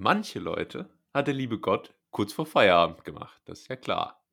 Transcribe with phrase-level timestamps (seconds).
[0.00, 3.40] manche Leute hat der liebe Gott kurz vor Feierabend gemacht.
[3.44, 4.24] Das ist ja klar.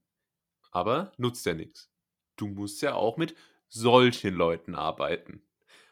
[0.72, 1.92] Aber nutzt ja nichts.
[2.38, 3.36] Du musst ja auch mit
[3.68, 5.42] solchen Leuten arbeiten.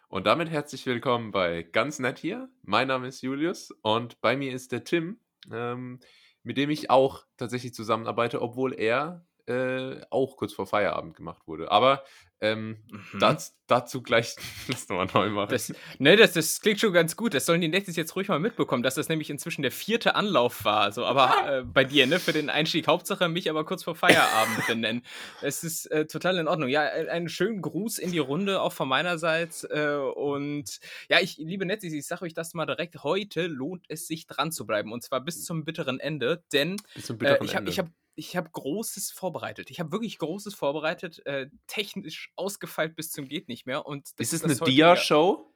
[0.08, 2.50] Und damit herzlich willkommen bei Ganz Nett hier.
[2.62, 5.20] Mein Name ist Julius und bei mir ist der Tim,
[5.52, 6.00] ähm,
[6.42, 11.72] mit dem ich auch tatsächlich zusammenarbeite, obwohl er äh, auch kurz vor Feierabend gemacht wurde.
[11.72, 12.04] Aber
[12.42, 13.20] ähm, mhm.
[13.20, 14.36] das, dazu gleich,
[14.68, 15.50] lass nochmal neu machen.
[15.50, 17.34] Das, ne, das, das klingt schon ganz gut.
[17.34, 20.66] Das sollen die Nettis jetzt ruhig mal mitbekommen, dass das nämlich inzwischen der vierte Anlauf
[20.66, 20.82] war.
[20.82, 22.88] Also, aber äh, bei dir, ne, für den Einstieg.
[22.88, 25.06] Hauptsache mich aber kurz vor Feierabend benennen.
[25.42, 26.70] Es ist äh, total in Ordnung.
[26.70, 29.64] Ja, äh, einen schönen Gruß in die Runde auch von meinerseits.
[29.64, 33.04] Äh, und ja, ich, liebe Nettis, ich sage euch das mal direkt.
[33.04, 34.92] Heute lohnt es sich dran zu bleiben.
[34.92, 36.44] Und zwar bis zum bitteren Ende.
[36.52, 39.70] Denn bis zum bitteren äh, ich habe ich hab ich habe Großes vorbereitet.
[39.70, 43.86] Ich habe wirklich Großes vorbereitet, äh, technisch ausgefeilt bis zum geht nicht mehr.
[43.86, 45.54] Und ist es eine Dia-Show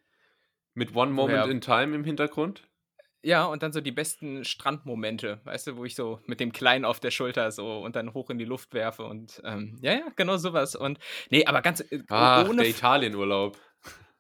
[0.74, 1.52] mit One Moment ja.
[1.52, 2.70] in Time im Hintergrund?
[3.22, 6.86] Ja, und dann so die besten Strandmomente, weißt du, wo ich so mit dem Kleinen
[6.86, 10.08] auf der Schulter so und dann hoch in die Luft werfe und ähm, ja, ja,
[10.16, 10.76] genau sowas.
[10.76, 13.58] Und nee, aber ganz äh, Ach, ohne der Italienurlaub.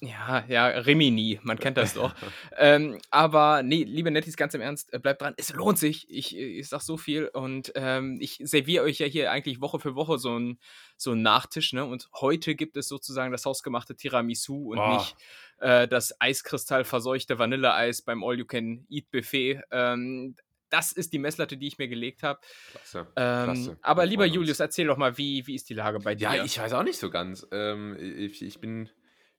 [0.02, 2.16] Ja, ja, Rimini, man kennt das doch.
[2.58, 6.10] ähm, aber nee, liebe Nettis, ganz im Ernst, äh, bleibt dran, es lohnt sich.
[6.10, 9.96] Ich, ich sag so viel und ähm, ich serviere euch ja hier eigentlich Woche für
[9.96, 10.60] Woche so einen
[10.96, 11.84] so Nachtisch, ne?
[11.84, 14.94] Und heute gibt es sozusagen das hausgemachte Tiramisu und oh.
[14.94, 15.18] nicht
[15.60, 19.64] äh, das Eiskristall-verseuchte Vanilleeis beim All-You-Can-Eat-Buffet.
[19.72, 20.36] Ähm,
[20.70, 22.40] das ist die Messlatte, die ich mir gelegt habe.
[22.72, 23.78] Klasse, ähm, klasse.
[23.82, 26.34] Aber lieber Julius, erzähl doch mal, wie, wie ist die Lage bei dir?
[26.34, 27.46] Ja, ich weiß auch nicht so ganz.
[27.52, 28.90] Ähm, ich, ich bin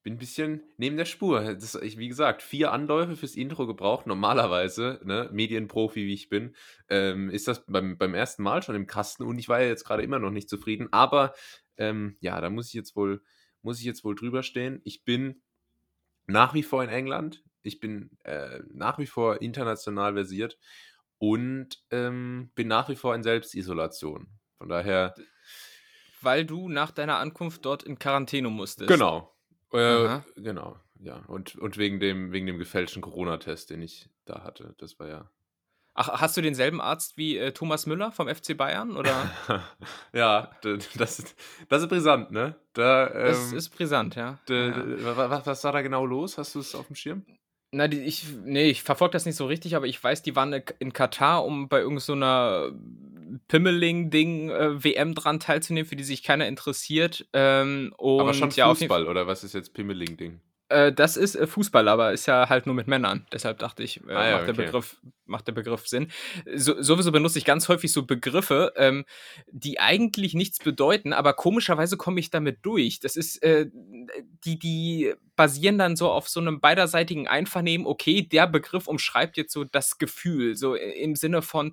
[0.02, 1.40] bin ein bisschen neben der Spur.
[1.54, 4.06] Das, ich, wie gesagt, vier Anläufe fürs Intro gebraucht.
[4.06, 6.54] Normalerweise, ne, Medienprofi wie ich bin,
[6.88, 9.84] ähm, ist das beim, beim ersten Mal schon im Kasten und ich war ja jetzt
[9.84, 10.88] gerade immer noch nicht zufrieden.
[10.92, 11.34] Aber
[11.76, 13.22] ähm, ja, da muss ich jetzt wohl,
[13.62, 14.80] muss ich jetzt wohl drüber stehen.
[14.84, 15.42] Ich bin
[16.26, 17.42] nach wie vor in England.
[17.62, 20.58] Ich bin äh, nach wie vor international versiert
[21.18, 24.28] und ähm, bin nach wie vor in Selbstisolation.
[24.56, 25.14] Von daher.
[26.22, 28.88] Weil du nach deiner Ankunft dort in Quarantäne musstest.
[28.88, 29.34] Genau,
[29.72, 31.22] äh, genau, ja.
[31.26, 34.74] Und, und wegen dem, wegen dem gefälschten Corona-Test, den ich da hatte.
[34.78, 35.30] Das war ja.
[35.94, 38.96] Ach, hast du denselben Arzt wie äh, Thomas Müller vom FC Bayern?
[38.96, 39.30] Oder?
[40.12, 41.36] ja, das, ist,
[41.68, 42.54] das ist brisant, ne?
[42.72, 44.38] Da, ähm, das ist brisant, ja.
[44.48, 45.16] Ja.
[45.16, 46.38] Was, was war da genau los?
[46.38, 47.24] Hast du es auf dem Schirm?
[47.72, 50.52] Na, die, ich, nee, ich verfolge das nicht so richtig, aber ich weiß, die waren
[50.78, 52.76] in Katar, um bei irgendeiner so
[53.48, 57.26] Pimmeling-Ding äh, WM dran teilzunehmen, für die sich keiner interessiert.
[57.32, 60.40] Ähm, aber schon Fußball, ja, oder was ist jetzt Pimmeling-Ding?
[60.70, 63.26] Äh, das ist äh, Fußball, aber ist ja halt nur mit Männern.
[63.32, 64.52] Deshalb dachte ich, äh, ah, ja, macht, okay.
[64.52, 66.10] der Begriff, macht der Begriff Sinn.
[66.54, 69.04] So, sowieso benutze ich ganz häufig so Begriffe, ähm,
[69.50, 73.00] die eigentlich nichts bedeuten, aber komischerweise komme ich damit durch.
[73.00, 73.66] Das ist, äh,
[74.44, 79.52] die, die basieren dann so auf so einem beiderseitigen Einvernehmen, okay, der Begriff umschreibt jetzt
[79.52, 81.72] so das Gefühl, so im Sinne von,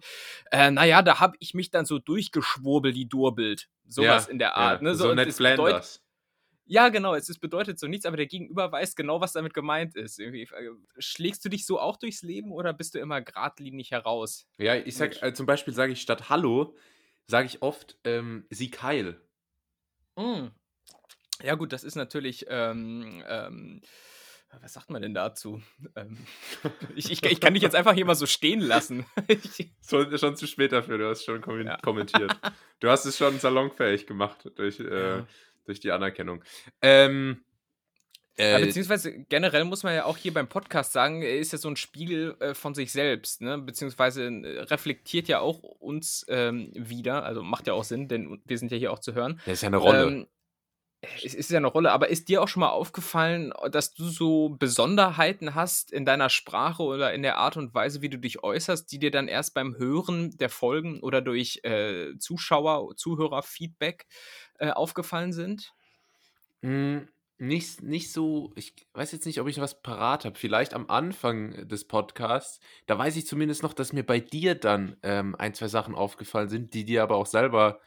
[0.51, 3.69] äh, naja, da habe ich mich dann so durchgeschwurbelt, die Durbelt.
[3.89, 4.81] Sowas ja, in der Art.
[4.81, 4.89] Ja.
[4.89, 4.95] Ne?
[4.95, 6.01] So, so Ned Flanders.
[6.69, 9.95] Ja, genau, es ist, bedeutet so nichts, aber der Gegenüber weiß genau, was damit gemeint
[9.95, 10.19] ist.
[10.19, 10.43] Irgendwie.
[10.43, 14.45] Äh, schlägst du dich so auch durchs Leben oder bist du immer geradlinig heraus?
[14.57, 16.75] Ja, ich sag, äh, zum Beispiel sage ich statt Hallo,
[17.25, 19.19] sage ich oft ähm, Sieg heil.
[20.17, 20.47] Mm.
[21.41, 22.45] Ja, gut, das ist natürlich.
[22.49, 23.81] Ähm, ähm,
[24.61, 25.61] was sagt man denn dazu?
[25.95, 26.17] Ähm,
[26.95, 29.05] ich, ich, ich, kann dich jetzt einfach hier mal so stehen lassen.
[29.87, 32.37] schon, schon zu spät dafür, du hast schon kommentiert.
[32.43, 32.53] Ja.
[32.79, 34.79] Du hast es schon salonfähig gemacht durch.
[34.79, 35.27] Äh, ja
[35.67, 36.43] durch die Anerkennung.
[36.81, 37.41] Ähm,
[38.39, 41.69] äh, beziehungsweise generell muss man ja auch hier beim Podcast sagen, er ist ja so
[41.69, 43.57] ein Spiegel äh, von sich selbst, ne?
[43.57, 48.59] beziehungsweise äh, reflektiert ja auch uns ähm, wieder, also macht ja auch Sinn, denn wir
[48.59, 49.41] sind ja hier auch zu hören.
[49.45, 50.03] Das ist ja eine Rolle.
[50.03, 50.27] Ähm,
[51.23, 54.49] es ist ja eine Rolle, aber ist dir auch schon mal aufgefallen, dass du so
[54.49, 58.91] Besonderheiten hast in deiner Sprache oder in der Art und Weise, wie du dich äußerst,
[58.91, 64.07] die dir dann erst beim Hören der Folgen oder durch äh, Zuschauer, Zuhörerfeedback
[64.57, 65.73] äh, aufgefallen sind?
[66.61, 67.07] Hm,
[67.39, 70.37] nicht, nicht so, ich weiß jetzt nicht, ob ich was parat habe.
[70.37, 72.59] Vielleicht am Anfang des Podcasts.
[72.87, 76.49] Da weiß ich zumindest noch, dass mir bei dir dann ähm, ein, zwei Sachen aufgefallen
[76.49, 77.79] sind, die dir aber auch selber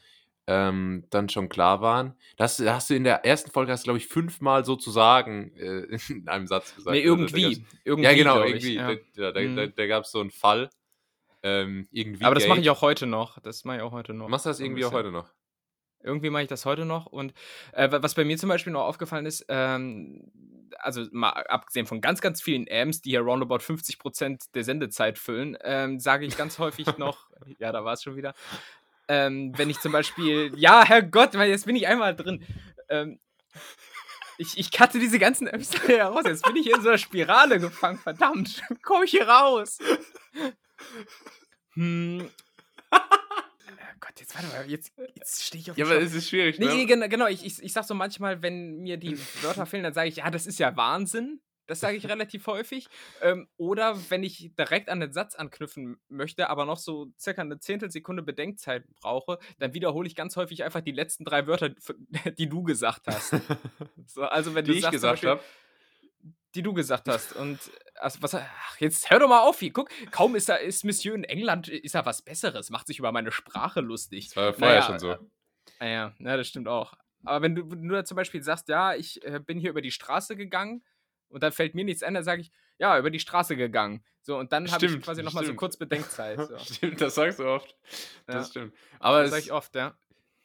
[0.47, 2.15] ähm, dann schon klar waren.
[2.37, 6.47] Das da hast du in der ersten Folge, glaube ich, fünfmal sozusagen äh, in einem
[6.47, 6.95] Satz gesagt.
[6.95, 7.65] Nee, irgendwie.
[7.85, 8.75] irgendwie ja, genau, irgendwie.
[8.75, 8.95] Ja.
[9.17, 9.57] Da, da, mhm.
[9.57, 10.71] da, da gab es so einen Fall.
[11.43, 13.39] Ähm, irgendwie Aber das mache ich auch heute noch.
[13.41, 14.29] Das mache ich auch heute noch.
[14.29, 15.29] Machst du das irgendwie auch heute noch?
[16.03, 17.07] Irgendwie mache ich das heute noch.
[17.07, 17.35] Und
[17.73, 20.31] äh, was bei mir zum Beispiel noch aufgefallen ist, ähm,
[20.79, 25.57] also mal abgesehen von ganz, ganz vielen Amps, die hier roundabout 50% der Sendezeit füllen,
[25.63, 28.35] ähm, sage ich ganz häufig noch, ja, da war es schon wieder,
[29.09, 32.45] ähm, wenn ich zum Beispiel, ja, Herrgott, jetzt bin ich einmal drin.
[32.89, 33.19] Ähm,
[34.39, 36.23] ich, ich cutte diese ganzen Apps heraus.
[36.25, 37.99] Jetzt bin ich in so einer Spirale gefangen.
[37.99, 39.79] Verdammt, komm ich hier raus?
[41.75, 42.31] Hm.
[44.01, 46.67] Gott, jetzt warte mal, jetzt, jetzt stehe ich auf Ja, aber es ist schwierig, Nee,
[46.67, 46.75] ne?
[46.75, 47.27] nee, genau, genau.
[47.27, 50.31] Ich, ich, ich sag so manchmal, wenn mir die Wörter fehlen, dann sage ich, ja,
[50.31, 51.41] das ist ja Wahnsinn.
[51.67, 52.89] Das sage ich relativ häufig.
[53.23, 57.61] Ähm, oder wenn ich direkt an den Satz anknüpfen möchte, aber noch so circa eine
[57.61, 61.69] Zehntelsekunde Bedenkzeit brauche, dann wiederhole ich ganz häufig einfach die letzten drei Wörter,
[62.39, 63.35] die du gesagt hast.
[64.07, 65.43] So, also wenn Die du ich sagst, zum gesagt habe.
[66.55, 67.33] Die du gesagt hast.
[67.35, 67.59] Und
[67.97, 69.61] also, was, ach, jetzt hör doch mal auf.
[69.61, 72.99] Hier, guck, kaum ist, da, ist Monsieur in England, ist er was Besseres, macht sich
[72.99, 74.29] über meine Sprache lustig.
[74.29, 75.31] Das war ja vorher Naja, schon so.
[75.79, 76.95] Ah ja, ja, das stimmt auch.
[77.25, 80.37] Aber wenn du, da zum Beispiel sagst, ja, ich äh, bin hier über die Straße
[80.37, 80.83] gegangen
[81.29, 84.03] und dann fällt mir nichts ein, dann sage ich, ja, über die Straße gegangen.
[84.23, 86.39] So, und dann habe ich quasi nochmal so kurz Bedenkzeit.
[86.39, 86.59] So.
[86.75, 87.77] Stimmt, das sagst du oft.
[88.27, 88.51] Das Ja.
[88.51, 88.75] stimmt.
[88.99, 89.97] Aber Das sage ich oft, ja.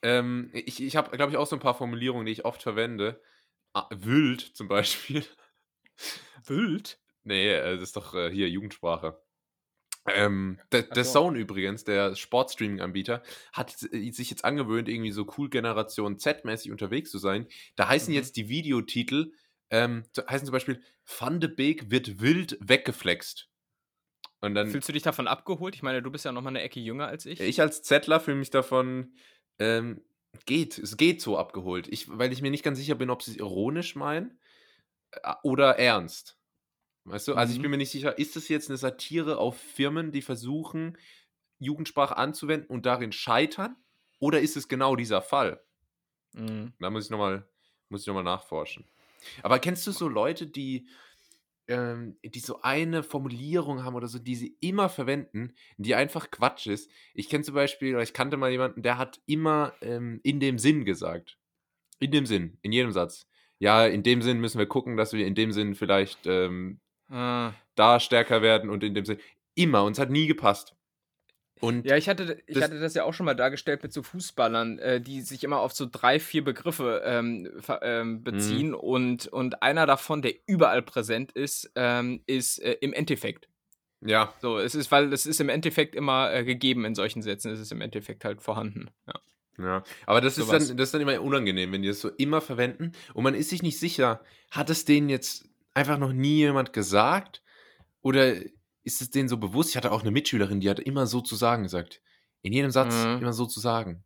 [0.01, 3.21] ähm, ich, ich habe, glaube ich, auch so ein paar Formulierungen, die ich oft verwende.
[3.73, 5.25] Ah, wild zum Beispiel.
[6.45, 6.99] Wild?
[7.23, 9.19] Nee, äh, das ist doch äh, hier Jugendsprache.
[10.07, 11.13] Ähm, der, der so.
[11.13, 17.09] Zone übrigens, der Sportstreaming-Anbieter, hat äh, sich jetzt angewöhnt, irgendwie so cool Generation Z-mäßig unterwegs
[17.09, 17.47] zu sein.
[17.75, 18.15] Da heißen Mhm.
[18.15, 19.31] jetzt die Videotitel,
[19.71, 20.81] ähm, heißen zum Beispiel
[21.19, 23.49] Van de Beek wird wild weggeflext.
[24.41, 25.73] Und dann, Fühlst du dich davon abgeholt?
[25.73, 27.39] Ich meine, du bist ja nochmal eine Ecke jünger als ich.
[27.39, 29.15] ich als Zettler fühle mich davon,
[29.57, 30.03] ähm,
[30.45, 31.87] geht, es geht so abgeholt.
[31.87, 34.37] Ich, weil ich mir nicht ganz sicher bin, ob sie es ironisch meinen
[35.43, 36.37] oder ernst.
[37.05, 37.35] Weißt du?
[37.35, 37.63] Also ich Mhm.
[37.63, 40.97] bin mir nicht sicher, ist es jetzt eine Satire auf Firmen, die versuchen,
[41.59, 43.75] Jugendsprache anzuwenden und darin scheitern?
[44.19, 45.63] Oder ist es genau dieser Fall?
[46.33, 46.73] Mhm.
[46.79, 47.47] Da muss ich nochmal
[47.89, 48.85] noch mal nachforschen.
[49.43, 50.87] Aber kennst du so Leute, die,
[51.67, 56.67] ähm, die so eine Formulierung haben oder so, die sie immer verwenden, die einfach Quatsch
[56.67, 56.91] ist?
[57.13, 60.59] Ich kenne zum Beispiel, oder ich kannte mal jemanden, der hat immer ähm, in dem
[60.59, 61.37] Sinn gesagt.
[61.99, 63.27] In dem Sinn, in jedem Satz.
[63.59, 66.79] Ja, in dem Sinn müssen wir gucken, dass wir in dem Sinn vielleicht ähm,
[67.09, 67.53] Ah.
[67.75, 69.19] da stärker werden und in dem Sinn.
[69.55, 70.75] Immer, und es hat nie gepasst.
[71.61, 74.03] Und Ja, ich hatte, ich Das- hatte das ja auch schon mal dargestellt mit so
[74.03, 77.47] Fußballern, äh, die sich immer auf so drei, vier Begriffe ähm,
[77.81, 83.47] ähm, beziehen und, und einer davon, der überall präsent ist, ähm, ist äh, im Endeffekt.
[84.01, 87.51] ja, So, es ist, weil es ist im Endeffekt immer äh, gegeben in solchen Sätzen,
[87.51, 88.89] es ist im Endeffekt halt vorhanden.
[89.07, 89.13] Ja.
[89.57, 90.67] Ja, aber das ist, Sowas.
[90.67, 93.49] dann, das ist dann immer unangenehm, wenn die das so immer verwenden und man ist
[93.49, 94.21] sich nicht sicher,
[94.51, 97.41] hat es denen jetzt einfach noch nie jemand gesagt
[98.01, 98.35] oder
[98.83, 99.69] ist es denen so bewusst?
[99.69, 102.01] Ich hatte auch eine Mitschülerin, die hat immer so zu sagen gesagt.
[102.41, 103.21] In jedem Satz Mhm.
[103.21, 104.03] immer so zu sagen.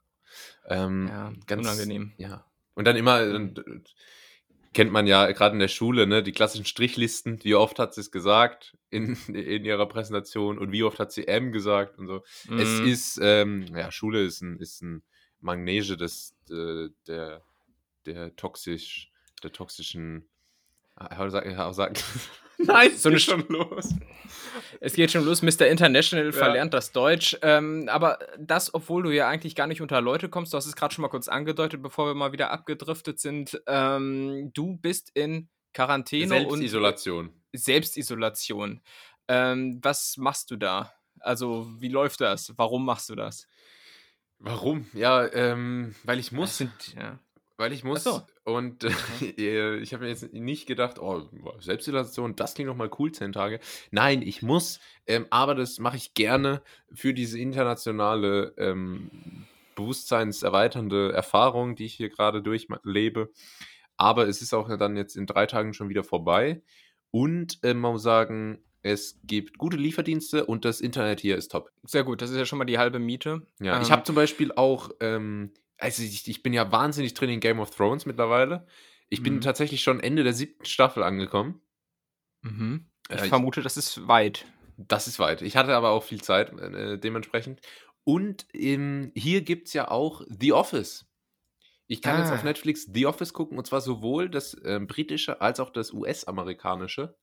[0.68, 2.14] Ähm, Ja, ganz unangenehm.
[2.18, 2.46] Ja.
[2.76, 3.54] Und dann immer, dann,
[4.74, 8.02] kennt man ja gerade in der Schule, ne, die klassischen Strichlisten, wie oft hat sie
[8.02, 12.24] es gesagt in, in ihrer Präsentation und wie oft hat sie M gesagt und so.
[12.58, 12.86] Es Mhm.
[12.88, 15.04] ist, ähm, ja, Schule ist ein, ist ein
[15.42, 17.42] Magnese des, äh, der,
[18.06, 19.12] der toxisch,
[19.44, 20.28] der toxischen,
[20.98, 22.04] sag, sag,
[22.58, 23.90] Nein, So eine ist schon los.
[24.82, 25.68] Es geht schon los, Mr.
[25.68, 26.32] International Ja.
[26.32, 27.36] verlernt das Deutsch.
[27.42, 30.76] Ähm, aber das, obwohl du ja eigentlich gar nicht unter Leute kommst, du hast es
[30.76, 33.62] gerade schon mal kurz angedeutet, bevor wir mal wieder abgedriftet sind.
[33.68, 37.34] Ähm, du bist in Quarantäne und Selbstisolation.
[37.54, 38.82] Selbstisolation.
[39.28, 40.94] Ähm, was machst du da?
[41.20, 42.54] Also, wie läuft das?
[42.58, 43.48] Warum machst du das?
[44.40, 44.88] Warum?
[44.94, 46.58] Ja, ähm, weil ich muss.
[46.58, 47.20] Sind, ja.
[47.58, 48.08] Weil ich muss.
[48.08, 52.90] Ach Und äh, ich habe mir jetzt nicht gedacht, oh, Selbstisolation, das klingt doch mal
[52.98, 53.60] cool, zehn Tage.
[53.92, 56.62] Nein, ich muss, ähm, aber das mache ich gerne
[56.94, 59.12] für diese internationale ähm,
[59.76, 63.30] bewusstseinserweiternde Erfahrung, die ich hier gerade durchlebe.
[63.98, 66.62] Aber es ist auch dann jetzt in drei Tagen schon wieder vorbei.
[67.12, 71.72] Und äh, man muss sagen, es gibt gute Lieferdienste und das Internet hier ist top.
[71.84, 73.42] Sehr gut, das ist ja schon mal die halbe Miete.
[73.60, 77.30] Ja, ich Ähm, habe zum Beispiel auch, ähm, also ich, ich bin ja wahnsinnig drin
[77.30, 78.66] in Game of Thrones mittlerweile.
[79.10, 79.42] Ich bin Mhm.
[79.42, 81.62] tatsächlich schon Ende der siebten Staffel angekommen.
[82.42, 82.86] Mhm.
[83.10, 84.46] Ich Äh, ich- vermute, das ist weit.
[84.78, 85.42] Das ist weit.
[85.42, 87.60] Ich hatte aber auch viel Zeit äh, dementsprechend.
[88.06, 91.06] Und ähm, hier gibt es ja auch The Office.
[91.88, 92.36] Ich kann jetzt Ah.
[92.36, 97.18] auf Netflix The Office gucken, und zwar sowohl das ähm, britische als auch das US-amerikanische.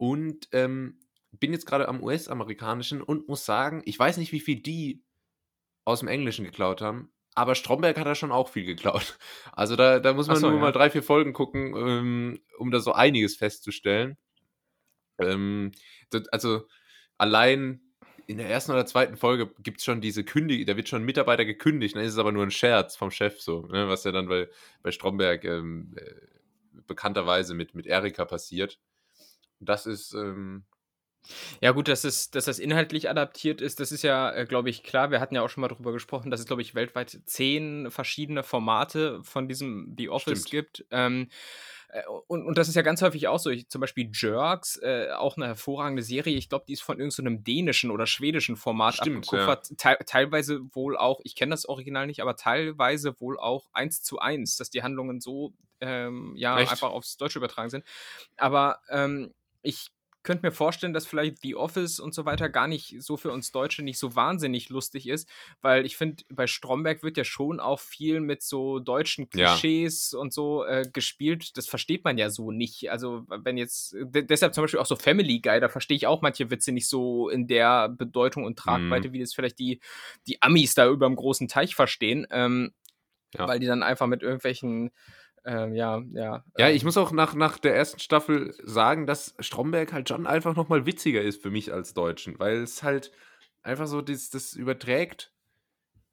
[0.00, 0.98] Und ähm,
[1.30, 5.04] bin jetzt gerade am US-amerikanischen und muss sagen, ich weiß nicht, wie viel die
[5.84, 9.18] aus dem Englischen geklaut haben, aber Stromberg hat da schon auch viel geklaut.
[9.52, 10.62] Also da, da muss man so, nur ja.
[10.62, 14.16] mal drei, vier Folgen gucken, ähm, um da so einiges festzustellen.
[15.18, 15.72] Ähm,
[16.08, 16.66] das, also
[17.18, 17.82] allein
[18.26, 21.06] in der ersten oder zweiten Folge gibt es schon diese Kündigung, da wird schon ein
[21.06, 24.12] Mitarbeiter gekündigt, dann ist es aber nur ein Scherz vom Chef so, ne, was ja
[24.12, 24.48] dann bei,
[24.82, 26.14] bei Stromberg ähm, äh,
[26.86, 28.78] bekannterweise mit, mit Erika passiert.
[29.60, 30.64] Das ist, ähm,
[31.60, 34.82] Ja, gut, dass, es, dass das inhaltlich adaptiert ist, das ist ja, äh, glaube ich,
[34.82, 35.10] klar.
[35.10, 38.42] Wir hatten ja auch schon mal darüber gesprochen, dass es, glaube ich, weltweit zehn verschiedene
[38.42, 40.50] Formate von diesem The Office Stimmt.
[40.50, 40.86] gibt.
[40.90, 41.28] Ähm,
[41.92, 43.50] Äh, und, und das ist ja ganz häufig auch so.
[43.50, 46.36] Ich, zum Beispiel Jerks, äh, auch eine hervorragende Serie.
[46.36, 49.76] Ich glaube, die ist von irgendeinem so dänischen oder schwedischen Format Stimmt, abgekupfert.
[49.76, 54.20] Te teilweise wohl auch, ich kenne das Original nicht, aber teilweise wohl auch eins zu
[54.20, 56.70] eins, dass die Handlungen so ähm, ja Echt?
[56.70, 57.84] einfach aufs Deutsche übertragen sind.
[58.36, 59.88] Aber ähm, ich
[60.22, 63.52] könnte mir vorstellen, dass vielleicht The Office und so weiter gar nicht so für uns
[63.52, 65.26] Deutsche nicht so wahnsinnig lustig ist,
[65.62, 69.46] weil ich finde, bei Stromberg wird ja schon auch viel mit so deutschen Ja.
[69.56, 71.56] Klischees und so äh, gespielt.
[71.56, 72.90] Das versteht man ja so nicht.
[72.90, 76.20] Also, wenn jetzt, de deshalb zum Beispiel auch so Family Guy, da verstehe ich auch
[76.20, 79.12] manche Witze nicht so in der Bedeutung und Tragweite, Mhm.
[79.14, 79.80] wie das vielleicht die,
[80.26, 82.26] die Amis da über dem großen Teich verstehen.
[82.30, 82.74] Ähm,
[83.32, 83.46] Ja.
[83.48, 84.90] Weil die dann einfach mit irgendwelchen,
[85.44, 86.44] ähm, ja, ja.
[86.58, 90.26] Ja, ähm, ich muss auch nach, nach der ersten Staffel sagen, dass Stromberg halt schon
[90.26, 93.12] einfach nochmal witziger ist für mich als Deutschen, weil es halt
[93.62, 95.32] einfach so, das, das überträgt,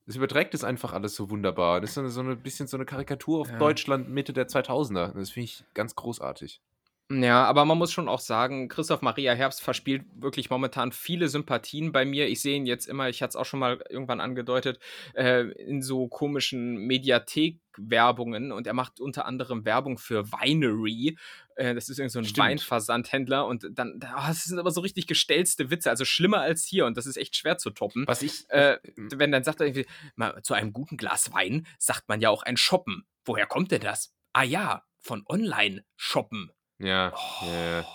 [0.06, 1.82] das überträgt es einfach alles so wunderbar.
[1.82, 3.58] Das ist so eine, so ein bisschen so eine Karikatur auf Ja.
[3.58, 5.14] Deutschland Mitte der 2000er.
[5.14, 6.62] Das finde ich ganz großartig.
[7.10, 11.94] Ja, aber man muss schon auch sagen, Christoph Maria Herbst verspielt wirklich momentan viele Sympathien
[11.94, 12.28] bei mir.
[12.28, 14.80] Ich sehe ihn jetzt immer, ich hatte es auch schon mal irgendwann angedeutet,
[15.14, 21.18] äh, in so komischen Mediathek-Werbungen und er macht unter anderem Werbung für Winery.
[21.56, 22.46] Äh, das ist irgend so ein Stimmt.
[22.46, 26.86] Weinversandhändler und dann, ah, das sind aber so richtig gestellte Witze, also schlimmer als hier
[26.86, 28.04] und das ist echt schwer zu toppen.
[28.06, 28.50] Was ich.
[28.50, 32.30] Äh, wenn dann sagt er irgendwie, mal, zu einem guten Glas Wein sagt man ja
[32.30, 33.06] auch ein Shoppen.
[33.24, 34.14] Woher kommt denn das?
[34.34, 36.52] Ah ja, von Online-Shoppen.
[36.80, 37.86] Ja, Oh, ja.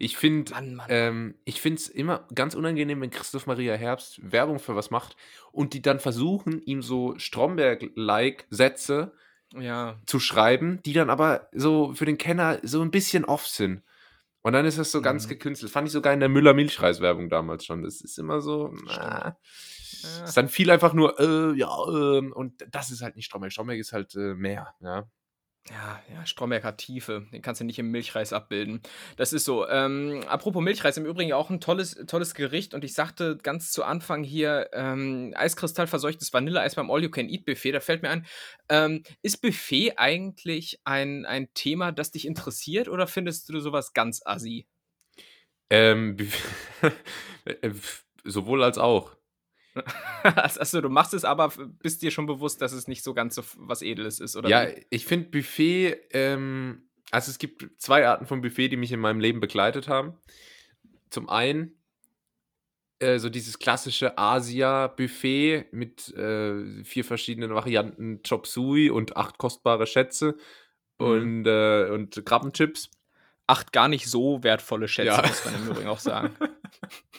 [0.00, 0.52] Ich finde.
[0.88, 5.16] Ähm, ich finde es immer ganz unangenehm, wenn Christoph Maria Herbst Werbung für was macht
[5.50, 9.12] und die dann versuchen, ihm so Stromberg-like Sätze
[9.58, 9.98] ja.
[10.06, 13.82] zu schreiben, die dann aber so für den Kenner so ein bisschen off sind.
[14.42, 15.30] Und dann ist das so ganz Mhm.
[15.30, 15.72] gekünstelt.
[15.72, 17.82] Fand ich sogar in der Müller-Milchreis-Werbung damals schon.
[17.82, 18.72] Das ist immer so.
[18.86, 19.36] Na,
[20.02, 20.24] Ja.
[20.24, 23.52] ist dann viel einfach nur, äh, ja, ähm, und das ist halt nicht Stromberg.
[23.52, 25.08] Stromberg ist halt äh, mehr, ja.
[25.70, 27.26] Ja, ja, Stromberg hat Tiefe.
[27.30, 28.80] Den kannst du nicht im Milchreis abbilden.
[29.16, 29.68] Das ist so.
[29.68, 32.72] Ähm, apropos Milchreis, im Übrigen auch ein tolles, tolles Gericht.
[32.72, 37.72] Und ich sagte ganz zu Anfang hier, ähm, Eiskristall verseuchtes Vanilleeis beim All-You-Can-Eat-Buffet.
[37.72, 38.26] Da fällt mir ein,
[38.70, 44.22] ähm, ist Buffet eigentlich ein, ein Thema, das dich interessiert oder findest du sowas ganz
[44.24, 44.66] assi?
[45.68, 46.16] Ähm,
[47.44, 47.70] äh,
[48.24, 49.17] sowohl als auch.
[50.22, 53.42] Achso, du machst es, aber bist dir schon bewusst, dass es nicht so ganz so
[53.56, 54.48] was Edles ist, oder?
[54.48, 54.86] Ja, wie?
[54.90, 59.20] ich finde Buffet, ähm, also es gibt zwei Arten von Buffet, die mich in meinem
[59.20, 60.14] Leben begleitet haben.
[61.10, 61.74] Zum einen
[63.00, 69.86] äh, so dieses klassische Asia-Buffet mit äh, vier verschiedenen Varianten Chop Suey und acht kostbare
[69.86, 70.36] Schätze
[71.00, 71.06] Mhm.
[71.06, 72.90] und, äh, und Krabbenchips.
[73.46, 75.26] Acht gar nicht so wertvolle Schätze, Ja.
[75.26, 76.34] muss man im Übrigen auch sagen.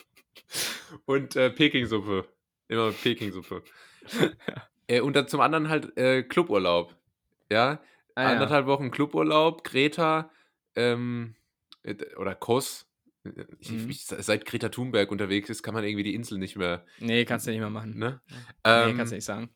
[1.06, 2.28] und äh, Pekingsuppe.
[2.70, 3.62] Immer Pekingsuppe.
[4.86, 6.96] äh, und dann zum anderen halt äh, Cluburlaub.
[7.50, 7.80] Ja,
[8.16, 8.28] Ah, ja.
[8.30, 10.30] anderthalb Wochen Cluburlaub, Greta
[10.76, 11.34] ähm,
[11.84, 12.86] äh, oder Kos.
[13.22, 13.88] Mhm.
[13.90, 16.84] ich, seit Greta Thunberg unterwegs ist, kann man irgendwie die Insel nicht mehr.
[16.98, 17.98] Nee, kannst du nicht mehr machen.
[17.98, 18.20] Ne?
[18.28, 19.50] Nee, Ähm, kannst du nicht sagen.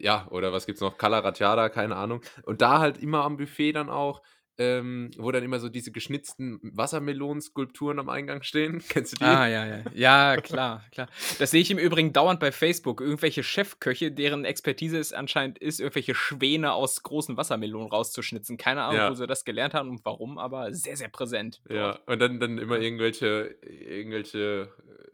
[0.00, 0.98] ja, oder was gibt's noch?
[0.98, 2.20] Kalaratjada, keine Ahnung.
[2.42, 4.22] Und da halt immer am Buffet dann auch,
[4.58, 8.82] ähm, wo dann immer so diese geschnitzten Wassermelonenskulpturen am Eingang stehen.
[8.88, 9.24] Kennst du die?
[9.24, 9.82] Ah, ja, ja.
[9.94, 11.08] Ja, klar, klar.
[11.38, 13.00] Das sehe ich im Übrigen dauernd bei Facebook.
[13.00, 18.56] Irgendwelche Chefköche, deren Expertise es anscheinend ist, irgendwelche Schwäne aus großen Wassermelonen rauszuschnitzen.
[18.56, 19.10] Keine Ahnung, Ja.
[19.10, 21.60] wo sie das gelernt haben und warum, aber sehr, sehr präsent.
[21.68, 22.08] Ja, dort.
[22.08, 24.72] und dann, dann immer irgendwelche, irgendwelche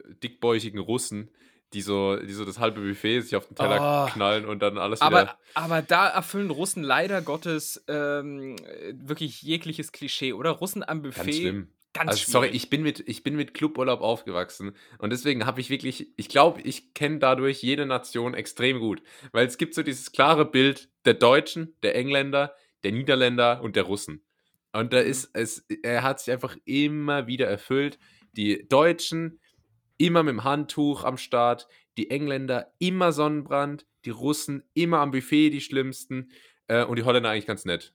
[0.09, 1.29] äh, dickbäuchigen Russen,
[1.75, 4.11] die so, die so das halbe Buffet sich auf den Teller Oh.
[4.11, 5.37] knallen und dann alles Aber, wieder.
[5.53, 10.51] aber da erfüllen Russen leider Gottes ähm, äh, wirklich jegliches Klischee, oder?
[10.51, 11.23] Russen am Buffet.
[11.25, 11.67] Ganz schlimm.
[11.93, 15.69] Ganz Also, sorry, ich bin mit, ich bin mit Cluburlaub aufgewachsen und deswegen habe ich
[15.69, 19.01] wirklich, ich glaube, ich kenne dadurch jede Nation extrem gut,
[19.31, 22.53] weil es gibt so dieses klare Bild der Deutschen, der Engländer,
[22.83, 24.25] der Niederländer und der Russen.
[24.73, 27.97] Und da ist es, er hat sich einfach immer wieder erfüllt.
[28.33, 29.39] Die Deutschen
[29.97, 35.49] immer mit dem Handtuch am Start, die Engländer immer Sonnenbrand, die Russen immer am Buffet
[35.49, 36.31] die schlimmsten
[36.67, 37.93] äh, und die Holländer eigentlich ganz nett.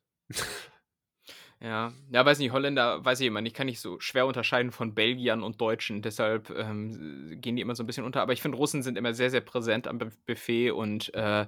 [1.63, 4.95] Ja, ja, weiß nicht, Holländer weiß ich immer nicht, kann ich so schwer unterscheiden von
[4.95, 8.23] Belgiern und Deutschen, deshalb ähm, gehen die immer so ein bisschen unter.
[8.23, 11.47] Aber ich finde, Russen sind immer sehr, sehr präsent am Bu- Buffet und äh,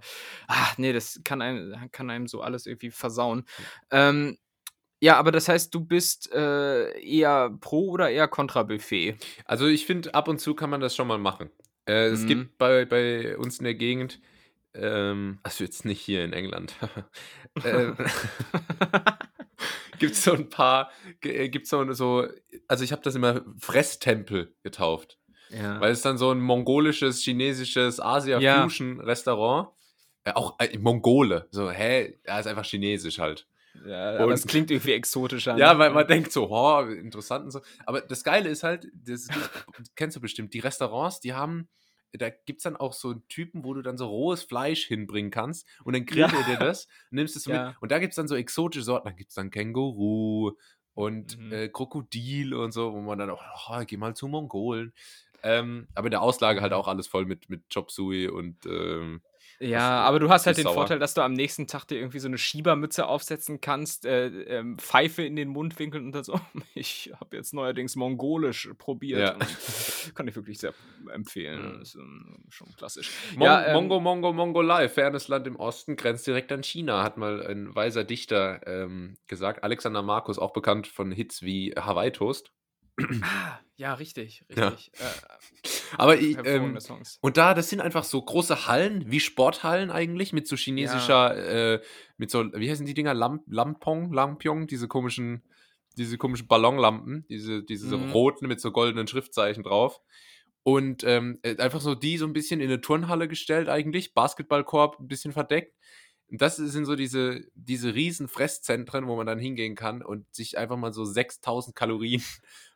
[0.49, 3.45] ach, nee, das kann einem, kann einem so alles irgendwie versauen.
[3.91, 4.37] Ähm,
[5.03, 9.17] ja, aber das heißt, du bist äh, eher pro oder eher kontra Buffet?
[9.45, 11.51] Also ich finde, ab und zu kann man das schon mal machen.
[11.87, 12.27] Äh, Es Mhm.
[12.29, 14.21] gibt bei, bei uns in der Gegend,
[14.75, 16.75] ähm, also jetzt nicht hier in England,
[17.65, 17.93] äh,
[19.99, 20.91] gibt es so ein paar,
[21.21, 22.27] gibt es so, so,
[22.69, 25.19] also ich habe das immer Fresstempel getauft,
[25.51, 25.81] ja.
[25.81, 28.05] weil es dann so ein mongolisches, chinesisches Ja.
[28.05, 29.69] Asia-Fusion-Restaurant,
[30.25, 33.47] äh, auch äh, Mongole, so, hä, ja, ist einfach chinesisch halt.
[33.87, 35.57] Ja, aber Und- es klingt irgendwie exotischer.
[35.57, 35.79] Ja, ne?
[35.79, 37.61] weil man denkt so, oh, interessant und so.
[37.87, 39.27] Aber das Geile ist halt, das
[39.97, 41.69] kennst du bestimmt, die Restaurants, die haben,
[42.13, 45.67] da gibt es dann auch so Typen, wo du dann so rohes Fleisch hinbringen kannst
[45.85, 46.39] und dann grillt Ja.
[46.39, 47.69] er dir das und nimmst es Ja.
[47.69, 47.77] mit.
[47.83, 50.53] Und da gibt es dann so exotische Sorten, da gibt es dann Känguru
[50.95, 51.53] und Mhm.
[51.53, 54.93] äh, Krokodil und so, wo man dann auch, oh, geh mal zu Mongolen.
[55.43, 56.77] Ähm, aber in der Auslage halt Mhm.
[56.79, 59.23] auch alles voll mit, mit Chop Suey und ähm,
[59.63, 60.75] Ja, aber du hast halt den süß-sauer.
[60.75, 64.79] Vorteil, dass du am nächsten Tag dir irgendwie so eine Schiebermütze aufsetzen kannst, äh, ähm,
[64.79, 66.39] Pfeife in den Mundwinkeln und dann so.
[66.75, 69.21] Ich habe jetzt neuerdings mongolisch probiert.
[69.21, 69.37] Ja.
[70.15, 70.75] Kann ich wirklich sehr
[71.13, 71.79] empfehlen.
[71.79, 73.11] Das ist ähm, schon klassisch.
[73.37, 77.19] Mon Ja, ähm, Mongo, Mongo, Mongolei, fernes Land im Osten, grenzt direkt an China, hat
[77.19, 79.63] mal ein weiser Dichter ähm, gesagt.
[79.63, 82.53] Alexander Markus, auch bekannt von Hits wie Hawaii Toast.
[83.23, 84.69] Ah, ja, richtig, Ja.
[84.69, 84.93] richtig.
[84.99, 85.05] Äh,
[85.97, 86.79] Aber ich, ähm,
[87.21, 91.81] und da, das sind einfach so große Hallen, wie Sporthallen eigentlich, mit so chinesischer, äh,
[92.17, 93.15] mit so, wie heißen die Dinger?
[93.15, 95.43] Lamp Lampong, Lampion, diese komischen,
[95.97, 98.13] diese komischen Ballonlampen, diese, diese Mhm.
[98.13, 100.01] roten mit so goldenen Schriftzeichen drauf.
[100.65, 105.01] Und ähm, äh, einfach so die so ein bisschen in eine Turnhalle gestellt eigentlich, Basketballkorb
[105.01, 105.77] ein bisschen verdeckt.
[106.29, 110.57] Und das sind so diese, diese riesen Fresszentren, wo man dann hingehen kann und sich
[110.57, 112.23] einfach mal so 6000 Kalorien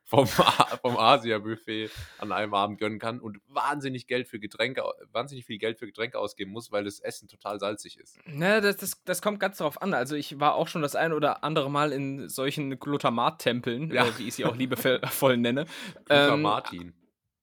[0.07, 4.83] vom, vom Asia-Buffet an einem Abend gönnen kann und wahnsinnig Geld für Getränke,
[5.13, 8.19] wahnsinnig viel Geld für Getränke ausgeben muss, weil das Essen total salzig ist.
[8.27, 9.93] Ne, das, das, das kommt ganz drauf an.
[9.95, 14.07] Also ich war auch schon das ein oder andere Mal in solchen Glutamat-Tempeln, Ja.
[14.07, 15.67] äh, wie ich sie auch liebevoll nenne.
[16.09, 16.95] Guter Ähm, Martin.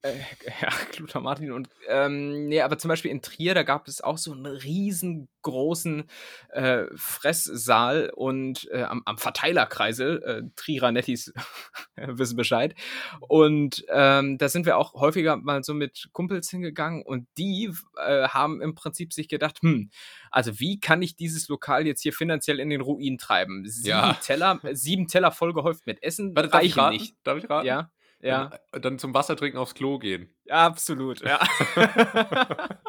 [0.05, 0.19] Äh,
[0.61, 4.33] ja, Glutamatin und ähm, nee, aber zum Beispiel in Trier, da gab es auch so
[4.33, 6.03] einen riesengroßen
[6.49, 11.31] äh, Fresssaal und äh, am, am Verteilerkreisel, äh, Trierer Nettis
[11.95, 12.75] wissen Bescheid.
[13.21, 18.27] Und ähm, da sind wir auch häufiger mal so mit Kumpels hingegangen und die äh,
[18.27, 19.89] haben im Prinzip sich gedacht, hm,
[20.31, 23.63] also wie kann ich dieses Lokal jetzt hier finanziell in den Ruin treiben?
[23.65, 24.13] Sieben Ja.
[24.21, 26.93] Teller, sieben Teller vollgehäuft mit Essen Warte, darf ich raten?
[26.97, 27.15] nicht.
[27.23, 27.67] Darf ich raten?
[27.67, 27.89] Ja,
[28.23, 28.51] ja.
[28.71, 30.33] Dann, dann zum Wasser trinken aufs Klo gehen.
[30.45, 31.39] Ja, absolut, ja.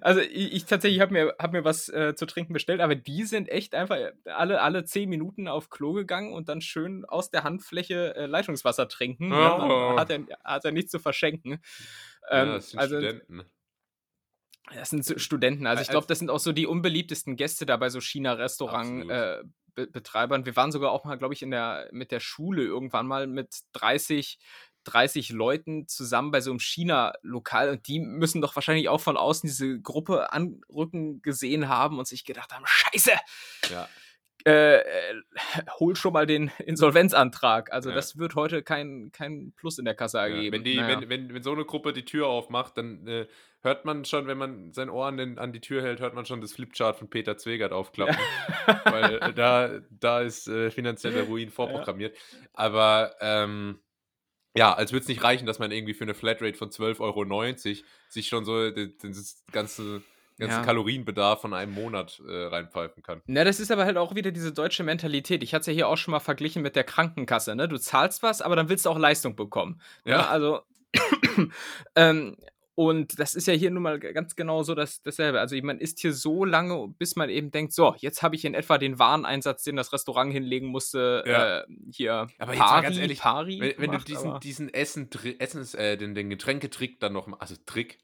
[0.00, 3.24] also ich, ich tatsächlich habe mir, hab mir was äh, zu trinken bestellt, aber die
[3.24, 7.44] sind echt einfach alle, alle zehn Minuten auf Klo gegangen und dann schön aus der
[7.44, 9.30] Handfläche äh, Leitungswasser trinken.
[9.30, 9.96] Ja, Oh.
[9.96, 11.60] dann hat, er, hat er nichts zu verschenken.
[12.30, 13.42] Ähm, ja, das sind also Studenten.
[14.74, 15.66] das sind Studenten.
[15.66, 19.10] Also ich glaube, das sind auch so die unbeliebtesten Gäste da bei so China-Restaurant.
[19.10, 19.42] Äh,
[19.74, 20.46] Be Betreibern.
[20.46, 23.60] Wir waren sogar auch mal, glaube ich, in der, mit der Schule irgendwann mal mit
[23.72, 24.38] 30,
[24.84, 29.46] 30 Leuten zusammen bei so einem China-Lokal und die müssen doch wahrscheinlich auch von außen
[29.48, 33.12] diese Gruppe anrücken gesehen haben und sich gedacht haben, scheiße,
[33.70, 33.88] Ja.
[34.46, 34.82] Äh, äh,
[35.78, 37.72] hol schon mal den Insolvenzantrag.
[37.72, 37.94] Also Ja.
[37.94, 40.54] das wird heute kein, kein Plus in der Kasse Ja, ergeben.
[40.56, 41.00] wenn, die, Naja.
[41.00, 43.26] wenn, wenn, wenn so eine Gruppe die Tür aufmacht, dann äh,
[43.62, 46.26] hört man schon, wenn man sein Ohr an, den, an die Tür hält, hört man
[46.26, 48.16] schon das Flipchart von Peter Zwegert aufklappen.
[48.84, 52.16] Weil äh, da, da ist äh, finanzieller Ruin vorprogrammiert.
[52.52, 53.80] Aber ähm,
[54.56, 57.84] ja, als würde es nicht reichen, dass man irgendwie für eine Flatrate von 12,90 Euro
[58.08, 60.02] sich schon so das ganze,
[60.38, 60.64] ganzen Ja.
[60.64, 63.22] Kalorienbedarf von einem Monat äh, reinpfeifen kann.
[63.26, 65.42] Na, das ist aber halt auch wieder diese deutsche Mentalität.
[65.42, 67.54] Ich hatte es ja hier auch schon mal verglichen mit der Krankenkasse.
[67.54, 67.68] Ne?
[67.68, 69.80] Du zahlst was, aber dann willst du auch Leistung bekommen.
[70.04, 70.12] Ne?
[70.12, 70.28] Ja.
[70.28, 70.60] Also,
[71.96, 72.36] ähm,
[72.76, 75.38] und das ist ja hier nun mal ganz genau so das, dasselbe.
[75.38, 78.54] Also man isst hier so lange, bis man eben denkt, so, jetzt habe ich in
[78.54, 81.60] etwa den Wareneinsatz, den das Restaurant hinlegen musste, Ja.
[81.60, 84.40] äh, hier Aber jetzt mal pari, ganz ehrlich, pari Wenn, wenn du gemacht, diesen, aber-
[84.40, 87.98] diesen Essen, Essens, äh, den, den Getränketrick dann noch, also Trick,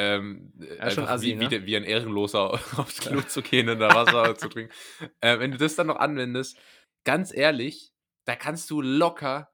[0.00, 1.48] ähm, Ja, schon assi, wie, wie, ne?
[1.48, 4.72] der- wie ein Ehrenloser aufs Klo zu gehen und da Wasser zu trinken.
[5.20, 6.56] Äh, wenn du das dann noch anwendest,
[7.04, 7.92] ganz ehrlich,
[8.24, 9.52] da kannst du locker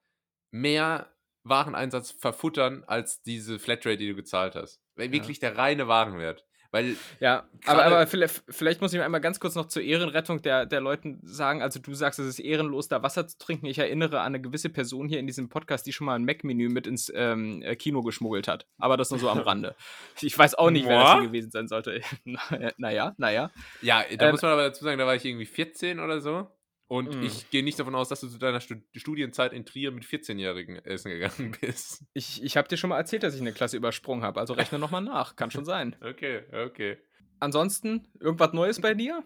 [0.50, 4.80] mehr Wareneinsatz verfuttern als diese Flatrate, die du gezahlt hast.
[4.96, 6.44] Weil wirklich der reine Warenwert.
[6.76, 10.66] Weil, Ja, aber, aber vielleicht, vielleicht muss ich einmal ganz kurz noch zur Ehrenrettung der,
[10.66, 13.64] der Leuten sagen, also du sagst, es ist ehrenlos, da Wasser zu trinken.
[13.64, 16.68] Ich erinnere an eine gewisse Person hier in diesem Podcast, die schon mal ein Mac-Menü
[16.68, 18.66] mit ins ähm, äh, Kino geschmuggelt hat.
[18.78, 19.74] Aber das nur so am Rande.
[20.20, 22.02] Ich weiß auch nicht, wer das hier gewesen sein sollte.
[22.76, 23.50] naja, naja.
[23.80, 26.46] ja, da Ähm, muss man aber dazu sagen, da war ich irgendwie 14 oder so.
[26.88, 27.22] Und Mm.
[27.24, 30.76] ich gehe nicht davon aus, dass du zu deiner Stud Studienzeit in Trier mit 14-Jährigen
[30.84, 32.04] essen gegangen bist.
[32.14, 34.38] Ich, ich habe dir schon mal erzählt, dass ich eine Klasse übersprungen habe.
[34.38, 35.34] Also rechne nochmal nach.
[35.36, 35.96] Kann schon sein.
[36.02, 36.96] Okay, okay.
[37.40, 39.22] Ansonsten, irgendwas Neues bei dir?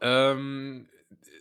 [0.00, 0.88] Ähm,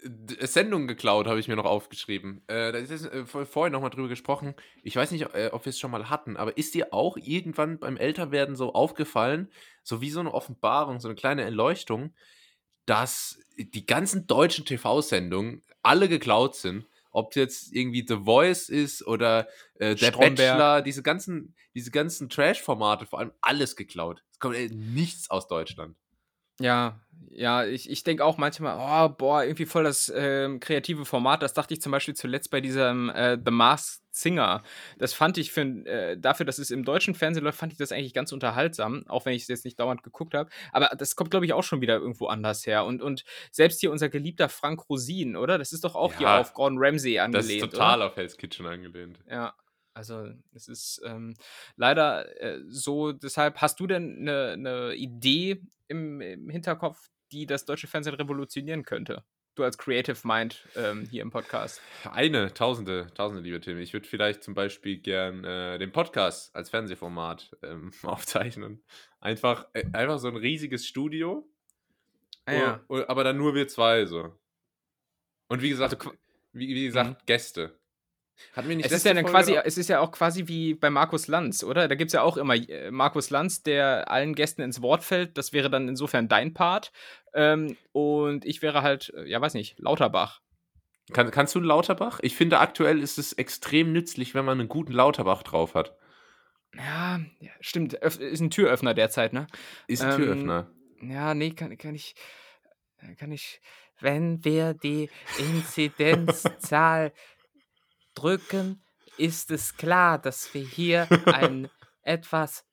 [0.03, 2.41] d- Sendung geklaut habe ich mir noch aufgeschrieben.
[2.47, 4.56] Äh, da ist jetzt, äh, vor- vorhin nochmal drüber gesprochen.
[4.84, 7.77] Ich weiß nicht, äh, ob wir es schon mal hatten, aber ist dir auch irgendwann
[7.77, 9.51] beim Älterwerden so aufgefallen,
[9.84, 12.13] so wie so eine Offenbarung, so eine kleine Erleuchtung,
[12.88, 16.88] dass die ganzen deutschen TV-Sendungen alle geklaut sind?
[17.12, 20.36] Ob jetzt irgendwie The Voice ist oder äh, Der Stromberg.
[20.38, 24.23] Bachelor, diese ganzen, diese ganzen Trash-Formate, vor allem alles geklaut.
[24.32, 25.95] Es kommt äh, nichts aus Deutschland.
[26.60, 27.00] Ja,
[27.38, 31.43] ja, ich, ich denke auch manchmal, oh, boah, irgendwie voll das ähm, kreative Format.
[31.43, 34.63] Das dachte ich zum Beispiel zuletzt bei diesem äh, The Masked Singer.
[34.98, 37.91] Das fand ich für, äh, dafür, dass es im deutschen Fernsehen läuft, fand ich das
[37.91, 40.50] eigentlich ganz unterhaltsam, auch wenn ich es jetzt nicht dauernd geguckt habe.
[40.72, 42.86] Aber das kommt, glaube ich, auch schon wieder irgendwo anders her.
[42.86, 45.60] Und, und selbst hier unser geliebter Frank Rosin, oder?
[45.60, 47.62] Das ist doch auch Ja, hier auf Gordon Ramsay angelehnt.
[47.62, 48.08] Das ist total oder?
[48.08, 49.20] auf Hell's Kitchen angelehnt.
[49.30, 49.54] Ja,
[49.97, 51.33] also es ist ähm,
[51.75, 53.12] leider äh, so.
[53.12, 58.83] Deshalb, hast du denn eine ne Idee im, im Hinterkopf, die das deutsche Fernsehen revolutionieren
[58.83, 59.23] könnte?
[59.55, 61.81] Du als Creative Mind ähm, hier im Podcast.
[62.12, 63.79] Eine, tausende, tausende, liebe Tim.
[63.79, 68.83] Ich würde vielleicht zum Beispiel gern äh, den Podcast als Fernsehformat ähm, aufzeichnen.
[69.19, 71.49] Einfach, äh, einfach so ein riesiges Studio,
[72.45, 72.83] Ah, ja.
[72.88, 74.31] o- aber dann nur wir zwei so.
[75.49, 76.13] Und wie gesagt, Also
[76.53, 77.77] wie, wie gesagt, Gäste.
[78.54, 80.47] Hatten wir nicht Es ist ja dann Folge quasi, noch- es ist ja auch quasi
[80.47, 81.88] wie bei Markus Lanz, oder?
[81.88, 85.38] Da gibt es ja auch immer äh, Markus Lanz, der allen Gästen ins Wort fällt.
[85.38, 86.91] Das wäre dann insofern dein Part.
[87.34, 90.41] Ähm, und ich wäre halt, äh, ja, weiß nicht, Lauterbach.
[91.13, 92.19] Kann, kannst du einen Lauterbach?
[92.21, 95.95] Ich finde, aktuell ist es extrem nützlich, wenn man einen guten Lauterbach drauf hat.
[96.76, 98.02] Ja, ja stimmt.
[98.02, 99.47] Öff ist ein Türöffner derzeit, ne?
[99.88, 100.71] Ist ein Ähm, Türöffner.
[101.02, 102.13] Ja, nee, kann, kann ich.
[103.17, 103.62] Kann ich.
[104.00, 107.13] Wenn wir die Inzidenzzahl
[108.17, 108.82] drücken,
[109.17, 111.69] ist es klar, dass wir hier einen
[112.03, 112.65] etwas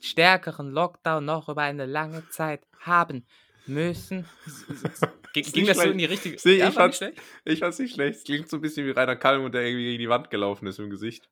[0.00, 3.26] stärkeren Lockdown noch über eine lange Zeit haben
[3.66, 4.26] müssen.
[5.34, 7.20] Ging, nicht das so in die richtige Sehe, Ja, ich nicht fand's- schlecht?
[7.44, 8.18] Ich fand's nicht schlecht.
[8.18, 10.78] Es klingt so ein bisschen wie Rainer Kallmund, der irgendwie gegen die Wand gelaufen ist
[10.78, 11.28] im Gesicht.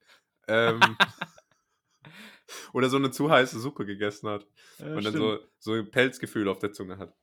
[0.49, 0.81] Ähm,
[2.73, 4.47] oder so eine zu heiße Suppe gegessen hat.
[4.79, 7.15] Ja, und dann so, so ein Pelzgefühl auf der Zunge hat.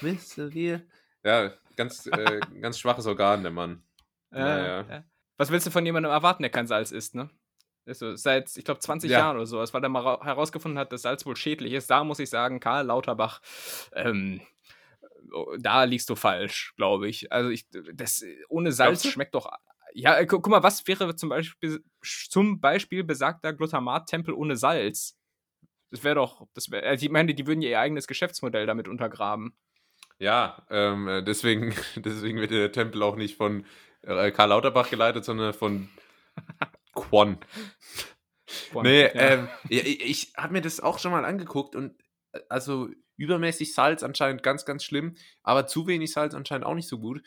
[0.00, 0.86] Wissen wir?
[1.24, 3.82] Ja, ganz, äh, ganz schwaches Organ, der Mann.
[4.30, 4.86] Ja, Naja.
[4.88, 5.04] ja.
[5.36, 7.30] Was willst du von jemandem erwarten, der kein Salz isst, ne?
[7.86, 9.18] Ist so, seit, ich glaube, 20 Ja.
[9.18, 11.90] Jahren oder so, weil er mal ra- herausgefunden hat, dass Salz wohl schädlich ist.
[11.90, 13.40] Da muss ich sagen, Karl Lauterbach,
[13.92, 14.40] ähm,
[15.32, 17.30] oh, da liegst du falsch, glaube ich.
[17.30, 19.50] Also ich, das ohne Salz schmeckt doch.
[19.92, 25.16] Ja, äh, gu guck mal, was wäre zum Beispiel zum Beispiel besagter Glutamat-Tempel ohne Salz?
[25.90, 29.56] Das wäre doch, das wäre, also ich meine, die würden ihr eigenes Geschäftsmodell damit untergraben.
[30.18, 33.66] Ja, ähm, äh, deswegen, deswegen wird der Tempel auch nicht von
[34.04, 35.88] Karl Lauterbach geleitet, sondern von
[36.94, 37.38] Quan.
[38.82, 39.10] Nee, ja.
[39.14, 41.94] ähm, ich, ich habe mir das auch schon mal angeguckt und
[42.32, 46.88] äh, also übermäßig Salz anscheinend ganz, ganz schlimm, aber zu wenig Salz anscheinend auch nicht
[46.88, 47.22] so gut.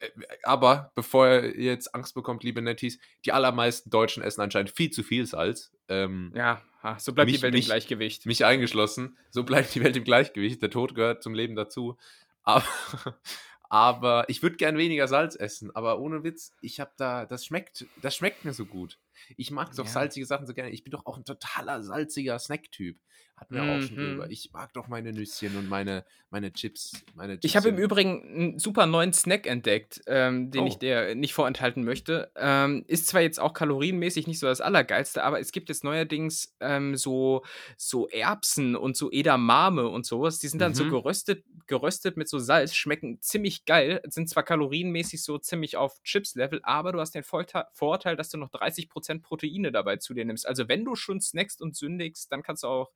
[0.00, 0.10] Äh,
[0.44, 5.02] Aber bevor ihr jetzt Angst bekommt, liebe Netties, die allermeisten Deutschen essen anscheinend viel zu
[5.02, 5.72] viel Salz.
[5.88, 6.62] Ähm, ja,
[6.98, 8.26] so bleibt mich- die Welt mich- im Gleichgewicht.
[8.26, 9.16] Mich eingeschlossen.
[9.30, 10.60] So bleibt die Welt im Gleichgewicht.
[10.62, 11.96] Der Tod gehört zum Leben dazu.
[12.42, 12.64] Aber,
[13.68, 15.74] aber ich würde gern weniger Salz essen.
[15.74, 18.98] Aber ohne Witz, ich habe da, das schmeckt, das schmeckt mir so gut.
[19.36, 19.90] Ich mag doch Ja.
[19.90, 20.70] salzige Sachen so gerne.
[20.70, 22.98] Ich bin doch auch ein totaler salziger Snack-Typ.
[23.40, 24.08] Hatten wir auch schon Mhm.
[24.10, 24.30] drüber.
[24.30, 27.04] Ich mag doch meine Nüsschen und meine, meine Chips.
[27.14, 27.78] Meine Ich habe im.
[27.78, 30.66] Übrigen einen super neuen Snack entdeckt, ähm, den Oh.
[30.66, 32.32] ich dir nicht vorenthalten möchte.
[32.36, 36.56] Ähm, ist zwar jetzt auch kalorienmäßig nicht so das Allergeilste, aber es gibt jetzt neuerdings
[36.60, 37.44] ähm, so,
[37.76, 40.38] so Erbsen und so Edamame und sowas.
[40.40, 40.90] Die sind dann so Mhm.
[40.90, 46.60] geröstet, geröstet mit so Salz, schmecken ziemlich geil, sind zwar kalorienmäßig so ziemlich auf Chips-Level,
[46.64, 50.46] aber du hast den Vorteil, Vorteil, dass du noch 30% Proteine dabei zu dir nimmst.
[50.46, 52.90] Also wenn du schon snackst und sündigst, dann kannst du auch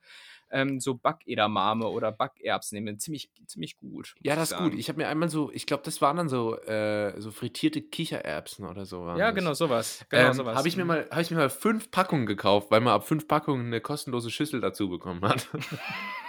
[0.53, 2.99] ähm, so Backedamame oder Backerbsen nehmen.
[2.99, 4.15] Ziemlich, ziemlich gut.
[4.23, 4.75] Ja, das ist gut.
[4.75, 8.67] Ich habe mir einmal so, ich glaube, das waren dann so, äh, so frittierte Kichererbsen
[8.67, 9.01] oder so.
[9.05, 9.35] Waren Ja, das.
[9.35, 10.05] genau sowas.
[10.11, 10.57] Genau ähm, sowas.
[10.57, 13.27] Habe ich, mir mal- hab ich mir mal fünf Packungen gekauft, weil man ab fünf
[13.27, 15.49] Packungen eine kostenlose Schüssel dazu bekommen hat.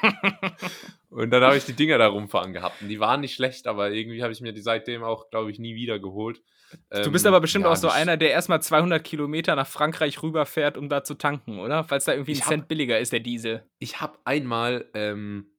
[1.13, 2.82] und dann habe ich die Dinger da rumfahren gehabt.
[2.82, 5.60] Und die waren nicht schlecht, aber irgendwie habe ich mir die seitdem auch, glaube ich,
[5.60, 6.41] nie wieder geholt.
[6.89, 10.23] Du bist Ähm, aber bestimmt ja, auch so einer, der erstmal 200 Kilometer nach Frankreich
[10.23, 11.84] rüberfährt, um da zu tanken, oder?
[11.84, 13.63] Falls da irgendwie ein hab- Cent billiger ist, der Diesel.
[13.78, 15.52] Ich habe einmal ähm,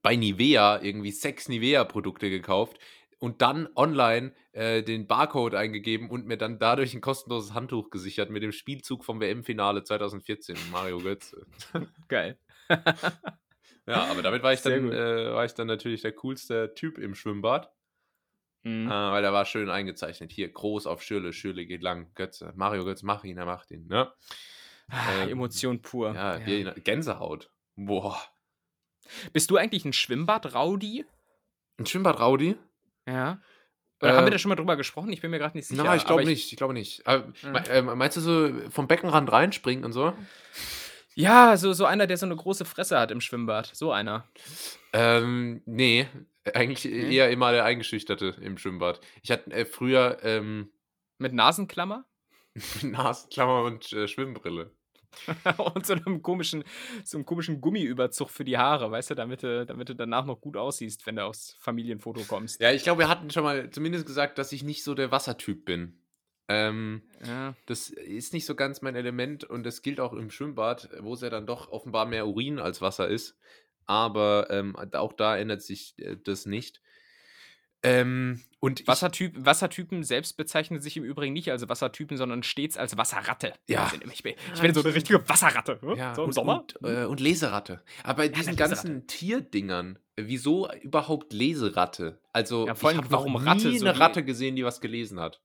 [0.00, 2.78] bei Nivea irgendwie sechs Nivea-Produkte gekauft
[3.18, 8.30] und dann online äh, den Barcode eingegeben und mir dann dadurch ein kostenloses Handtuch gesichert
[8.30, 11.46] mit dem Spielzug vom WM-Finale 2014, Mario Götze.
[12.08, 12.38] Geil.
[13.86, 16.98] Ja, aber damit war ich, Sehr dann, äh, war ich dann natürlich der coolste Typ
[16.98, 17.72] im Schwimmbad,
[18.62, 18.86] Mhm.
[18.86, 20.30] äh, weil der war schön eingezeichnet.
[20.30, 22.52] Hier, groß auf Schürle, Schürle geht lang, Götze.
[22.54, 23.86] Mario Götze, mach ihn, er macht ihn.
[23.88, 24.12] Ne?
[24.88, 26.14] Ah, ähm, Emotion pur.
[26.14, 26.72] Ja, Ja.
[26.74, 27.50] Gänsehaut.
[27.76, 28.20] Boah.
[29.32, 31.04] Bist du eigentlich ein Schwimmbad-Raudi?
[31.78, 32.56] Ein Schwimmbad-Raudi?
[33.08, 33.40] Ja.
[34.00, 35.12] Oder haben wir da schon mal drüber gesprochen?
[35.12, 35.82] Ich bin mir gerade nicht sicher.
[35.84, 36.50] Nein, ich glaube nicht.
[36.52, 37.06] Ich glaube nicht.
[37.06, 37.52] Aber, Mhm.
[37.52, 40.12] me- ähm, meinst du so vom Beckenrand reinspringen und so?
[41.14, 43.70] Ja, so, so einer, der so eine große Fresse hat im Schwimmbad.
[43.74, 44.26] So einer.
[44.92, 46.06] Ähm, nee.
[46.54, 47.14] Eigentlich Nee?
[47.16, 49.00] eher immer der Eingeschüchterte im Schwimmbad.
[49.22, 50.70] Ich hatte äh, früher ähm,
[51.18, 52.04] Mit Nasenklammer?
[52.82, 54.72] Nasenklammer und äh, Schwimmbrille.
[55.58, 56.64] und so einem komischen,
[57.04, 60.40] so einem komischen Gummiüberzug für die Haare, weißt du, damit du, damit du danach noch
[60.40, 62.60] gut aussiehst, wenn du aufs Familienfoto kommst.
[62.62, 65.66] Ja, ich glaube, wir hatten schon mal zumindest gesagt, dass ich nicht so der Wassertyp
[65.66, 66.01] bin.
[66.48, 67.54] Ähm, Ja.
[67.66, 71.20] das ist nicht so ganz mein Element und das gilt auch im Schwimmbad, wo es
[71.20, 73.36] ja dann doch offenbar mehr Urin als Wasser ist.
[73.86, 76.80] Aber ähm, auch da ändert sich äh, das nicht.
[77.84, 82.76] Ähm, und ich, Wassertyp, Wassertypen selbst bezeichnen sich im Übrigen nicht als Wassertypen, sondern stets
[82.76, 83.54] als Wasserratte.
[83.66, 83.84] Ja.
[83.84, 85.80] Also Ich bin, ich bin so eine richtige Wasserratte.
[85.80, 85.96] hm?
[85.96, 86.64] ja, so im und, Sommer.
[86.80, 87.82] Und, äh, und Leseratte.
[88.04, 92.20] Aber bei diesen eine ganzen Tierdingern, äh, wieso überhaupt Leseratte?
[92.32, 94.80] Also, Ja, vor ich habe noch warum nie Ratte so eine Ratte gesehen, die was
[94.80, 95.40] gelesen hat.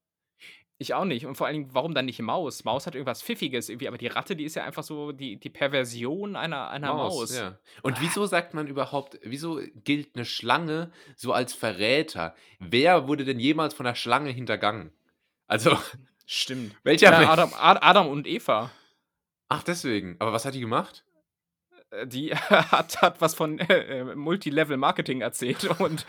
[0.79, 1.25] Ich auch nicht.
[1.25, 2.63] Und vor allen Dingen, warum dann nicht Maus?
[2.63, 5.49] Maus hat irgendwas Pfiffiges irgendwie, aber die Ratte, die ist ja einfach so die, die
[5.49, 7.35] Perversion einer, einer Maus.
[7.35, 7.57] Ja.
[7.81, 12.35] Und wieso sagt man überhaupt, wieso gilt eine Schlange so als Verräter?
[12.59, 14.91] Wer wurde denn jemals von der Schlange hintergangen?
[15.47, 15.75] Also,
[16.27, 16.75] Stimmt.
[16.83, 17.31] welcher Ja?
[17.31, 18.69] Adam, Ad- Adam und Eva.
[19.49, 20.15] Ach, deswegen.
[20.19, 21.03] Aber was hat die gemacht?
[21.91, 26.05] Äh, Die hat, hat was von äh, Multilevel-Marketing erzählt und,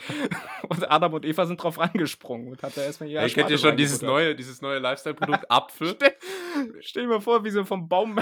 [0.68, 3.58] und Adam und Eva sind drauf angesprungen und hat da erstmal ja, Ey, kennt ihr
[3.58, 5.96] schon dieses neue, dieses neue Lifestyle-Produkt Apfel?
[6.80, 8.18] Stell dir mal vor, wie so vom Baum,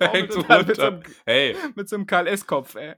[0.00, 0.96] Hängt so total mit so runter.
[1.06, 2.94] einem- Hey, mit so einem KLS-Kopf, ey.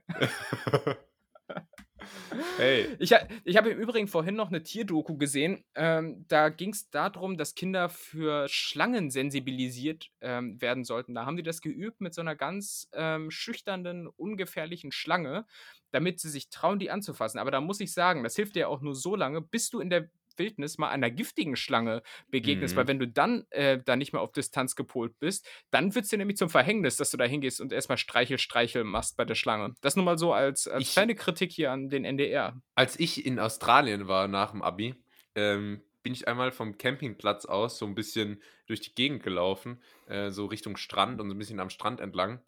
[2.57, 2.87] Hey.
[2.99, 3.13] Ich,
[3.43, 5.63] ich habe im Übrigen vorhin noch eine Tierdoku gesehen.
[5.75, 11.15] Ähm, da ging es darum, dass Kinder für Schlangen sensibilisiert ähm, werden sollten.
[11.15, 15.45] Da haben die das geübt mit so einer ganz ähm, schüchternen, ungefährlichen Schlange,
[15.91, 17.39] damit sie sich trauen, die anzufassen.
[17.39, 19.89] Aber da muss ich sagen, das hilft dir auch nur so lange, bis du in
[19.89, 22.77] der Wildnis mal einer giftigen Schlange begegnest, Mhm.
[22.79, 26.09] weil wenn du dann äh, da nicht mehr auf Distanz gepolt bist, dann wird es
[26.09, 29.35] dir nämlich zum Verhängnis, dass du da hingehst und erstmal Streichel, Streichel machst bei der
[29.35, 29.73] Schlange.
[29.81, 32.59] Das nur mal so als, als Ich- kleine Kritik hier an den NDR.
[32.75, 34.95] Als ich in Australien war nach dem Abi,
[35.35, 40.31] ähm, bin ich einmal vom Campingplatz aus so ein bisschen durch die Gegend gelaufen, äh,
[40.31, 42.41] so Richtung Strand und so ein bisschen am Strand entlang.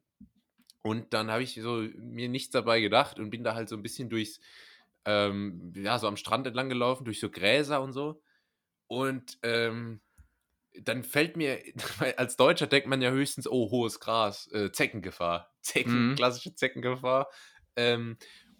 [0.82, 3.82] Und dann habe ich so mir nichts dabei gedacht und bin da halt so ein
[3.82, 4.40] bisschen durchs,
[5.06, 8.22] ähm, ja, so am Strand entlang gelaufen, durch so Gräser und so.
[8.88, 10.02] Und ähm,
[10.82, 11.60] dann fällt mir,
[12.18, 15.54] als Deutscher denkt man ja höchstens, oh, hohes Gras, äh, Zeckengefahr.
[15.62, 16.16] Zecken, Mhm.
[16.16, 17.30] klassische Zeckengefahr.
[17.76, 18.18] Ähm,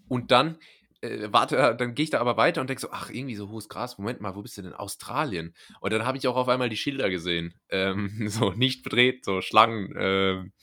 [0.08, 0.60] und dann
[1.02, 3.70] äh, warte, dann gehe ich da aber weiter und denke so, ach, irgendwie so hohes
[3.70, 4.74] Gras, Moment mal, wo bist du denn?
[4.74, 5.54] Australien.
[5.82, 7.54] Und dann habe ich auch auf einmal die Schilder gesehen.
[7.70, 10.54] Ähm, so nicht bedreht, so Schlangen ähm,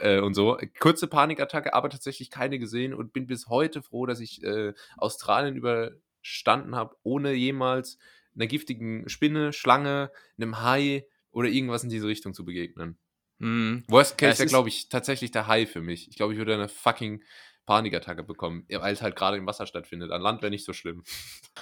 [0.00, 0.58] äh, und so.
[0.78, 5.56] Kurze Panikattacke, aber tatsächlich keine gesehen und bin bis heute froh, dass ich äh, Australien
[5.56, 7.98] überstanden habe, ohne jemals
[8.34, 12.98] einer giftigen Spinne, Schlange, einem Hai oder irgendwas in diese Richtung zu begegnen.
[13.38, 13.84] Mhm.
[13.88, 16.08] Worst Ja, Case es wäre, glaube ich, tatsächlich der Hai für mich.
[16.08, 17.22] Ich glaube, ich würde eine fucking
[17.66, 20.12] Panikattacke bekommen, weil es halt gerade im Wasser stattfindet.
[20.12, 21.02] An Land wäre nicht so schlimm.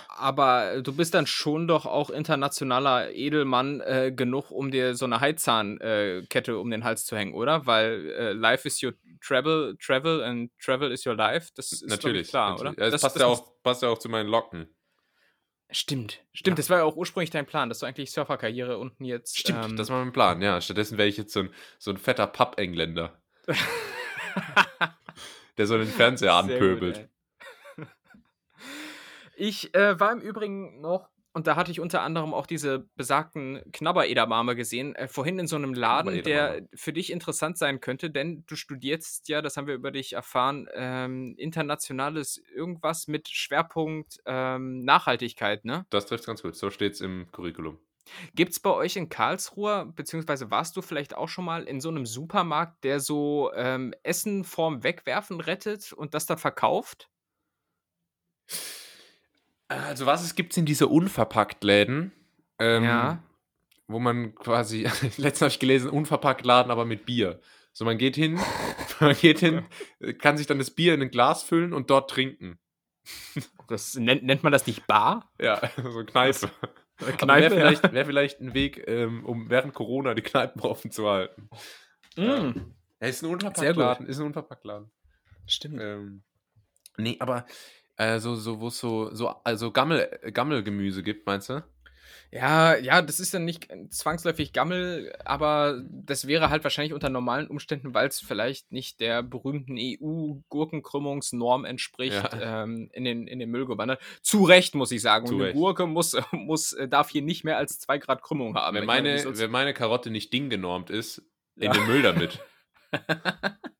[0.09, 5.21] Aber du bist dann schon doch auch internationaler Edelmann äh, genug, um dir so eine
[5.21, 7.67] Heizahnkette äh, um den Hals zu hängen, oder?
[7.67, 11.51] Weil äh, Life is your travel, travel and travel is your life.
[11.57, 12.29] Das ist natürlich.
[12.29, 12.73] klar, natürlich.
[12.73, 12.85] oder?
[12.85, 14.69] Ja, das, passt, das ja auch, passt ja auch zu meinen Locken.
[15.71, 16.59] Stimmt, stimmt.
[16.59, 16.61] Ja.
[16.61, 19.39] Das war ja auch ursprünglich dein Plan, dass du eigentlich Surferkarriere unten jetzt.
[19.39, 20.43] Stimmt, ähm, das war mein Plan.
[20.43, 23.19] Ja, stattdessen wäre ich jetzt so ein, so ein fetter Papp-Engländer,
[25.57, 26.97] der so den Fernseher anpöbelt.
[26.97, 27.09] Gut,
[29.37, 33.61] ich äh, war im Übrigen noch, und da hatte ich unter anderem auch diese besagten
[33.73, 38.45] Knabber-Edamame gesehen, äh, vorhin in so einem Laden, der für dich interessant sein könnte, denn
[38.47, 44.85] du studierst ja, das haben wir über dich erfahren, ähm, internationales irgendwas mit Schwerpunkt ähm,
[44.85, 45.87] Nachhaltigkeit, ne?
[45.91, 46.55] das trifft ganz gut.
[46.55, 47.79] So steht es im Curriculum.
[48.35, 51.89] Gibt es bei euch in Karlsruhe, beziehungsweise warst du vielleicht auch schon mal in so
[51.89, 57.09] einem Supermarkt, der so ähm, Essen vorm Wegwerfen rettet und das dann verkauft?
[59.69, 62.13] Also, was es gibt, sind diese Unverpackt-Läden.
[62.59, 63.23] Ähm, Ja.
[63.87, 64.83] Wo man quasi,
[65.19, 67.41] letztens habe ich gelesen, unverpackt Laden, aber mit Bier.
[67.73, 68.41] So, man geht hin,
[69.01, 69.67] man geht hin,
[70.19, 72.59] kann sich dann das Bier in ein Glas füllen und dort trinken.
[73.69, 75.31] Das nennt, nennt man das nicht Bar?
[75.39, 76.51] Ja, so Kneipe.
[76.99, 77.51] Wäre ja.
[77.51, 81.49] vielleicht, wär vielleicht ein Weg, ähm, um während Corona die Kneipen offen zu halten.
[82.17, 82.21] Mm.
[83.01, 83.31] Ja, ist ein.
[83.31, 84.07] Unverpacktladen.
[84.07, 84.91] Ist ein Unverpacktladen.
[85.47, 85.81] Stimmt.
[85.81, 86.23] Ähm,
[86.97, 87.47] nee, aber
[87.97, 91.65] äh, so, so, wo es so, so also Gammel, Gammelgemüse gibt, meinst du?
[92.31, 97.47] Ja, ja, das ist dann nicht zwangsläufig Gammel, aber das wäre halt wahrscheinlich unter normalen
[97.47, 102.65] Umständen, weil es vielleicht nicht der berühmten EU-Gurkenkrümmungsnorm entspricht, Ja.
[102.65, 104.01] ähm, in, den, in den Müll gewandert.
[104.23, 105.27] Zu Recht, muss ich sagen.
[105.27, 105.57] Zu Und eine Recht.
[105.57, 108.75] Gurke muss, muss, äh, darf hier nicht mehr als zwei Grad Krümmung haben.
[108.77, 111.23] Wenn meine, meine, wenn meine Karotte nicht ding genormt ist,
[111.57, 111.73] in Ja.
[111.73, 112.41] den Müll damit.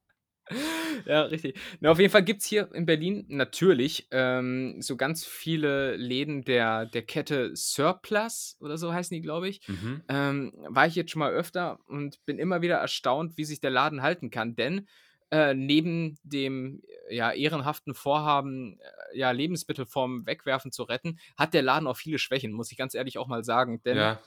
[1.07, 1.59] Ja, richtig.
[1.81, 6.45] Na, auf jeden Fall gibt es hier in Berlin natürlich ähm, so ganz viele Läden
[6.45, 9.67] der, der Kette Surplus oder so heißen die, glaube ich.
[9.69, 10.03] Mhm.
[10.09, 13.71] Ähm, war ich jetzt schon mal öfter und bin immer wieder erstaunt, wie sich der
[13.71, 14.57] Laden halten kann.
[14.57, 14.87] Denn
[15.31, 18.79] äh, neben dem äh, ja, ehrenhaften Vorhaben,
[19.13, 22.79] äh, ja, Lebensmittel vom Wegwerfen zu retten, hat der Laden auch viele Schwächen, muss ich
[22.79, 23.83] ganz ehrlich auch mal sagen.
[23.85, 24.21] Denn Ja.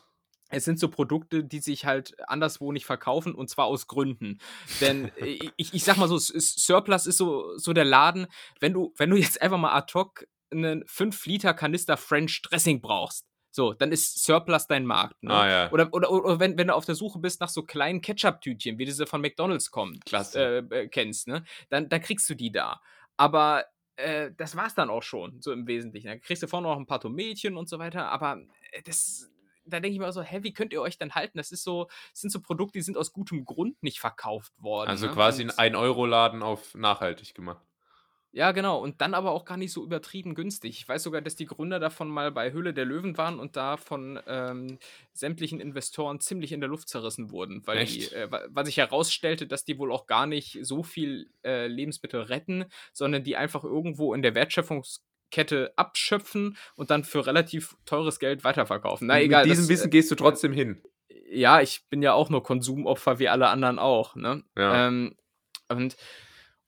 [0.50, 4.40] Es sind so Produkte, die sich halt anderswo nicht verkaufen und zwar aus Gründen.
[4.82, 5.12] Denn
[5.58, 8.28] ich, ich sag mal so, Surplus ist so, so der Laden,
[8.60, 13.74] wenn du, wenn du jetzt einfach mal ad hoc einen 5-Liter-Kanister French Dressing brauchst, so,
[13.74, 15.24] dann ist Surplus dein Markt.
[15.24, 15.34] Ne?
[15.34, 15.72] Ah ja.
[15.72, 18.86] Oder, oder, oder wenn, wenn du auf der Suche bist nach so kleinen Ketchup-Tütchen, wie
[18.86, 20.68] diese von McDonalds kommen, Klasse.
[20.72, 21.44] äh, äh, kennst, ne?
[21.70, 22.80] Dann, dann kriegst du die da.
[23.18, 26.08] Aber äh, das war's dann auch schon, so im Wesentlichen.
[26.08, 29.28] Dann kriegst du vorne noch ein paar Tomätchen und so weiter, aber äh, das.
[29.69, 31.38] Da denke ich mir so, hä, wie könnt ihr euch denn halten?
[31.38, 34.89] Das ist so, das sind so Produkte, die sind aus gutem Grund nicht verkauft worden.
[34.89, 35.13] Also ne?
[35.13, 37.65] quasi ein 1-Euro-Laden auf nachhaltig gemacht.
[38.32, 38.80] ja, genau.
[38.80, 40.80] Und dann aber auch gar nicht so übertrieben günstig.
[40.80, 43.77] Ich weiß sogar, dass die Gründer davon mal bei Höhle der Löwen waren und da
[43.77, 44.77] von ähm,
[45.13, 47.65] sämtlichen Investoren ziemlich in der Luft zerrissen wurden.
[47.65, 51.67] Weil, die, äh, weil sich herausstellte, dass die wohl auch gar nicht so viel äh,
[51.67, 54.36] Lebensmittel retten, sondern die einfach irgendwo in der
[55.28, 59.08] Wertschöpfungskette abschöpfen und dann für relativ teures Geld weiterverkaufen.
[59.08, 59.44] Na egal.
[59.44, 60.82] Mit diesem das, Wissen gehst du trotzdem hin.
[61.10, 64.16] äh, ja, ich bin ja auch nur Konsumopfer wie alle anderen auch.
[64.16, 64.44] Ne?
[64.58, 64.88] Ja.
[64.88, 65.16] Ähm,
[65.70, 65.98] und,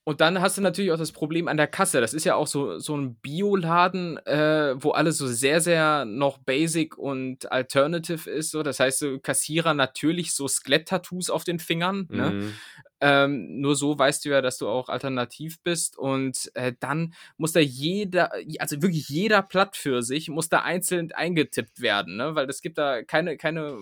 [0.09, 2.01] und dann hast du natürlich auch das Problem an der Kasse.
[2.01, 6.39] Das ist ja auch so, so ein Bioladen, äh, wo alles so sehr, sehr noch
[6.39, 8.49] basic und alternative ist.
[8.49, 8.63] So.
[8.63, 12.07] Das heißt, so Kassierer natürlich so Skelett-Tattoos auf den Fingern.
[12.09, 12.31] Ne?
[12.31, 12.53] Mhm.
[13.01, 15.95] Ähm, nur so weißt du ja, dass du auch alternativ bist.
[15.95, 21.11] Und äh, dann muss da jeder, also wirklich jeder Platt für sich, muss da einzeln
[21.11, 22.33] eingetippt werden, ne?
[22.33, 23.77] Weil es gibt da keine, keine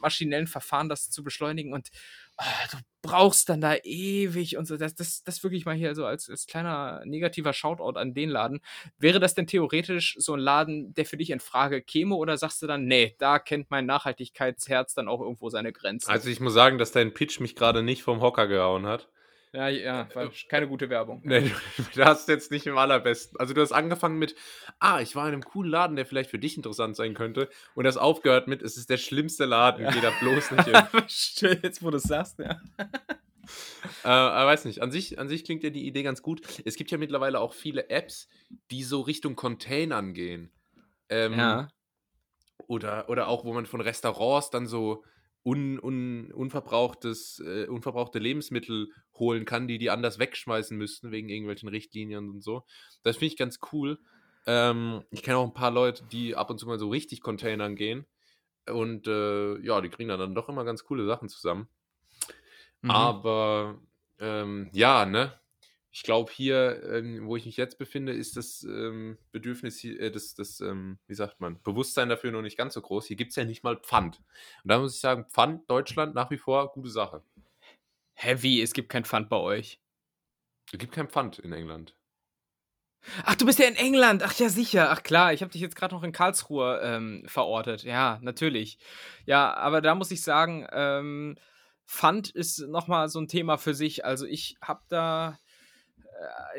[0.00, 1.72] maschinellen Verfahren, das zu beschleunigen.
[1.72, 1.90] Und
[2.70, 4.76] du brauchst dann da ewig und so.
[4.76, 8.60] Das, das, das wirklich mal hier so als, als kleiner negativer Shoutout an den Laden.
[8.98, 12.14] Wäre das denn theoretisch so ein Laden, der für dich in Frage käme?
[12.14, 16.10] Oder sagst du dann, nee, da kennt mein Nachhaltigkeitsherz dann auch irgendwo seine Grenzen?
[16.10, 19.08] Also ich muss sagen, dass dein Pitch mich gerade nicht vom Hocker gehauen hat.
[19.52, 21.20] Ja, ja, war keine gute Werbung.
[21.24, 21.50] Nee,
[21.94, 23.38] du, hast jetzt nicht im allerbesten.
[23.40, 24.34] Also du hast angefangen mit,
[24.78, 27.48] ah, ich war in einem coolen Laden, der vielleicht für dich interessant sein könnte.
[27.74, 29.90] Und das aufgehört mit, es ist der schlimmste Laden, Ja.
[30.00, 30.74] da bloß nicht hin.
[31.62, 32.60] Jetzt, wo du es sagst, ja.
[34.04, 36.42] äh, weiß nicht, an sich, an sich klingt ja die Idee ganz gut.
[36.64, 38.28] Es gibt ja mittlerweile auch viele Apps,
[38.70, 40.50] die so Richtung Containern gehen.
[41.08, 41.68] Ähm, Ja.
[42.66, 45.02] Oder, oder auch, wo man von Restaurants dann so
[45.44, 51.68] un, un, unverbrauchtes, äh, unverbrauchte Lebensmittel holen kann, die die anders wegschmeißen müssten, wegen irgendwelchen
[51.68, 52.64] Richtlinien und so.
[53.02, 53.98] Das finde ich ganz cool.
[54.46, 57.76] Ähm, ich kenne auch ein paar Leute, die ab und zu mal so richtig Containern
[57.76, 58.06] gehen.
[58.66, 61.68] Und äh, ja, die kriegen dann, dann doch immer ganz coole Sachen zusammen.
[62.82, 62.90] Mhm.
[62.90, 63.80] Aber
[64.18, 65.32] ähm, ja, ne?
[65.98, 70.32] Ich glaube, hier, ähm, wo ich mich jetzt befinde, ist das ähm, Bedürfnis, äh, das,
[70.32, 73.06] das ähm, wie sagt man, Bewusstsein dafür noch nicht ganz so groß.
[73.06, 74.18] Hier gibt es ja nicht mal Pfand.
[74.62, 77.24] Und da muss ich sagen, Pfand, Deutschland nach wie vor gute Sache.
[78.14, 79.80] Heavy, es gibt kein Pfand bei euch.
[80.72, 81.96] Es gibt kein Pfand in England.
[83.24, 84.22] Ach, du bist ja in England.
[84.22, 84.92] Ach ja, sicher.
[84.92, 87.82] Ach klar, ich habe dich jetzt gerade noch in Karlsruhe ähm, verortet.
[87.82, 88.78] Ja, natürlich.
[89.26, 91.36] Ja, aber da muss ich sagen, ähm,
[91.88, 94.04] Pfand ist nochmal so ein Thema für sich.
[94.04, 95.40] Also ich habe da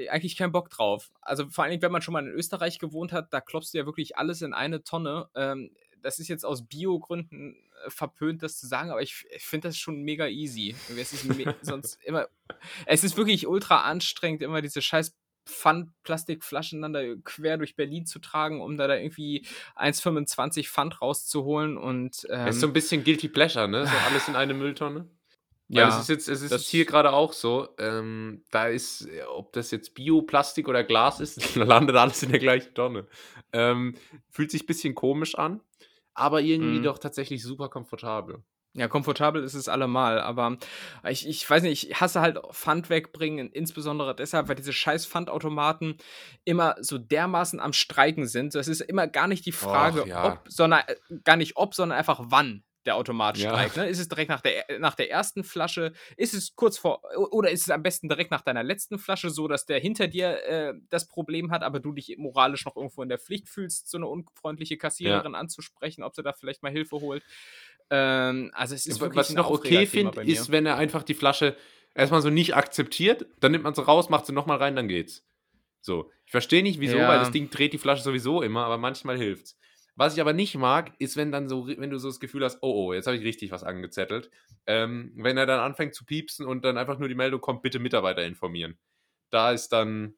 [0.10, 1.12] eigentlich keinen Bock drauf.
[1.22, 3.86] Also vor allem, wenn man schon mal in Österreich gewohnt hat, da klopfst du ja
[3.86, 5.30] wirklich alles in eine Tonne.
[5.36, 9.70] Ähm, das ist jetzt aus Bio-Gründen äh, verpönt, das zu sagen, aber ich, ich finde
[9.70, 10.76] das schon mega easy.
[10.98, 12.28] Es ist me sonst immer,
[12.86, 18.20] es ist wirklich ultra anstrengend, immer diese scheiß Pfand-Plastikflaschen dann da quer durch Berlin zu
[18.20, 19.46] tragen, um da, da irgendwie
[19.76, 23.86] 1,25 Pfand rauszuholen und ähm, Es ist so ein bisschen Guilty Pleasure, ne?
[23.86, 25.10] So alles in eine Mülltonne.
[25.72, 29.22] Weil ja, es ist jetzt, es ist hier gerade auch so, ähm, da ist, äh,
[29.24, 33.06] ob das jetzt Bio, Plastik oder Glas ist, landet alles in der gleichen Tonne.
[33.54, 33.96] Ähm,
[34.30, 35.62] fühlt sich ein bisschen komisch an,
[36.16, 36.84] aber irgendwie Mhm.
[36.84, 38.44] doch tatsächlich super komfortabel.
[38.74, 40.58] Ja, komfortabel ist es allemal, aber
[41.08, 45.98] ich, ich weiß nicht, ich hasse halt Pfand wegbringen, insbesondere deshalb, weil diese scheiß Pfandautomaten
[46.46, 48.54] immer so dermaßen am Streiken sind.
[48.54, 50.34] Das ist immer gar nicht die Frage, Och, ja.
[50.34, 53.50] ob, sondern äh, gar nicht ob, sondern einfach wann der Automat Ja.
[53.50, 53.78] streikt.
[53.78, 53.88] Ne?
[53.88, 55.94] Ist es direkt nach der, nach der ersten Flasche?
[56.18, 59.48] Ist es kurz vor, oder ist es am besten direkt nach deiner letzten Flasche, so
[59.48, 63.10] dass der hinter dir äh, das Problem hat, aber du dich moralisch noch irgendwo in
[63.10, 67.24] der Pflicht fühlst, so eine unfreundliche Kassiererin anzusprechen, ob sie da vielleicht mal Hilfe holt?
[67.90, 71.16] Ähm, also es ist wirklich Was ich noch okay finde, ist, wenn er einfach die
[71.16, 71.56] Flasche
[71.96, 75.26] erstmal so nicht akzeptiert, dann nimmt man sie raus, macht sie nochmal rein, dann geht's.
[75.82, 76.12] So.
[76.26, 77.08] Ich verstehe nicht, wieso, Ja.
[77.08, 79.58] weil das Ding dreht die Flasche sowieso immer, aber manchmal hilft's.
[80.00, 82.60] Was ich aber nicht mag, ist, wenn dann so, wenn du so das Gefühl hast,
[82.62, 84.32] oh, oh, jetzt habe ich richtig was angezettelt.
[84.66, 87.80] Ähm, wenn er dann anfängt zu piepsen und dann einfach nur die Meldung kommt, bitte
[87.80, 88.80] Mitarbeiter informieren.
[89.30, 90.16] da ist dann,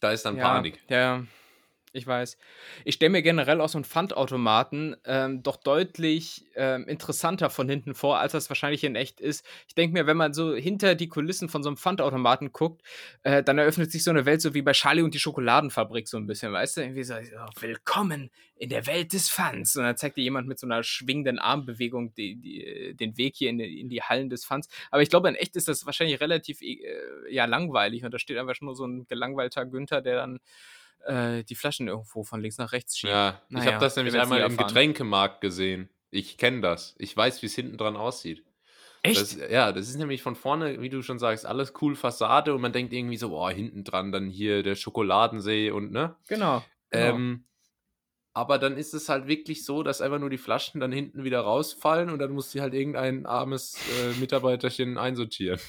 [0.00, 0.82] da ist dann Ja, Panik.
[0.88, 1.24] ja, ja.
[1.94, 2.36] Ich weiß.
[2.84, 7.94] Ich stelle mir generell auch so 'n Pfandautomaten, ähm, doch deutlich, ähm, interessanter von hinten
[7.94, 9.44] vor, als das wahrscheinlich in echt ist.
[9.68, 12.82] Ich denke mir, wenn man so hinter die Kulissen von so 'nem Pfandautomaten guckt,
[13.22, 16.18] äh, dann eröffnet sich so 'ne Welt, so wie bei Charlie und die Schokoladenfabrik so
[16.18, 16.80] 'n bisschen, weißt du?
[16.82, 20.58] Irgendwie so: „Oh, willkommen in der Welt des Pfands.“ Und dann zeigt dir jemand mit
[20.58, 24.28] so 'ner schwingenden Armbewegung die die äh, den Weg hier in die in die Hallen
[24.28, 24.68] des Pfands.
[24.90, 26.76] Aber ich glaube, in echt ist das wahrscheinlich relativ, äh,
[27.30, 30.38] ja, langweilig und da steht einfach nur so 'n gelangweilter Günther, der dann,
[31.06, 33.12] äh, die Flaschen irgendwo von links nach rechts schiebt.
[33.12, 34.56] Ja, Na ich habe das nämlich einmal im.
[34.56, 35.88] Getränkemarkt gesehen.
[36.10, 36.94] Ich kenne das.
[36.98, 38.44] Ich weiß, wie's hinten dran aussieht.
[39.02, 39.18] Echt?
[39.18, 42.60] Das ja, das ist nämlich von vorne, wie du schon sagst, alles cool Fassade und
[42.60, 46.16] man denkt irgendwie so: „Boah, hinten dran dann hier der Schokoladensee“ und ne?
[46.28, 47.20] Genau, genau.
[47.20, 47.46] Ähm,
[48.34, 51.40] aber dann ist es halt wirklich so, dass einfach nur die Flaschen dann hinten wieder
[51.40, 55.60] rausfallen und dann muss die halt irgendein armes, äh, Mitarbeiterchen einsortieren.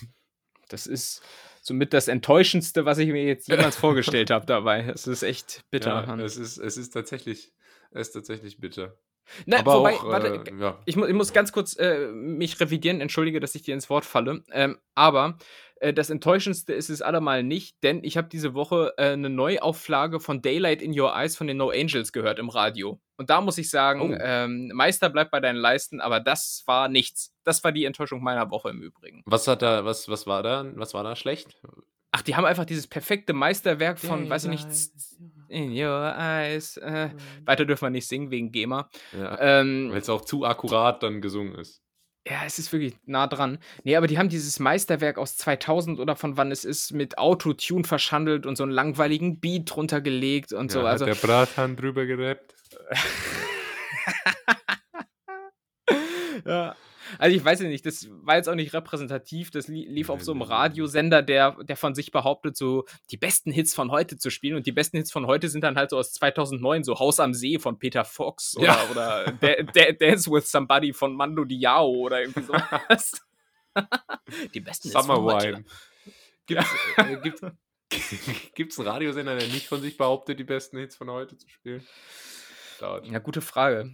[0.70, 1.22] Das ist
[1.70, 4.82] somit das Enttäuschendste, was ich mir jetzt jemals vorgestellt habe dabei.
[4.94, 7.54] Es ist echt bitter, Ja, es ist es ist tatsächlich
[7.92, 8.98] es ist tatsächlich bitter.
[9.46, 10.80] Ne, Aber wobei, auch, warte, äh, ja.
[10.86, 14.06] ich mu ich muss ganz kurz, äh, mich revidieren, entschuldige, dass ich dir ins Wort
[14.06, 14.44] falle.
[14.52, 15.38] Ähm, aber,
[15.80, 20.20] äh, das Enttäuschendste ist es allemal nicht, denn ich habe diese Woche, äh, 'ne Neuauflage
[20.20, 23.00] von „Daylight in Your Eyes“ von den No Angels gehört im Radio.
[23.18, 24.18] Und da muss ich sagen, Oh.
[24.22, 27.34] ähm, Meister bleibt bei deinen Leisten, aber das war nichts.
[27.44, 29.24] Das war die Enttäuschung meiner Woche im Übrigen.
[29.26, 31.62] Was hat da was was war da was war da schlecht?
[32.12, 34.68] Ach, die haben einfach dieses perfekte Meisterwerk von, weiß ich nicht,
[35.48, 37.10] in your eyes, äh,
[37.46, 38.90] weiter dürfen wir nicht singen wegen GEMA.
[39.12, 41.84] Ja, Ähm, weil's auch zu akkurat dann gesungen ist.
[42.28, 43.60] Ja, es ist wirklich nah dran.
[43.84, 47.84] Ne, aber die haben dieses Meisterwerk aus 2000 oder von wann es ist, mit Autotune
[47.84, 50.80] verschandelt und so 'n langweiligen Beat drunter gelegt und so.
[50.80, 52.56] Ja, Also hat der Bratan drüber gerappt?
[56.46, 56.76] Ja.
[57.18, 59.52] Also, ich weiß ja nicht, das war jetzt auch nicht repräsentativ.
[59.52, 60.50] Das lie lief auf so 'nem ne, ne.
[60.50, 64.56] Radiosender, der der von sich behauptet, so die besten Hits von heute zu spielen.
[64.56, 67.34] Und die besten Hits von heute sind dann halt so aus 2009, so „Haus am
[67.34, 68.84] See“ von Peter Fox oder Ja.
[68.92, 73.22] oder „Da Da Dance with Somebody“ von Mando Diao oder irgendwie so was.
[74.54, 75.54] Die besten Hits Summer von heute.
[75.58, 75.66] Wine.
[76.48, 77.42] Gibt's äh, gibt's
[78.56, 81.88] gibt's 'n Radiosender, der nicht von sich behauptet, die besten Hits von heute zu spielen?
[82.80, 83.08] Dauert.
[83.08, 83.94] Ja, gute Frage.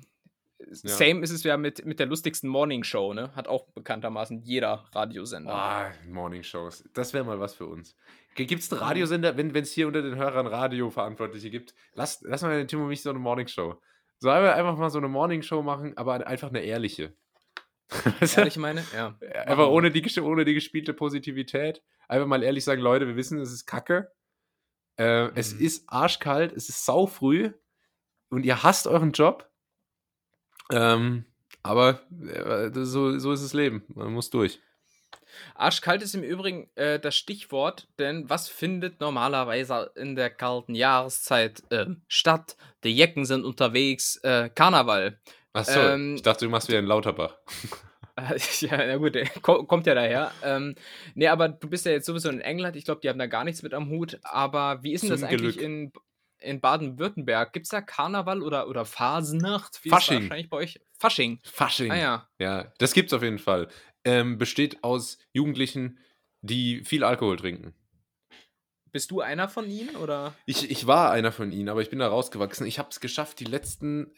[0.83, 1.07] Ja.
[1.07, 3.35] Same ist es ja mit mit der lustigsten Morningshow, ne?
[3.35, 5.65] Hat auch bekanntermaßen jeder Radiosender.
[5.67, 6.83] Ah, Morningshows.
[6.93, 7.95] Das wäre mal was für uns.
[8.33, 8.79] G gibt's 'n Mhm.
[8.79, 12.87] Radiosender, wenn wenn's hier unter den Hörern Radioverantwortliche gibt, lasst lass mal den Tim und
[12.87, 13.79] mich so 'ne Morningshow.
[14.19, 17.15] Sollen wir einfach mal so 'ne Morningshow machen, aber einfach 'ne ehrliche.
[18.31, 18.87] Ehrlich meine?
[18.91, 19.19] Ja.
[19.21, 21.83] Äh, einfach ohne die ohne die gespielte Positivität.
[22.09, 24.11] Einfach mal ehrlich sagen: „Leute, wir wissen, es ist Kacke.
[24.97, 25.53] Äh, es Mhm.
[25.53, 27.51] ist arschkalt, es ist saufrüh
[28.29, 29.49] und ihr hasst euren Job.“
[30.71, 31.25] Ähm,
[31.63, 33.83] aber, äh, das so so ist das Leben.
[33.87, 34.59] Man muss durch.
[35.55, 41.63] Arschkalt ist im Übrigen, äh, das Stichwort, denn was findet normalerweise in der kalten Jahreszeit,
[41.71, 42.55] ähm, statt?
[42.83, 45.19] Die Jecken sind unterwegs, äh, Karneval.
[45.53, 47.35] Ach so, Ähm, ich dachte, du machst wieder in Lauterbach.
[48.15, 50.31] Äh, ja, na gut, kommt ja daher.
[50.43, 50.75] Ähm,
[51.15, 52.75] ne, aber du bist ja jetzt sowieso in England.
[52.75, 54.19] Ich glaube, die haben da gar nichts mit am Hut.
[54.23, 55.65] Aber wie ist denn das Zum eigentlich Glück.
[55.65, 55.91] in
[56.45, 57.53] in Baden-Württemberg?
[57.53, 59.83] Gibt's da Karneval oder oder Fasnacht?
[59.83, 60.21] Wie Fasching.
[60.23, 60.79] wahrscheinlich bei euch?
[60.97, 61.39] Fasching.
[61.43, 61.91] Fasching.
[61.91, 62.29] Ah ja.
[62.39, 63.67] Ja, das gibt's auf jeden Fall.
[64.05, 65.99] Ähm, besteht aus Jugendlichen,
[66.41, 67.73] die viel Alkohol trinken.
[68.91, 70.33] Bist du einer von ihnen oder?
[70.45, 72.65] Ich ich war einer von ihnen, aber ich bin da rausgewachsen.
[72.65, 74.13] Ich habe es geschafft, die letzten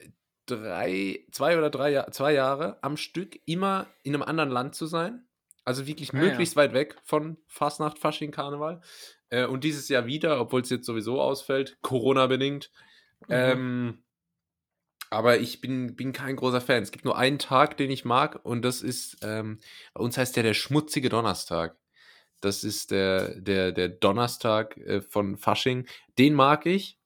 [0.46, 4.86] 3 2 oder 3 Jahr 2 Jahre am Stück immer in 'nem anderen Land zu
[4.86, 5.24] sein.
[5.66, 6.24] Also, wirklich Ah ja.
[6.24, 8.82] möglichst weit weg von Fasnacht, Fasching, Karneval.
[9.30, 12.72] Äh, und dieses Jahr wieder, obwohl's jetzt sowieso ausfällt, Corona-bedingt.
[13.22, 13.26] Mhm.
[13.30, 14.04] Ähm,
[15.10, 16.84] aber ich bin bin kein großer Fan.
[16.84, 19.60] Es gibt nur einen Tag, den ich mag und das ist, ähm
[19.94, 21.78] bei uns heißt der der schmutzige Donnerstag.
[22.42, 25.88] Das ist der der der Donnerstag, äh, von Fasching.
[26.18, 27.00] Den mag ich,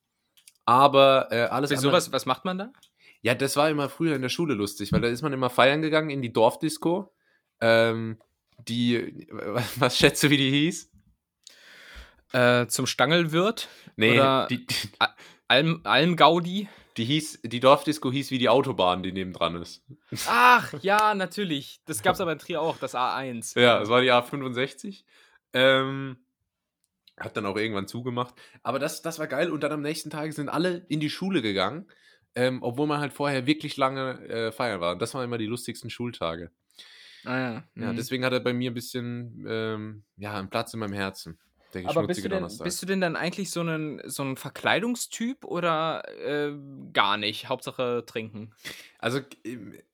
[0.65, 2.74] aber, äh, alles Wieso, andere was was macht man da?
[3.22, 5.82] ja, das war immer früher in der Schule lustig, weil da ist man immer feiern
[5.82, 7.13] gegangen in die Dorfdisco.
[7.59, 8.17] Ähm,
[8.67, 10.91] die wa was schätzt du, wie die hieß?
[12.34, 13.68] Äh, zum Stangelwirt
[13.98, 14.90] Ne, oder die die
[15.48, 16.70] Alm Almgaudi?
[16.98, 19.84] die hieß die Dorfdisco hieß wie die Autobahn, die nebendran ist.
[20.26, 21.82] Ach, ja, natürlich.
[21.86, 23.56] Das gab's aber in Trier auch, das A1.
[23.56, 25.06] Ja, das war die A65.
[25.54, 26.18] Ähm,
[27.20, 28.36] hat dann auch irgendwann zugemacht.
[28.64, 31.42] Aber das das war geil und dann am nächsten Tag sind alle in die Schule
[31.42, 31.92] gegangen,
[32.36, 34.94] ähm, obwohl man halt vorher wirklich lange, äh, feiern war.
[34.94, 36.52] Und das waren immer die lustigsten Schultage.
[37.26, 37.64] Ah ja.
[37.80, 37.94] Ja, Mhm.
[37.94, 41.40] deswegen hat er bei mir 'n bisschen, ähm, ja, 'n Platz in meinem Herzen,
[41.74, 42.61] der Aber bist du denn Donnerstag.
[42.61, 46.53] bist du denn dann eigentlich so 'nen so 'n Verkleidungstyp oder, äh,
[46.93, 48.55] gar nicht, Hauptsache trinken?
[48.99, 49.19] Also,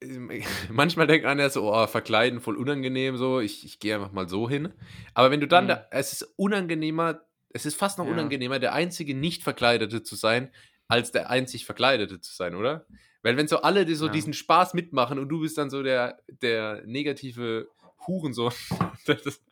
[0.70, 4.48] manchmal denkt ja so: „Oh, verkleiden voll unangenehm so, ich ich gehe einfach mal so
[4.48, 4.72] hin.“
[5.14, 5.68] Aber wenn du dann Mhm.
[5.68, 7.22] da es ist unangenehmer,
[7.54, 8.06] Es ist fast noch Ja.
[8.06, 10.50] unangenehmer, der einzige Nicht-Verkleidete zu sein,
[10.86, 12.86] als der einzig Verkleidete zu sein, oder?
[13.22, 14.10] Weil wenn so alle die so Ja.
[14.10, 17.68] diesen Spaß mitmachen und du bist dann so der, der negative
[18.06, 18.52] Hurensohn,
[19.06, 19.42] der das,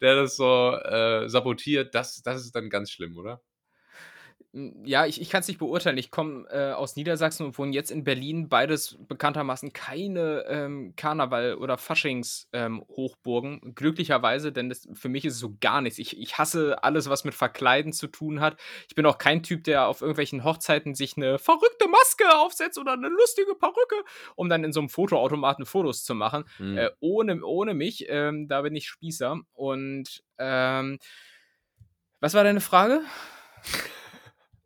[0.00, 3.40] der das so äh, sabotiert, das, das ist dann ganz schlimm, oder?
[4.52, 5.98] Mm, Ja, ich, ich kann es nicht beurteilen.
[5.98, 8.48] Ich komme äh, aus Niedersachsen und wohne jetzt in Berlin.
[8.48, 13.74] Beides bekanntermaßen keine ähm, Karneval- oder Faschings-Hochburgen.
[13.74, 15.98] Glücklicherweise, denn das, für mich ist es so gar nichts.
[15.98, 18.56] Ich, ich hasse alles, was mit Verkleiden zu tun hat.
[18.88, 22.92] Ich bin auch kein Typ, der auf irgendwelchen Hochzeiten sich eine verrückte Maske aufsetzt oder
[22.92, 23.96] eine lustige Perücke,
[24.34, 26.44] um dann in so einem Fotoautomaten Fotos zu machen.
[26.58, 26.78] Hm.
[26.78, 29.40] Äh, ohne, ohne mich, ähm, da bin ich Spießer.
[29.52, 30.98] Und ähm,
[32.20, 33.00] was war deine Frage?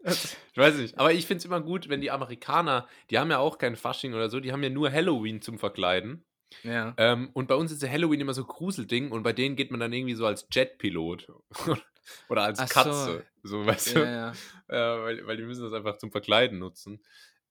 [0.05, 3.39] Ich weiß nicht, aber ich finde es immer gut, wenn die Amerikaner, die haben ja
[3.39, 6.25] auch kein Fasching oder so, die haben ja nur Halloween zum Verkleiden.
[6.63, 6.95] ja.
[6.97, 9.81] Ähm, und bei uns ist ja Halloween immer so Gruselding und bei denen geht man
[9.81, 11.29] dann irgendwie so als Jetpilot
[12.29, 12.75] oder als Ach so.
[12.75, 13.27] Katze.
[13.43, 14.01] So, weißt du?
[14.01, 14.33] Ja, ja.
[14.69, 17.01] äh, weil, weil die müssen das einfach zum Verkleiden nutzen.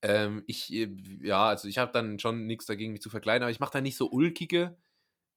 [0.01, 0.89] Ähm, ich, äh,
[1.21, 3.81] ja, also ich habe dann schon nichts dagegen, mich zu verkleiden, aber ich mache da
[3.81, 4.77] nicht so ulkige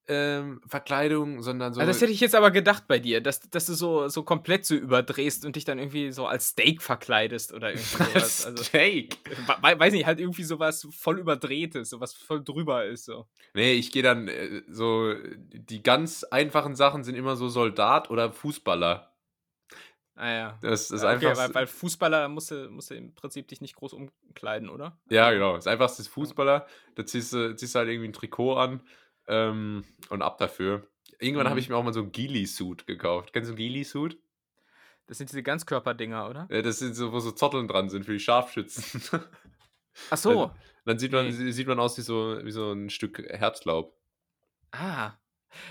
[0.08, 1.80] ähm, Verkleidung, sondern so.
[1.80, 4.64] Also das hätte ich jetzt aber gedacht bei dir, dass, dass du so, so komplett
[4.66, 8.44] so überdrehst und dich dann irgendwie so als Steak verkleidest oder irgendwie sowas.
[8.46, 9.18] Also, Steak.
[9.26, 13.26] we- weiß nicht, halt irgendwie sowas voll überdrehtes, sowas voll drüber ist so.
[13.54, 18.32] Nee, ich gehe dann äh, so, die ganz einfachen Sachen sind immer so Soldat oder
[18.32, 19.08] Fußballer.
[20.14, 20.58] Ah ja.
[20.60, 21.38] Das ist Ja, okay, einfach.
[21.46, 24.98] weil, weil Fußballer musst du, musst du im Prinzip dich nicht groß umkleiden, oder?
[25.08, 25.54] Ja, genau.
[25.54, 26.66] Das einfachste ist Fußballer.
[26.96, 28.82] Da ziehst du, ziehst du halt irgendwie ein Trikot an
[29.32, 30.86] ähm, und ab dafür.
[31.18, 31.50] Irgendwann Mhm.
[31.50, 33.32] habe ich mir auch mal so ein Ghillie-Suit gekauft.
[33.32, 34.18] Kennst du einen Ghillie-Suit?
[35.06, 36.46] Das sind diese Ganzkörperdinger, oder?
[36.50, 39.02] Äh, Das sind so, wo so Zotteln dran sind für die Scharfschützen.
[40.10, 40.50] Ach so.
[40.84, 41.32] Dann sieht man, Nee.
[41.32, 43.96] sie- sieht man aus wie so, wie so ein Stück Herzlaub.
[44.72, 45.12] Ah.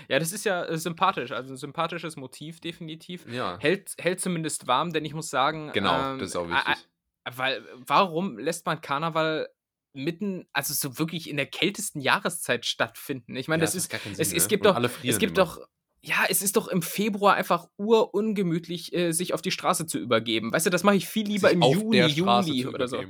[0.08, 3.26] Ja, das ist ja äh, sympathisch, also ein sympathisches Motiv definitiv.
[3.28, 6.88] Ja, Hält, hält zumindest warm, denn ich muss sagen, genau, ähm, das ist auch wichtig.
[7.24, 9.48] Weil, warum lässt man Karneval
[9.94, 13.36] mitten, also so wirklich in der kältesten Jahreszeit stattfinden?
[13.36, 14.48] Ich meine, Ja, das macht ist, keinen es, Sinn, es ne?
[14.48, 15.46] gibt Und doch, alle es gibt immer.
[15.46, 15.66] doch,
[16.04, 20.52] ja, es ist doch im Februar einfach urungemütlich, äh, sich auf die Straße zu übergeben.
[20.52, 23.02] Weißt du, das mache ich viel lieber Sich im Juni, Juli oder so.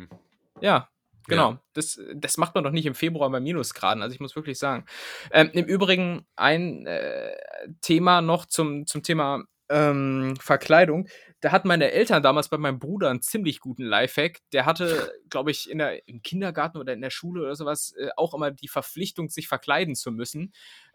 [0.60, 0.88] Ja,
[1.26, 1.58] genau.
[1.72, 4.02] Das, das macht man doch nicht im Februar bei Minusgraden.
[4.02, 4.84] Also ich muss wirklich sagen.
[5.30, 7.32] Ähm, Im Übrigen ein äh,
[7.80, 11.08] Thema noch zum, zum Thema ähm, Verkleidung.
[11.42, 14.38] Da hatten meine Eltern damals bei meinem Bruder einen ziemlich guten Lifehack.
[14.52, 18.10] Der hatte, glaube ich, in der, im Kindergarten oder in der Schule oder sowas äh,
[18.16, 20.52] auch immer die Verpflichtung, sich verkleiden zu müssen.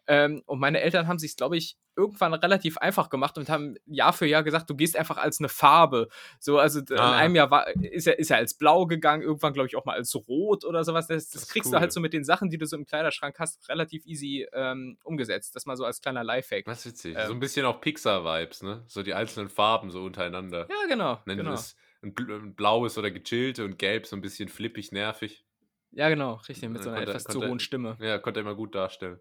[0.08, 4.14] Ähm, und meine Eltern haben sich, glaube ich, irgendwann relativ einfach gemacht und haben Jahr
[4.14, 6.08] für Jahr gesagt, du gehst einfach als eine Farbe.
[6.40, 7.18] So, also d- in Ah.
[7.18, 9.96] einem Jahr war, ist, er, ist er als blau gegangen, irgendwann, glaube ich, auch mal
[9.96, 11.08] als rot oder sowas.
[11.08, 11.74] Das, das, Das kriegst cool.
[11.74, 14.98] du halt so mit den Sachen, die du so im Kleiderschrank hast, relativ easy ähm,
[15.04, 15.56] umgesetzt.
[15.56, 16.66] Das mal so als kleiner Lifehack.
[16.66, 17.16] Das ist witzig.
[17.18, 17.28] Ähm.
[17.28, 18.84] so ein bisschen auch Pixar-Vibes, ne?
[18.88, 20.68] So die einzelnen Farben so untereinander.
[20.70, 21.20] Ja, genau.
[21.26, 21.60] Nennen genau.
[22.04, 25.44] ein, bl ein blaues oder gechillte und gelb so ein bisschen flippig, nervig.
[25.92, 27.98] Ja, genau, richtig, mit Äh, so einer konnte- etwas zu konnte- hohen Stimme.
[28.00, 29.20] Ja, konnte er immer gut darstellen.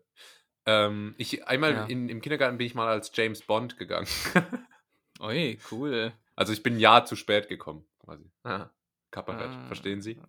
[0.66, 1.84] Ähm, ich, einmal Ja.
[1.86, 4.08] in, im Kindergarten bin ich mal als James Bond gegangen.
[5.20, 6.12] Ui, cool.
[6.34, 8.30] also ich bin ein Jahr zu spät gekommen, quasi.
[8.42, 8.70] Ah,
[9.10, 9.66] Kabarett, Ah.
[9.68, 10.20] verstehen Sie?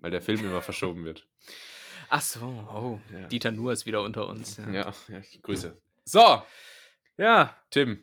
[0.00, 1.28] Weil der Film immer verschoben wird.
[2.08, 2.40] Ach so,
[2.72, 3.26] oh, Ja.
[3.28, 4.56] Dieter Nuhr ist wieder unter uns.
[4.56, 5.80] Ja, ja ich grüße.
[6.04, 6.42] So,
[7.16, 7.56] ja.
[7.70, 8.02] Tim.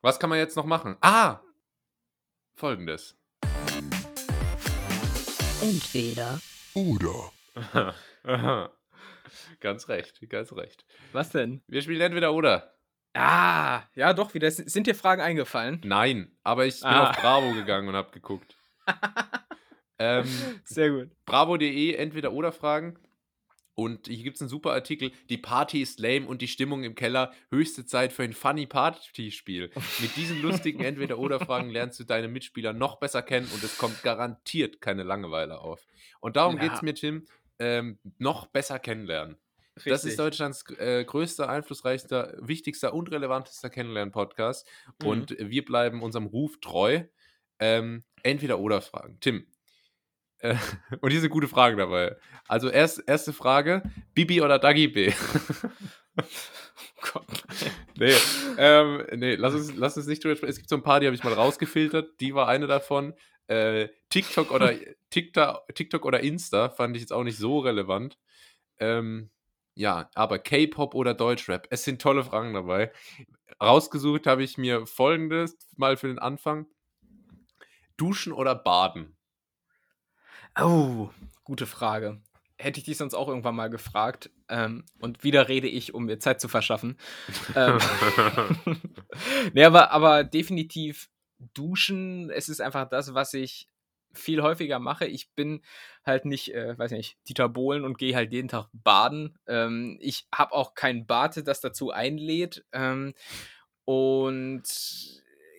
[0.00, 0.96] Was kann man jetzt noch machen?
[1.00, 1.40] Ah!
[2.54, 3.16] Folgendes.
[5.60, 6.40] Entweder
[6.74, 7.32] Oder.
[8.24, 8.70] Aha.
[9.60, 10.84] ganz recht, ganz recht.
[11.12, 11.62] Was denn?
[11.66, 12.74] Wir spielen entweder oder.
[13.14, 14.50] Ah, ja, doch, wieder.
[14.50, 15.80] Sind dir Fragen eingefallen?
[15.84, 17.10] Nein, aber ich bin Ah.
[17.10, 18.56] auf Bravo gegangen und habe geguckt.
[19.98, 20.24] ähm,
[20.64, 21.10] Sehr gut.
[21.26, 22.98] bravo.de entweder oder Fragen.
[23.74, 25.12] Und hier gibt es einen super Artikel.
[25.30, 27.32] Die Party ist lame und die Stimmung im Keller.
[27.50, 29.70] Höchste Zeit für ein funny Partyspiel.
[30.00, 33.78] Mit diesen lustigen entweder oder Fragen lernst du deine Mitspieler noch besser kennen und es
[33.78, 35.86] kommt garantiert keine Langeweile auf.
[36.20, 36.62] Und darum Ja.
[36.64, 37.24] geht es mir, Tim,
[37.62, 39.36] ähm, noch besser kennenlernen.
[39.76, 40.10] Das Richtig.
[40.10, 44.68] ist Deutschlands äh, größter, einflussreichster, wichtigster und relevantester Kennenlernen-Podcast.
[45.00, 45.06] Mhm.
[45.06, 47.04] Und wir bleiben unserem Ruf treu.
[47.58, 49.18] Ähm, entweder oder Fragen.
[49.20, 49.46] Tim.
[50.38, 50.56] Äh,
[51.00, 52.16] und hier sind gute Fragen dabei.
[52.48, 53.82] Also erst, erste Frage:
[54.12, 55.12] Bibi oder Dagi B?
[57.00, 57.44] Gott.
[57.96, 58.14] nee,
[58.58, 60.50] ähm, nee lass, uns, lass uns nicht drüber sprechen.
[60.50, 62.20] Es gibt so ein paar, die habe ich mal rausgefiltert.
[62.20, 63.14] Die war eine davon.
[63.46, 64.74] Äh, TikTok, oder,
[65.10, 68.18] TikTok, oder Insta fand ich jetzt auch nicht so relevant.
[68.78, 69.30] Ähm,
[69.74, 71.66] ja, aber K-Pop oder Deutschrap?
[71.70, 72.92] Es sind tolle Fragen dabei.
[73.60, 76.66] Rausgesucht habe ich mir folgendes mal für den Anfang:
[77.96, 79.16] Duschen oder Baden?
[80.60, 81.08] Oh,
[81.44, 82.20] gute Frage.
[82.58, 84.30] Hätte ich dich sonst auch irgendwann mal gefragt.
[84.48, 86.98] Ähm, und wieder rede ich, um mir Zeit zu verschaffen.
[87.56, 87.78] ähm,
[89.54, 91.08] nee, aber, aber definitiv
[91.54, 93.71] Duschen, es ist einfach das, was ich
[94.14, 95.06] viel häufiger mache.
[95.06, 95.62] Ich bin
[96.04, 99.38] halt nicht, äh, weiß nicht, Dieter Bohlen und gehe halt jeden Tag baden.
[99.46, 102.64] Ähm, ich habe auch kein Bad, das dazu einlädt.
[102.72, 103.14] Ähm,
[103.84, 104.62] und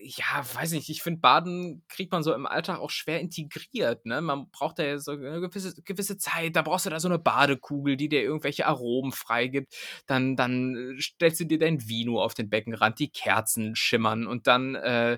[0.06, 4.06] ja, weiß nicht, ich finde, Baden kriegt man so im Alltag auch schwer integriert.
[4.06, 4.22] Ne?
[4.22, 7.20] Man braucht da ja so eine gewisse, gewisse Zeit, da brauchst du da so eine
[7.20, 9.76] Badekugel, die dir irgendwelche Aromen freigibt.
[10.06, 14.76] Dann, dann stellst du dir dein Vino auf den Beckenrand, die Kerzen schimmern und dann,
[14.76, 15.18] äh,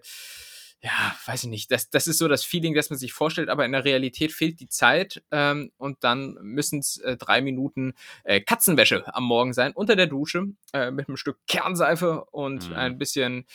[0.85, 3.65] ja, weiß ich nicht, das, das ist so das Feeling, das man sich vorstellt, aber
[3.65, 8.39] in der Realität fehlt die Zeit ähm, und dann müssen es äh, drei Minuten äh,
[8.39, 12.75] Katzenwäsche am Morgen sein, unter der Dusche, äh, mit einem Stück Kernseife und Mhm.
[12.75, 13.45] ein bisschen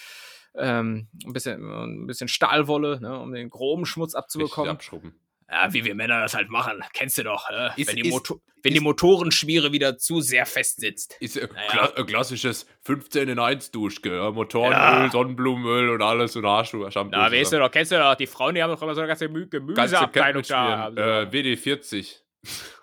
[0.56, 4.70] ähm, ein bisschen, ein bisschen Stahlwolle, ne, um den groben Schmutz Richtig abzubekommen.
[4.72, 5.14] abschrubben.
[5.50, 7.48] Ja, wie wir Männer das halt machen, kennst du doch.
[7.50, 7.70] Äh?
[7.80, 11.16] Ist- wenn die, ist- Moto wenn die ist- Motorenschmiere wieder zu sehr fest sitzt.
[11.20, 11.68] Ist ein, Naja.
[11.70, 14.14] kla ein klassisches 15 in 1 Duschke.
[14.16, 14.30] Ja?
[14.30, 15.10] Motorenöl, Ja.
[15.10, 17.16] Sonnenblumenöl und alles und Haarschuhe, Shampoo.
[17.16, 19.08] Na, weißt du doch, kennst du doch, die Frauen, die haben doch immer so eine
[19.08, 20.88] ganze Gemü Gemüseabteilung da.
[20.88, 20.94] Äh,
[21.26, 21.32] doch.
[21.32, 22.16] WD40.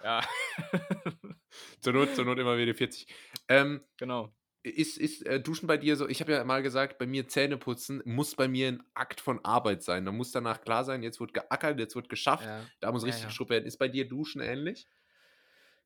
[0.03, 0.21] ja,
[1.81, 3.07] Zur Not, zur Not immer WD40.
[3.49, 4.33] Ähm, genau.
[4.69, 6.07] Ist ist äh, Duschen bei dir so?
[6.07, 9.43] Ich habe ja mal gesagt, bei mir Zähne putzen muss bei mir ein Akt von
[9.45, 10.05] Arbeit sein.
[10.05, 12.61] Da muss danach klar sein, jetzt wird geackert, jetzt wird geschafft, Ja.
[12.79, 13.29] da muss Ja, richtig ja.
[13.29, 13.65] geschrubbt werden.
[13.65, 14.87] Ist bei dir Duschen ähnlich?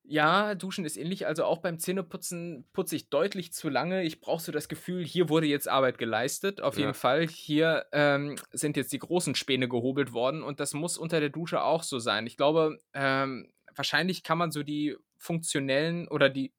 [0.03, 1.27] Ja, Duschen ist ähnlich.
[1.27, 4.03] Also auch beim Zähneputzen putze ich deutlich zu lange.
[4.03, 6.59] Ich brauche so das Gefühl, hier wurde jetzt Arbeit geleistet.
[6.59, 6.81] Auf Ja.
[6.81, 7.27] jeden Fall.
[7.27, 11.61] Hier ähm, sind jetzt die großen Späne gehobelt worden und das muss unter der Dusche
[11.61, 12.25] auch so sein.
[12.25, 16.51] Ich glaube, ähm, wahrscheinlich kann man so die funktionellen oder die,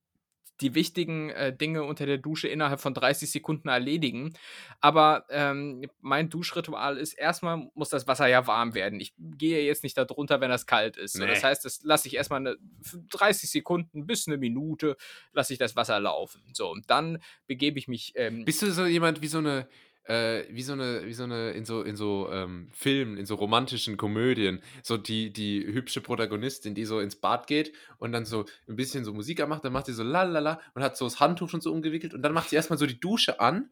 [0.61, 4.33] die wichtigen äh, Dinge unter der Dusche innerhalb von 30 Sekunden erledigen.
[4.81, 9.01] Aber ähm, mein Duschritual ist, erstmal muss das Wasser ja warm werden.
[9.01, 11.15] Ich gehe jetzt nicht darunter, wenn das kalt ist.
[11.15, 11.49] So, das Nee.
[11.49, 14.97] heißt, das lasse ich erstmal eine, f- 30 Sekunden bis eine Minute,
[15.33, 16.43] lasse ich das Wasser laufen.
[16.53, 18.13] So, und dann begebe ich mich.
[18.17, 19.67] Ähm, Bist du so jemand wie so eine,
[20.05, 23.37] äh, wie so eine, wie so eine, in so, in so ähm, Filmen, in so
[23.37, 28.45] romantischen Komödien, so die, die hübsche Protagonistin, die so ins Bad geht und dann so
[28.69, 31.49] ein bisschen so Musik macht, dann macht sie so lalala und hat so das Handtuch
[31.49, 33.71] schon so umgewickelt und dann macht sie erstmal so die Dusche an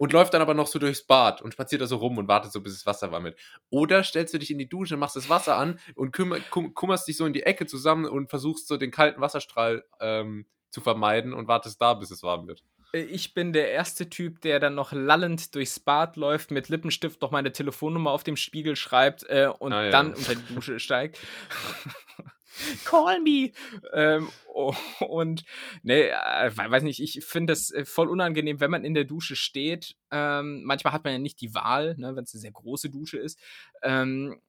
[0.00, 2.52] und läuft dann aber noch so durchs Bad und spaziert da so rum und wartet
[2.52, 3.38] so, bis das Wasser warm wird.
[3.68, 7.06] Oder stellst du dich in die Dusche, machst das Wasser an und kümmer, kum, kummerst
[7.06, 11.34] dich so in die Ecke zusammen und versuchst so den kalten Wasserstrahl ähm, zu vermeiden
[11.34, 12.64] und wartest da, bis es warm wird.
[12.92, 17.20] Äh, Ich bin der erste Typ, der dann noch lallend durchs Bad läuft, mit Lippenstift
[17.22, 19.90] noch meine Telefonnummer auf dem Spiegel schreibt äh, und Ah, ja.
[19.90, 21.18] dann unter die Dusche steigt.
[22.84, 23.52] Call me!
[23.92, 25.44] Ähm, oh, und
[25.82, 29.04] ne, äh, we- weiß nicht, ich finde das äh, voll unangenehm, wenn man in der
[29.04, 29.96] Dusche steht.
[30.10, 33.18] Ähm, manchmal hat man ja nicht die Wahl, ne, wenn es eine sehr große Dusche
[33.18, 33.38] ist.
[33.82, 34.40] Ähm,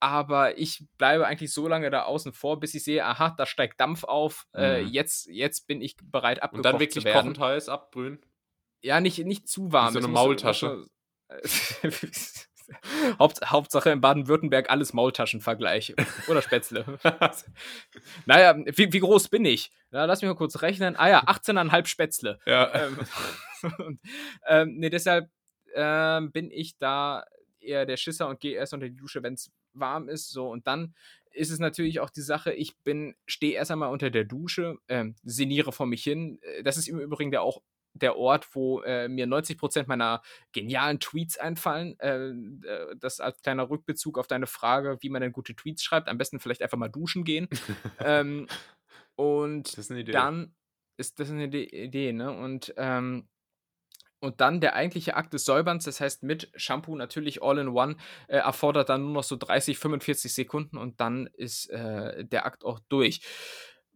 [0.00, 3.80] aber ich bleibe eigentlich so lange da außen vor, bis ich sehe, aha, da steigt
[3.80, 4.46] Dampf auf.
[4.54, 4.88] Äh, Mhm.
[4.88, 7.16] jetzt, jetzt bin ich bereit, Und abgekocht dann zu wirklich werden.
[7.18, 8.20] kochend heiß abbrühen.
[8.82, 9.92] Ja, nicht, nicht zu warm.
[9.92, 10.86] so eine Maultasche.
[13.20, 15.94] Haupt, Hauptsache in Baden-Württemberg alles Maultaschenvergleich.
[16.28, 16.84] Oder Spätzle.
[18.26, 19.70] naja, wie, wie groß bin ich?
[19.90, 20.96] Na, lass mich mal kurz rechnen.
[20.96, 22.38] Ah ja, 18,5 Spätzle.
[22.44, 22.74] Ja.
[22.74, 22.98] Ähm,
[23.78, 24.00] und,
[24.48, 25.30] ähm, nee, deshalb
[25.74, 27.24] ähm, bin ich da
[27.60, 30.30] eher der Schisser und gehe erst unter die Dusche, wenn es warm ist.
[30.30, 30.94] So, und dann
[31.32, 35.16] ist es natürlich auch die Sache, ich bin, stehe erst einmal unter der Dusche, ähm,
[35.22, 36.38] sinniere vor mich hin.
[36.42, 37.62] Äh, Das ist im Übrigen der auch
[37.98, 40.20] der Ort, wo äh, mir 90% meiner
[40.52, 41.98] genialen Tweets einfallen.
[41.98, 46.08] Äh, äh, das als kleiner Rückbezug auf deine Frage, wie man denn gute Tweets schreibt.
[46.08, 47.48] Am besten vielleicht einfach mal duschen gehen.
[48.00, 48.48] ähm,
[49.14, 50.12] und ist Idee.
[50.12, 50.54] dann
[50.98, 52.30] ist das eine Ide- Idee, ne?
[52.32, 53.28] Und, ähm,
[54.26, 57.96] und dann der eigentliche Akt des Säuberns, das heißt mit Shampoo natürlich all in one,
[58.28, 62.64] äh, erfordert dann nur noch so 30, 45 Sekunden und dann ist äh, der Akt
[62.64, 63.20] auch durch.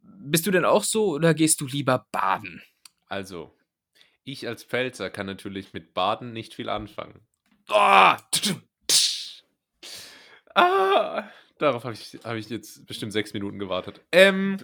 [0.02, 2.62] Bist du denn auch so oder gehst du lieber baden?
[3.06, 3.52] Also,
[4.24, 7.26] ich als Pfälzer kann natürlich mit Baden nicht viel anfangen.
[7.68, 8.14] Oh,
[10.54, 14.00] Ah, darauf habe ich, hab ich jetzt bestimmt sechs Minuten gewartet.
[14.12, 14.58] Ähm,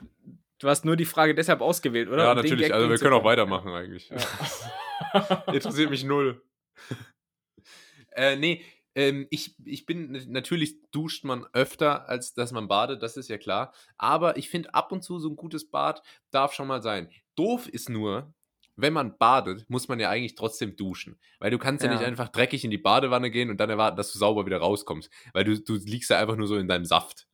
[0.58, 2.24] du hast nur die Frage deshalb ausgewählt, oder?
[2.24, 2.72] ja, Um natürlich.
[2.72, 4.10] Also, wir können auch weitermachen eigentlich.
[5.52, 6.42] Interessiert mich null.
[8.12, 8.62] äh, nee,
[8.94, 13.38] ähm, ich, ich bin, natürlich duscht man öfter, als dass man badet, das ist ja
[13.38, 13.72] klar.
[13.98, 17.10] Aber ich finde, ab und zu so ein gutes Bad darf schon mal sein.
[17.36, 18.32] Doof ist nur,
[18.74, 21.18] wenn man badet, muss man ja eigentlich trotzdem duschen.
[21.40, 21.96] Weil du kannst ja, Ja.
[21.96, 25.10] nicht einfach dreckig in die Badewanne gehen und dann erwarten, dass du sauber wieder rauskommst.
[25.34, 27.26] Weil du, du liegst ja einfach nur so in deinem Saft.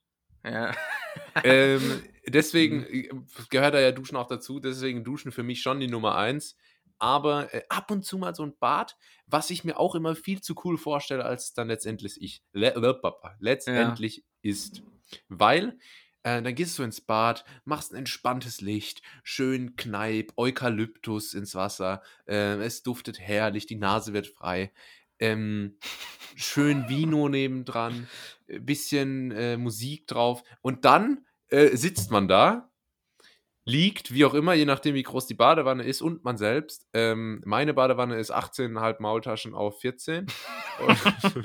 [0.45, 0.75] Ja.
[1.45, 2.87] ähm, deswegen Mhm.
[2.95, 3.09] äh,
[3.51, 4.61] gehört da ja Duschen auch dazu.
[4.61, 6.57] Deswegen Duschen für mich schon die Nummer eins.
[6.99, 10.41] Aber äh, ab und zu mal so ein Bad, was ich mir auch immer viel
[10.41, 13.01] zu cool vorstelle, als dann letztendlich ich le le-
[13.41, 14.83] letztendlich ist.
[15.29, 15.79] Weil
[16.23, 22.03] äh, dann gehst du ins Bad, machst ein entspanntes Licht, schön Kneip, Eukalyptus ins Wasser,
[22.29, 24.73] äh, es duftet herrlich, die Nase wird frei.
[25.23, 25.79] Ähm,
[26.35, 28.09] schön Vino nebendran,
[28.49, 32.71] äh, bisschen äh, Musik drauf und dann äh, sitzt man da,
[33.65, 36.89] liegt, wie auch immer, je nachdem, wie groß die Badewanne ist und man selbst.
[36.93, 40.27] Ähm, meine Badewanne ist 18,5 Maultaschen auf 14.
[41.35, 41.45] und,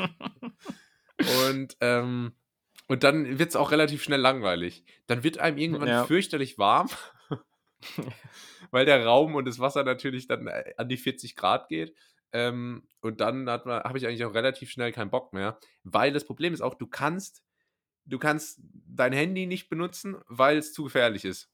[1.49, 2.31] und, ähm,
[2.87, 4.83] und dann wird es auch relativ schnell langweilig.
[5.05, 6.05] Dann wird einem irgendwann Ja.
[6.05, 6.89] fürchterlich warm,
[8.71, 11.93] weil der Raum und das Wasser natürlich dann äh, an die 40 Grad geht.
[12.33, 16.53] Ähm, und dann habe ich eigentlich auch relativ schnell keinen Bock mehr, weil das Problem
[16.53, 17.43] ist auch, du kannst,
[18.05, 21.49] du kannst dein Handy nicht benutzen, weil es zu gefährlich ist.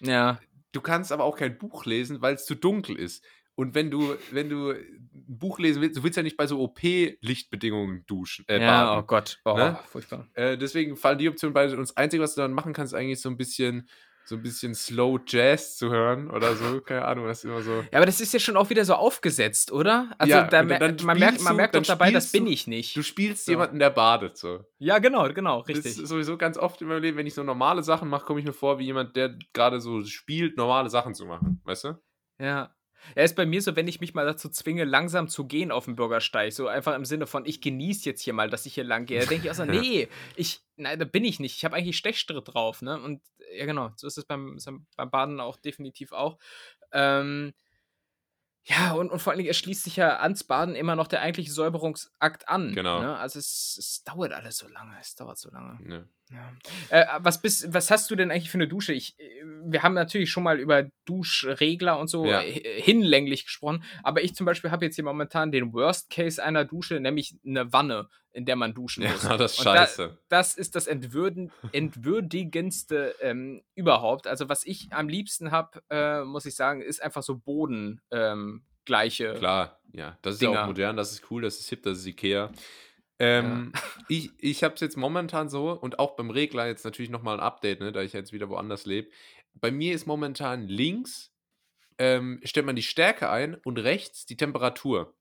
[0.00, 0.38] Ja.
[0.72, 3.24] Du kannst aber auch kein Buch lesen, weil es zu dunkel ist.
[3.54, 6.60] Und wenn du, wenn du ein Buch lesen willst, du willst ja nicht bei so
[6.60, 8.44] OP-Lichtbedingungen duschen.
[8.48, 9.02] Äh, ja, baden.
[9.02, 9.40] oh Gott.
[9.44, 9.78] Oh, Ne?
[9.88, 10.28] furchtbar.
[10.34, 11.72] Äh, deswegen fallen die Optionen beide.
[11.72, 13.88] Und das Einzige, was du dann machen kannst, ist eigentlich so ein bisschen,
[14.28, 16.80] so ein bisschen Slow Jazz zu hören oder so.
[16.82, 17.80] Keine Ahnung, das ist immer so.
[17.90, 20.10] Ja, aber das ist ja schon auch wieder so aufgesetzt, oder?
[20.18, 21.24] Also Ja, da man merkt, man du-
[21.54, 22.94] merkt dann doch dabei, das bin du- ich nicht.
[22.96, 23.52] Du spielst So.
[23.52, 24.64] jemanden, der badet so.
[24.78, 25.98] ja, genau, genau, Das richtig.
[25.98, 28.46] ist sowieso ganz oft in meinem Leben, wenn ich so normale Sachen mache, komme ich
[28.46, 31.60] mir vor wie jemand, der gerade so spielt, normale Sachen zu machen.
[31.64, 31.98] Weißt du?
[32.40, 32.74] Ja.
[33.16, 35.84] Ja, ist bei mir so, wenn ich mich mal dazu zwinge, langsam zu gehen auf
[35.84, 38.84] dem Bürgersteig, so einfach im Sinne von, ich genieße jetzt hier mal, dass ich hier
[38.84, 41.56] lang gehe, da denke ich auch so, nee, ich, nein, da bin ich nicht.
[41.56, 43.00] Ich habe eigentlich Stechstritt drauf, ne?
[43.00, 43.22] Und
[43.54, 44.58] ja, genau, so ist es beim,
[44.96, 46.38] beim Baden auch definitiv auch.
[46.92, 47.54] Ähm,
[48.64, 51.22] ja, und, und vor allen Dingen, es schließt sich ja ans Baden immer noch der
[51.22, 52.74] eigentliche Säuberungsakt an.
[52.74, 53.00] Genau.
[53.00, 53.16] Ne?
[53.16, 55.78] Also es, es dauert alles so lange, es dauert so lange.
[55.88, 56.04] Ja.
[56.30, 56.52] Ja.
[56.90, 58.92] Äh, was, bist, was hast du denn eigentlich für eine Dusche?
[58.92, 59.24] Ich, äh,
[59.64, 62.42] wir haben natürlich schon mal über Duschregler und so Ja.
[62.42, 66.64] äh, hinlänglich gesprochen, aber ich zum Beispiel habe jetzt hier momentan den Worst Case einer
[66.64, 69.22] Dusche, nämlich eine Wanne, in der man duschen muss.
[69.22, 70.18] ja, das ist Und da- scheiße.
[70.28, 74.26] Das ist das Entwürden, entwürdigendste ähm, überhaupt.
[74.26, 78.62] Also was ich am liebsten habe, äh, muss ich sagen, ist einfach so Boden ähm,
[78.84, 79.34] gleiche.
[79.34, 80.18] Klar, ja.
[80.22, 80.62] Das ist ja Dinger.
[80.62, 82.50] auch modern, das ist cool, das ist hip, das ist Ikea.
[83.18, 83.72] Ähm,
[84.08, 87.40] Ich, ich habe es jetzt momentan so und auch beim Regler jetzt natürlich nochmal ein
[87.44, 89.10] Update, ne, da ich jetzt wieder woanders lebe.
[89.54, 91.32] Bei mir ist momentan links,
[91.98, 95.14] ähm, stellt man die Stärke ein und rechts die Temperatur.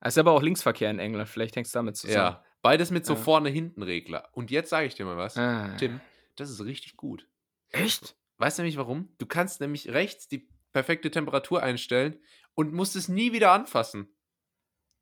[0.00, 2.16] Es ist aber auch Linksverkehr in England, vielleicht hängt es damit zusammen.
[2.16, 2.44] Ja.
[2.62, 3.20] Beides mit so Ja.
[3.20, 4.28] vorne-hinten-Regler.
[4.32, 5.74] Und jetzt sage ich dir mal was, Ah.
[5.78, 6.00] Tim,
[6.36, 7.26] das ist richtig gut.
[7.70, 8.14] Echt?
[8.36, 9.08] Weißt du nämlich warum?
[9.18, 12.20] Du kannst nämlich rechts die perfekte Temperatur einstellen
[12.54, 14.08] und musst es nie wieder anfassen.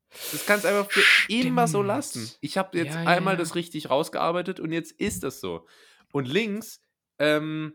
[0.09, 1.01] Das kannst du einfach für
[1.31, 1.87] immer so Stimmt.
[1.87, 2.31] lassen.
[2.41, 3.39] Ich habe jetzt Ja, einmal ja.
[3.39, 5.67] das richtig rausgearbeitet und jetzt ist das so.
[6.11, 6.81] Und links,
[7.19, 7.73] ähm,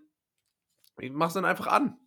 [0.99, 1.99] ich mach's dann einfach an.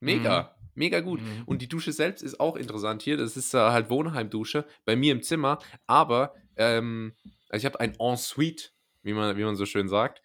[0.00, 1.20] Mega, mega gut.
[1.20, 1.42] Mhm.
[1.46, 3.16] Und die Dusche selbst ist auch interessant hier.
[3.16, 5.58] Das ist äh, halt Wohnheimdusche bei mir im Zimmer.
[5.86, 7.14] Aber ähm,
[7.48, 8.70] also ich habe ein Ensuite,
[9.02, 10.22] wie man, wie man so schön sagt.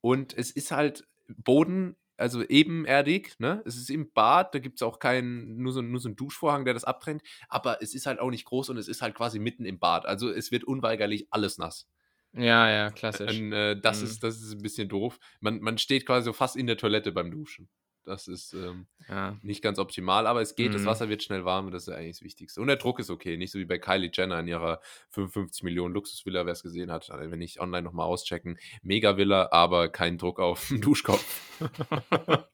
[0.00, 3.34] Und es ist halt Boden, also ebenerdig.
[3.38, 3.62] Ne?
[3.66, 6.64] Es ist im Bad, da gibt es auch keinen, nur so, nur so einen Duschvorhang,
[6.64, 7.22] der das abtrennt.
[7.48, 10.06] Aber es ist halt auch nicht groß und es ist halt quasi mitten im Bad.
[10.06, 11.88] Also es wird unweigerlich alles nass.
[12.32, 13.40] Ja, ja, klassisch.
[13.40, 14.06] Und, äh, das, Mhm.
[14.06, 15.18] ist, das ist ein bisschen doof.
[15.40, 17.68] Man, man steht quasi so fast in der Toilette beim Duschen.
[18.06, 19.36] Das ist ähm, ja.
[19.42, 20.72] nicht ganz optimal, aber es geht.
[20.72, 20.86] Das Mhm.
[20.86, 22.60] Wasser wird schnell warm und das ist ja eigentlich das Wichtigste.
[22.60, 23.36] Und der Druck ist okay.
[23.36, 24.80] Nicht so wie bei Kylie Jenner in ihrer
[25.10, 27.08] 55 Millionen Luxusvilla, wer es gesehen hat.
[27.08, 28.58] Wenn ich online nochmal auschecken.
[28.82, 31.60] Mega Villa, aber kein Druck auf den Duschkopf.
[31.60, 32.44] ja,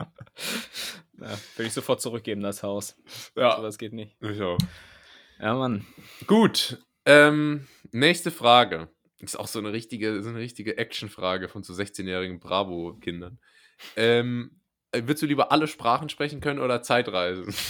[1.19, 2.97] würde ich sofort zurückgeben, das Haus.
[3.37, 3.55] Ja.
[3.55, 4.17] Aber das geht nicht.
[4.21, 4.59] Ich auch.
[5.39, 5.85] Ja, Mann.
[6.27, 6.83] Gut.
[7.05, 8.89] Ähm, nächste Frage.
[9.19, 13.39] Ist auch so eine richtige, so eine richtige Action-Frage von so 16-jährigen Bravo-Kindern.
[13.97, 14.62] Ähm, äh,
[14.93, 17.55] würdest du lieber alle Sprachen sprechen können oder Zeitreisen?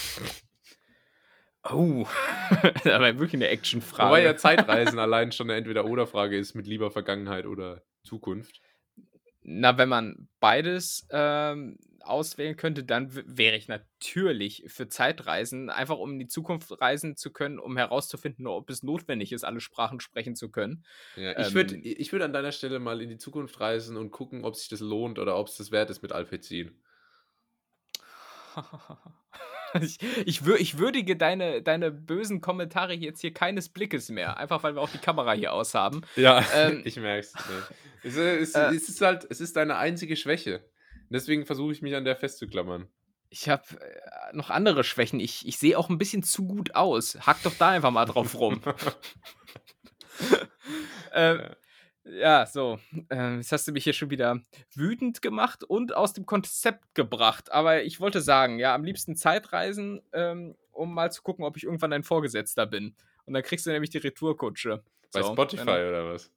[1.70, 2.07] Oh.
[2.85, 4.09] aber wirklich eine Actionfrage.
[4.09, 8.61] Wobei ja Zeitreisen allein schon eine Entweder-Oder-Frage ist mit lieber Vergangenheit oder Zukunft.
[9.43, 16.12] Na, wenn man beides ähm, auswählen könnte, dann wäre ich natürlich für Zeitreisen, einfach um
[16.12, 20.37] in die Zukunft reisen zu können, um herauszufinden, ob es notwendig ist, alle Sprachen sprechen
[20.37, 20.85] zu können.
[21.16, 24.11] Ja, ich Ähm, würde ich würd an deiner Stelle mal in die Zukunft reisen und
[24.11, 26.82] gucken, ob sich das lohnt oder ob es das wert ist mit Alpezin.
[29.80, 34.62] ich, ich, wür, ich würdige deine, deine bösen Kommentare jetzt hier keines Blickes mehr, einfach
[34.62, 36.03] weil wir auch die Kamera hier aushaben.
[36.16, 37.32] Ja, Ähm, ich merk's.
[37.34, 38.09] Nee.
[38.09, 38.74] Es, äh, es, Äh.
[38.74, 40.64] es ist halt, es ist deine einzige Schwäche.
[41.09, 42.88] Deswegen versuche ich mich an der festzuklammern.
[43.28, 45.20] Ich habe äh, noch andere Schwächen.
[45.20, 47.18] Ich, ich sehe auch ein bisschen zu gut aus.
[47.26, 48.61] Hack doch da einfach mal drauf rum.
[51.14, 51.57] ähm, ja,
[52.05, 52.78] so.
[53.11, 54.40] Ähm, jetzt hast du mich hier schon wieder
[54.74, 57.53] wütend gemacht und aus dem Konzept gebracht.
[57.53, 61.64] Aber ich wollte sagen, ja, am liebsten Zeitreisen, ähm, um mal zu gucken, ob ich
[61.64, 62.96] irgendwann dein Vorgesetzter bin.
[63.24, 64.82] Und dann kriegst du nämlich die Retourkutsche.
[65.12, 66.30] Bei So, Spotify dann- oder was?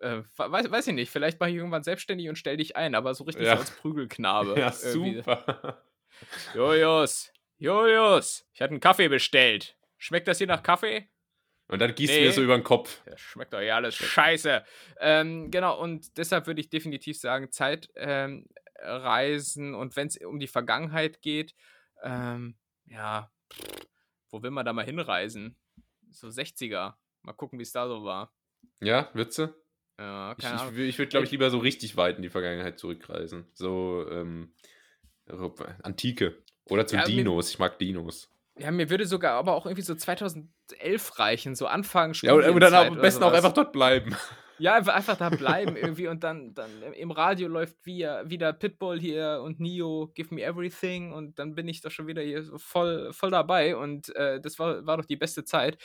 [0.00, 3.14] Äh, weiß, weiß ich nicht, vielleicht mache ich irgendwann selbstständig und stell dich ein, aber
[3.14, 3.54] so richtig Ja.
[3.54, 4.54] so als Prügelknabe.
[4.58, 5.84] Ja, super.
[6.54, 9.76] Julius, Julius, ich hatte einen Kaffee bestellt.
[9.98, 11.08] Schmeckt das hier nach Kaffee?
[11.68, 12.26] Und dann gießt Nee.
[12.26, 13.00] mir so über den Kopf.
[13.06, 14.62] Das schmeckt doch ja alles scheiße.
[15.00, 20.48] Ähm, genau, und deshalb würde ich definitiv sagen, Zeitreisen ähm, und wenn es um die
[20.48, 21.54] Vergangenheit geht,
[22.02, 22.56] ähm,
[22.86, 23.30] ja,
[24.30, 25.56] wo will man da mal hinreisen?
[26.10, 26.94] So 60er.
[27.22, 28.32] Mal gucken, wie es da so war.
[28.80, 29.54] Ja, Witze?
[29.98, 30.74] Ja, Ich, keine ich, Ahnung.
[30.74, 33.46] wür- ich würde, glaube ich, lieber so richtig weit in die Vergangenheit zurückreisen.
[33.54, 34.52] So, ähm,
[35.82, 36.42] Antike.
[36.68, 37.50] Oder zu Ja, Dinos.
[37.50, 38.28] Ich mag Dinos.
[38.58, 42.74] Ja, mir würde sogar aber auch irgendwie so 2011 reichen, so Anfang Ja, und, dann
[42.74, 44.16] am besten auch einfach dort bleiben.
[44.58, 49.40] Ja, einfach, da bleiben irgendwie und dann, dann im Radio läuft wieder, wieder Pitbull hier
[49.42, 53.32] und Neo, Give Me Everything und dann bin ich doch schon wieder hier voll, voll
[53.32, 55.78] dabei und äh, das war, war doch die beste Zeit.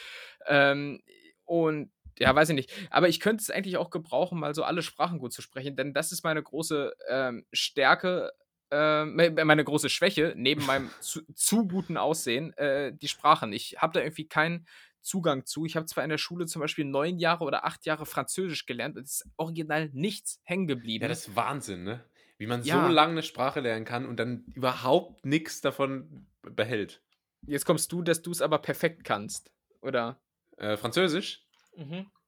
[0.46, 1.02] Ähm,
[1.46, 2.72] und ja, weiß ich nicht.
[2.92, 5.94] Aber ich könnte es eigentlich auch gebrauchen, mal so alle Sprachen gut zu sprechen, denn
[5.94, 8.32] das ist meine große ähm, Stärke,
[8.76, 13.54] me- meine große Schwäche, neben meinem zu, zu guten Aussehen, äh, die Sprachen.
[13.54, 14.68] Ich habe da irgendwie keinen
[15.02, 15.66] Zugang zu.
[15.66, 18.98] Ich habe zwar in der Schule zum Beispiel neun Jahre oder acht Jahre Französisch gelernt
[18.98, 21.04] und es ist original nichts hängen geblieben.
[21.04, 22.04] Ja, das ist Wahnsinn, ne?
[22.38, 22.86] Wie man Ja.
[22.86, 27.02] so lange eine Sprache lernen kann und dann überhaupt nichts davon behält.
[27.48, 29.52] Jetzt kommst du, dass du es aber perfekt kannst,
[29.82, 30.20] oder?
[30.58, 31.46] Äh, Französisch?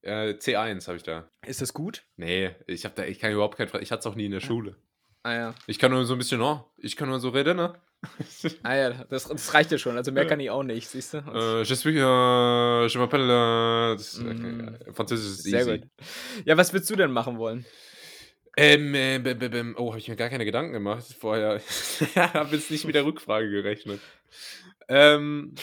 [0.02, 1.30] Äh, C1 habe ich da.
[1.46, 2.06] Ist das gut?
[2.16, 4.32] Nee, ich habe da, ich kann überhaupt kein Fra- Ich hatte es auch nie in
[4.32, 4.78] der Schule.
[5.24, 5.56] Ah ja.
[5.68, 7.74] Ich kann nur so ein bisschen, oh, ich kann nur so reden, ne?
[8.64, 9.98] Ah ja, das, das reicht ja schon.
[9.98, 11.18] Also mehr kann ich auch nicht, siehst du?
[11.18, 14.94] Äh, je suis, äh, je m'appelle, äh, das, äh, Mm.
[14.94, 15.80] Französisch ist Sehr easy.
[15.80, 15.90] gut.
[16.46, 17.66] Ja, was würdest du denn machen wollen?
[18.56, 21.62] Ähm, äh, b- b- oh, habe ich mir gar keine Gedanken gemacht vorher.
[22.16, 24.00] habe jetzt nicht mit der Rückfrage gerechnet.
[24.88, 25.56] Ähm,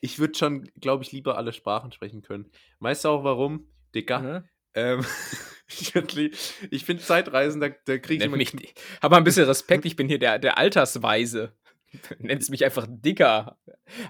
[0.00, 2.50] ich würde schon, glaube ich, lieber alle Sprachen sprechen können.
[2.80, 3.68] Weißt du auch warum?
[3.94, 4.20] Dicker.
[4.20, 4.48] Mhm.
[4.74, 5.04] Ähm,
[6.70, 8.52] ich finde Zeitreisen, da, da kriege ich immer mich,
[9.02, 11.52] hab mal ein bisschen Respekt, ich bin hier der, der Altersweise.
[12.18, 13.58] Nennst mich einfach dicker.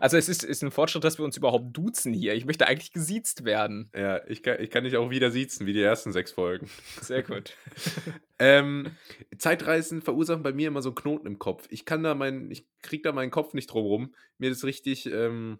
[0.01, 2.35] Also es ist, ist ein Fortschritt, dass wir uns überhaupt duzen hier.
[2.35, 3.91] Ich möchte eigentlich gesiezt werden.
[3.95, 6.69] Ja, ich kann, ich kann dich auch wieder siezen, wie die ersten sechs Folgen.
[7.01, 7.55] Sehr gut.
[8.39, 8.95] Ähm,
[9.39, 11.69] Zeitreisen verursachen bei mir immer so einen Knoten im Kopf.
[11.71, 15.07] Ich kann da meinen, ich krieg da meinen Kopf nicht drum rum, mir das richtig
[15.07, 15.59] ähm,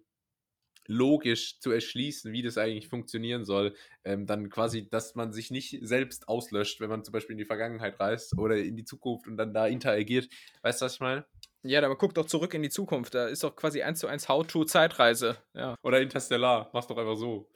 [0.87, 3.75] logisch zu erschließen, wie das eigentlich funktionieren soll.
[4.05, 7.45] Ähm, dann quasi, dass man sich nicht selbst auslöscht, wenn man zum Beispiel in die
[7.45, 10.29] Vergangenheit reist oder in die Zukunft und dann da interagiert.
[10.63, 11.25] Weißt du, was ich meine?
[11.63, 13.15] Ja, aber guck doch zurück in die Zukunft.
[13.15, 15.37] Da ist doch quasi eins zu eins How-to-Zeitreise.
[15.55, 15.75] Ja.
[15.83, 17.49] Oder Interstellar, mach's doch einfach so.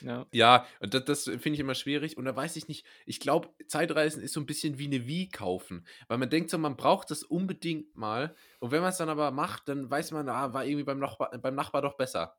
[0.00, 0.26] ja.
[0.32, 2.16] Ja, und das, das finde ich immer schwierig.
[2.16, 5.30] Und da weiß ich nicht, ich glaube, Zeitreisen ist so ein bisschen wie eine Wii
[5.30, 5.84] kaufen.
[6.06, 8.36] Weil man denkt so, man braucht das unbedingt mal.
[8.60, 11.36] Und wenn man es dann aber macht, dann weiß man, ah, war irgendwie beim Nachbar,
[11.36, 12.36] beim Nachbar doch besser.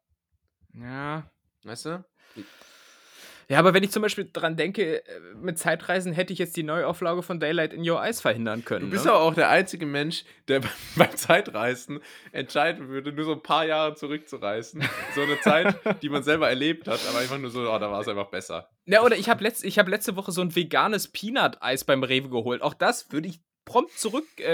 [0.80, 1.30] Ja.
[1.64, 2.06] Weißt du?
[3.50, 6.64] Ja, aber wenn ich zum Beispiel dran denke, äh, mit Zeitreisen hätte ich jetzt die
[6.64, 8.86] Neuauflage von Daylight in Your Eyes verhindern können.
[8.86, 9.12] Du bist ne?
[9.12, 10.62] aber auch der einzige Mensch, der
[10.98, 12.02] beim Zeitreisen
[12.34, 14.84] entscheiden würde, nur so ein paar Jahre zurückzureisen.
[15.16, 18.02] So eine Zeit, die man selber erlebt hat, aber einfach nur so, oh, da war
[18.02, 18.70] es einfach besser.
[18.86, 22.28] Ja, oder ich habe letzt, ich hab letzte Woche so ein veganes Peanut-Eis beim Rewe
[22.30, 22.62] geholt.
[22.62, 24.46] Auch das würde ich prompt zurücksetzen.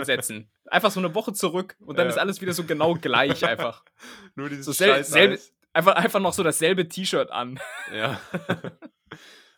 [0.00, 0.50] Äh, setzen.
[0.66, 2.12] einfach so eine Woche zurück und dann Ja.
[2.12, 3.84] ist alles wieder so genau gleich einfach.
[4.34, 5.38] Nur dieses So sel selbe.
[5.74, 7.60] Einfach, einfach noch so dasselbe T-Shirt an.
[7.92, 8.20] Ja.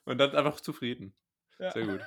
[0.05, 1.15] Und dann einfach zufrieden.
[1.59, 1.71] Ja.
[1.73, 2.01] Sehr gut.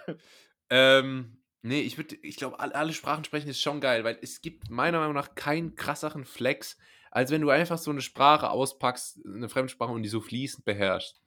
[0.70, 4.70] ähm, nee, ich würde, ich glaube, alle, Sprachen sprechen ist schon geil, weil es gibt
[4.70, 6.78] meiner Meinung nach keinen krasseren Flex,
[7.12, 11.22] als wenn du einfach so eine Sprache auspackst, eine Fremdsprache und die so fließend beherrschst.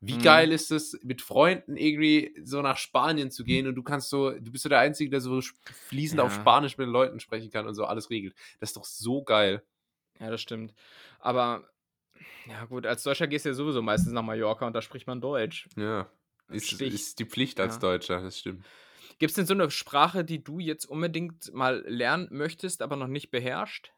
[0.00, 0.22] Wie Mhm.
[0.22, 4.30] geil ist es, mit Freunden irgendwie so nach Spanien zu gehen und du kannst so,
[4.30, 5.40] du bist so der Einzige, der so
[5.88, 6.40] fließend auf Ja.
[6.40, 8.34] Spanisch mit den Leuten sprechen kann und so alles regelt.
[8.60, 9.62] Das ist doch so geil.
[10.20, 10.74] Ja, das stimmt.
[11.18, 11.68] Aber,
[12.48, 15.20] ja gut, als Deutscher gehst du ja sowieso meistens nach Mallorca und da spricht man
[15.20, 15.68] Deutsch.
[15.76, 16.08] Ja.
[16.48, 17.80] Ist, ist die Pflicht als Ja.
[17.80, 18.64] Deutscher, das stimmt.
[19.18, 23.08] Gibt es denn so eine Sprache, die du jetzt unbedingt mal lernen möchtest, aber noch
[23.08, 23.92] nicht beherrscht?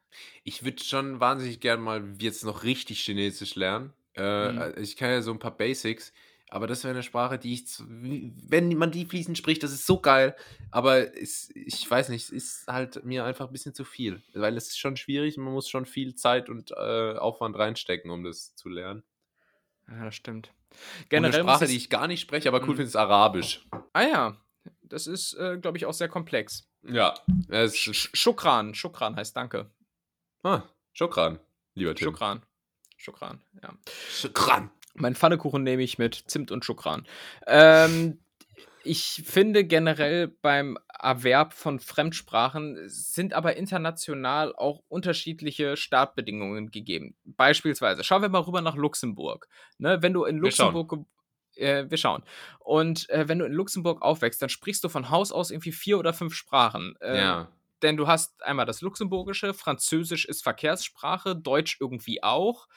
[0.44, 3.92] Ich würde schon wahnsinnig gern mal jetzt noch richtig Chinesisch lernen.
[4.16, 4.74] Äh, Mhm.
[4.82, 6.12] Ich kann ja so ein paar Basics,
[6.50, 10.00] aber das wäre eine Sprache, die ich, wenn man die fließend spricht, das ist so
[10.00, 10.34] geil.
[10.70, 14.56] Aber es, ich weiß nicht, es ist halt mir einfach ein bisschen zu viel, weil
[14.56, 15.36] es ist schon schwierig.
[15.36, 19.02] Man muss schon viel Zeit und äh, Aufwand reinstecken, um das zu lernen.
[19.88, 20.52] Ja, das stimmt.
[20.70, 22.76] Und Generell eine Sprache, die ich gar nicht spreche, aber cool Mhm.
[22.76, 23.66] finde, ist Arabisch.
[23.92, 24.36] Ah ja,
[24.82, 26.68] das ist, äh, glaube ich, auch sehr komplex.
[26.82, 27.14] Ja,
[27.48, 29.70] es Sch Schukran, Schukran heißt Danke.
[30.44, 31.38] ah, Schokran,
[31.74, 32.06] lieber Tim.
[32.06, 32.42] Schukran.
[32.96, 33.72] Schukran, ja.
[34.10, 34.70] Schokran.
[34.98, 37.06] Mein Pfannekuchen nehme ich mit Zimt und Schukran.
[37.46, 38.18] Ähm,
[38.84, 47.14] ich finde generell beim Erwerb von Fremdsprachen sind aber international auch unterschiedliche Startbedingungen gegeben.
[47.24, 49.48] Beispielsweise, schauen wir mal rüber nach Luxemburg.
[49.78, 50.74] Ne, wenn du in Wir schauen.
[50.74, 51.06] Luxemburg.
[51.56, 52.22] Äh, wir schauen.
[52.60, 55.98] Und äh, wenn du in Luxemburg aufwächst, dann sprichst du von Haus aus irgendwie vier
[55.98, 56.94] oder fünf Sprachen.
[57.00, 57.48] Äh, Ja.
[57.82, 62.68] denn du hast einmal das Luxemburgische, Französisch ist Verkehrssprache, Deutsch irgendwie auch.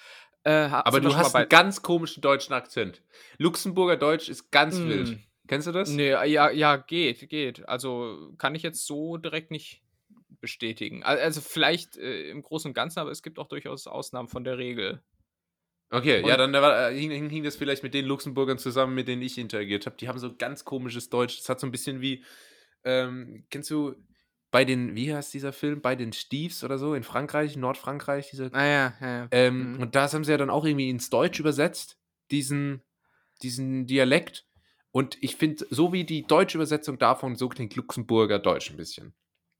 [0.43, 3.03] Äh, Aber du hast einen ganz komischen deutschen Akzent.
[3.37, 4.89] Luxemburger Deutsch ist ganz Mm.
[4.89, 5.19] wild.
[5.47, 5.89] Kennst du das?
[5.89, 7.67] Nee, ja, ja, geht, geht.
[7.67, 9.81] Also kann ich jetzt so direkt nicht
[10.39, 11.03] bestätigen.
[11.03, 14.43] Al- Also vielleicht äh, im Großen und Ganzen, aber es gibt auch durchaus Ausnahmen von
[14.43, 15.03] der Regel.
[15.91, 18.95] Okay, ja, Und- dann war, äh, hing, hing, hing das vielleicht mit den Luxemburgern zusammen,
[18.95, 19.97] mit denen ich interagiert habe.
[19.97, 21.37] Die haben so ganz komisches Deutsch.
[21.39, 22.23] Das hat so ein bisschen wie,
[22.85, 23.95] ähm, kennst du
[24.51, 25.81] bei den, wie heißt dieser Film?
[25.81, 28.53] Bei den Steves oder so in Frankreich, Nordfrankreich, dieser.
[28.53, 29.17] Ah ja, ja.
[29.23, 29.27] ja.
[29.31, 29.81] Ähm, Mhm.
[29.81, 31.97] Und das haben sie ja dann auch irgendwie ins Deutsch übersetzt,
[32.31, 32.81] diesen,
[33.41, 34.45] diesen Dialekt.
[34.91, 39.13] Und ich finde, so wie die deutsche Übersetzung davon, so klingt Luxemburger Deutsch ein bisschen.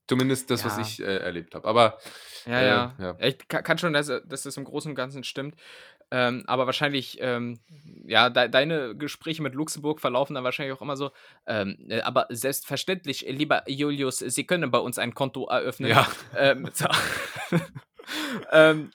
[0.10, 0.82] Zumindest das, was Ja.
[0.82, 1.66] ich äh, erlebt habe.
[1.68, 1.98] Aber
[2.46, 2.96] Ja, Äh, ja.
[3.00, 3.18] ja.
[3.28, 5.56] Ich ka- kann schon, dass, dass das im Großen und Ganzen stimmt.
[6.12, 7.59] Ähm, aber wahrscheinlich, ähm,
[8.05, 11.12] ja, de deine Gespräche mit Luxemburg verlaufen dann wahrscheinlich auch immer so.
[11.47, 15.89] Ähm, äh, aber selbstverständlich, lieber Julius, Sie können bei uns ein Konto eröffnen.
[15.89, 16.88] ja, Ähm, so.
[18.51, 18.91] ähm,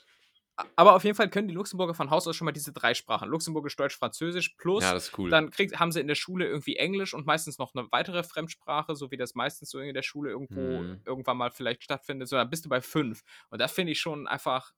[0.74, 3.28] aber auf jeden Fall können die Luxemburger von Haus aus schon mal diese drei Sprachen:
[3.28, 4.84] Luxemburgisch, Deutsch, Französisch plus.
[4.84, 5.28] ja, das ist cool.
[5.30, 8.94] Dann krieg, haben sie in der Schule irgendwie Englisch und meistens noch eine weitere Fremdsprache,
[8.96, 11.02] so wie das meistens so in der Schule irgendwo Mhm.
[11.04, 12.28] irgendwann mal vielleicht stattfindet.
[12.28, 13.22] So, dann bist du bei fünf.
[13.50, 14.72] Und das finde ich schon einfach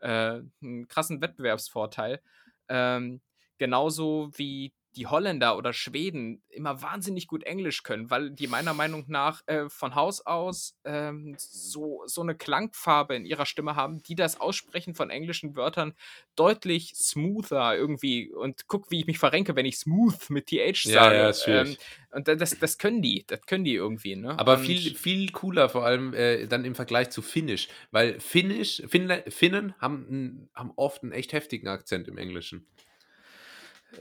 [0.00, 2.20] äh, einen krassen Wettbewerbsvorteil.
[2.68, 3.20] Ähm,
[3.58, 9.04] genauso wie die Holländer oder Schweden immer wahnsinnig gut Englisch können, weil die meiner Meinung
[9.08, 14.14] nach äh, von Haus aus ähm, so, so eine Klangfarbe in ihrer Stimme haben, die
[14.14, 15.94] das Aussprechen von englischen Wörtern
[16.36, 20.92] deutlich smoother irgendwie und guck, wie ich mich verrenke, wenn ich smooth mit TH Ja,
[20.94, 21.16] sage.
[21.16, 21.68] ja, ist schwierig.
[21.70, 21.76] Ähm,
[22.10, 24.38] und da- das, das können die, das können die irgendwie, ne?
[24.38, 27.68] Aber und, viel, viel cooler, vor allem äh, dann im Vergleich zu Finnisch.
[27.90, 32.66] Weil Finnisch, Finnle, Finnen haben, haben oft einen echt heftigen Akzent im Englischen.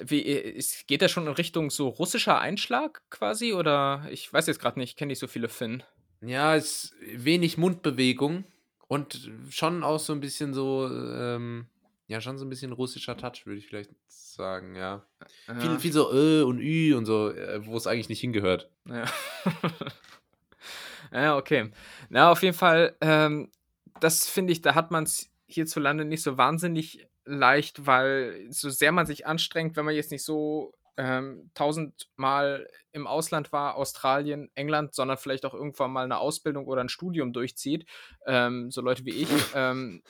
[0.01, 3.53] Wie, äh, ist, geht das schon in Richtung so russischer Einschlag quasi?
[3.53, 5.83] Oder ich weiß jetzt gerade nicht, ich kenne nicht so viele Finn.
[6.21, 8.43] Ja, es wenig Mundbewegung
[8.88, 11.67] und schon auch so ein bisschen so, ähm,
[12.07, 15.05] ja, schon so ein bisschen russischer Touch, würde ich vielleicht sagen, ja.
[15.45, 18.69] Viel, Ja, viel so Ö und Ü und so, äh, wo es eigentlich nicht hingehört.
[18.89, 19.05] ja.
[21.11, 21.71] ja, okay.
[22.09, 23.51] Na, auf jeden Fall, ähm,
[23.99, 28.91] das finde ich, da hat man es hierzulande nicht so wahnsinnig leicht, weil so sehr
[28.91, 34.95] man sich anstrengt, wenn man jetzt nicht so ähm, tausendmal im Ausland war, Australien, England,
[34.95, 37.86] sondern vielleicht auch irgendwann mal eine Ausbildung oder ein Studium durchzieht,
[38.25, 40.01] ähm, so Leute wie ich, ähm,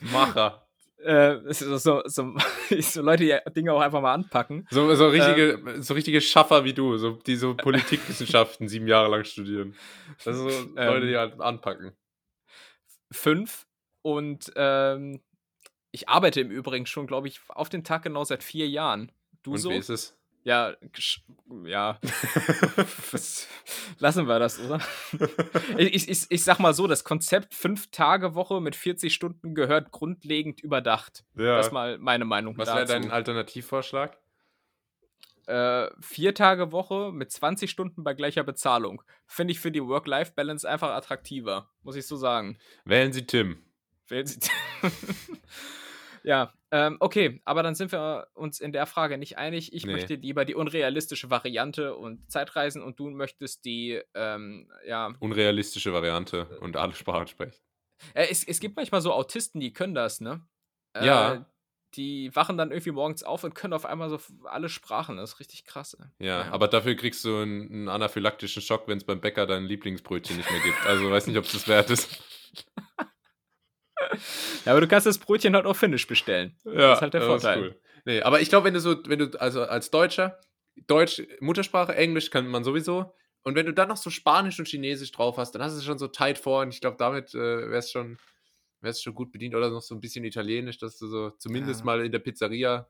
[0.00, 0.66] Macher.
[0.98, 2.34] äh, so, so, so,
[2.80, 4.66] so Leute, die Dinge auch einfach mal anpacken.
[4.70, 9.24] So, so, richtige, so richtige Schaffer wie du, so, die so Politikwissenschaften sieben Jahre lang
[9.24, 9.76] studieren.
[10.24, 11.92] Das sind so Leute, die halt anpacken.
[13.12, 13.66] Fünf
[14.02, 15.20] und ähm,
[15.96, 19.10] ich arbeite im Übrigen schon, glaube ich, auf den Tag genau seit vier Jahren.
[19.42, 19.70] Du Und so?
[19.70, 20.14] wie ist es?
[20.44, 20.74] Ja,
[21.64, 21.98] ja.
[23.10, 23.48] Was-
[23.98, 24.78] Lassen wir das, oder?
[25.78, 31.24] ich, ich, ich sag mal so, das Konzept Fünf-Tage-Woche mit 40 Stunden gehört grundlegend überdacht.
[31.34, 31.56] Ja.
[31.56, 32.92] Das ist mal meine Meinung Was wäre dazu.
[32.92, 34.18] dein Alternativvorschlag?
[35.46, 39.02] äh, Vier-Tage-Woche mit 20 Stunden bei gleicher Bezahlung.
[39.26, 42.58] Finde ich für die Work-Life-Balance einfach attraktiver, muss ich so sagen.
[42.84, 43.58] Wählen Sie Tim.
[44.08, 44.38] Wählen Sie-
[46.26, 49.72] ja, ähm, okay, aber dann sind wir uns in der Frage nicht einig.
[49.72, 49.92] Ich Nee.
[49.92, 55.14] möchte lieber die unrealistische Variante und Zeitreisen und du möchtest die, ähm, ja.
[55.20, 57.58] Unrealistische Variante und alle Sprachen sprechen.
[58.12, 60.46] Äh, es, es gibt manchmal so Autisten, die können das, ne?
[60.94, 61.46] Äh, Ja.
[61.94, 65.16] Die wachen dann irgendwie morgens auf und können auf einmal so alle Sprachen.
[65.16, 65.96] Das ist richtig krass.
[66.18, 66.52] Ja, Ja.
[66.52, 70.50] aber dafür kriegst du einen, einen anaphylaktischen Schock, wenn es beim Bäcker dein Lieblingsbrötchen nicht
[70.50, 70.84] mehr gibt.
[70.84, 72.20] Also weiß nicht, ob es das wert ist.
[74.66, 76.54] Ja, aber du kannst das Brötchen halt auf Finnisch bestellen.
[76.64, 77.76] Ja, ist halt der Vorteil.
[78.04, 80.38] Nee, aber ich glaube, wenn du so, wenn du, also als Deutscher,
[80.86, 83.14] Deutsch, Muttersprache, Englisch kann man sowieso.
[83.42, 85.84] Und wenn du dann noch so Spanisch und Chinesisch drauf hast, dann hast du es
[85.84, 88.18] schon so tight vor und ich glaube, damit äh, wär's schon,
[88.80, 89.54] wär's schon gut bedient.
[89.54, 91.86] Oder noch so ein bisschen Italienisch, dass du so zumindest Ja.
[91.86, 92.88] mal in der Pizzeria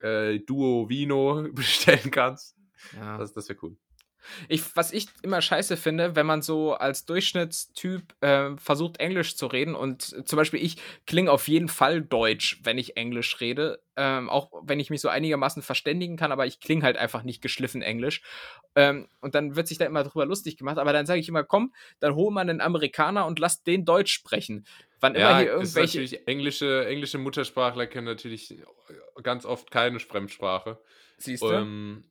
[0.00, 2.56] äh, Duo Vino bestellen kannst.
[2.94, 3.18] Ja.
[3.18, 3.76] Das, das wäre cool.
[4.48, 9.46] Ich, was ich immer scheiße finde, wenn man so als Durchschnittstyp ähm, versucht, Englisch zu
[9.46, 13.82] reden und äh, zum Beispiel ich klinge auf jeden Fall Deutsch, wenn ich Englisch rede,
[13.96, 17.42] ähm, auch wenn ich mich so einigermaßen verständigen kann, aber ich klinge halt einfach nicht
[17.42, 18.22] geschliffen Englisch.
[18.74, 21.44] Ähm, und dann wird sich da immer drüber lustig gemacht, aber dann sage ich immer,
[21.44, 24.66] komm, dann hol mal einen Amerikaner und lass den Deutsch sprechen.
[25.00, 25.98] Wann immer Ja, hier ist irgendwelche.
[25.98, 28.54] natürlich englische, englische Muttersprachler können natürlich
[29.22, 30.78] ganz oft keine Fremdsprache.
[31.16, 31.52] Siehst du?
[31.52, 32.04] Ähm,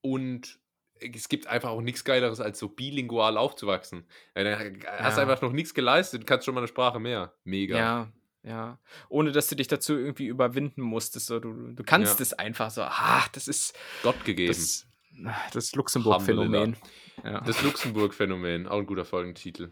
[0.00, 0.58] und
[1.00, 4.04] es gibt einfach auch nichts Geileres, als so bilingual aufzuwachsen.
[4.34, 4.46] Dann
[4.86, 5.28] hast du Ja.
[5.28, 7.32] einfach noch nichts geleistet, kannst schon mal eine Sprache mehr.
[7.44, 7.76] Mega.
[7.76, 8.78] Ja, ja.
[9.08, 11.26] Ohne dass du dich dazu irgendwie überwinden musstest.
[11.26, 12.22] So, du, du kannst Ja.
[12.22, 12.82] es einfach so.
[12.82, 14.48] Ah, das ist Gott gegeben.
[14.52, 14.86] das,
[15.52, 16.76] das Luxemburg-Phänomen.
[17.24, 17.40] Ja.
[17.42, 19.70] Das Luxemburg-Phänomen, auch ein guter Folgentitel.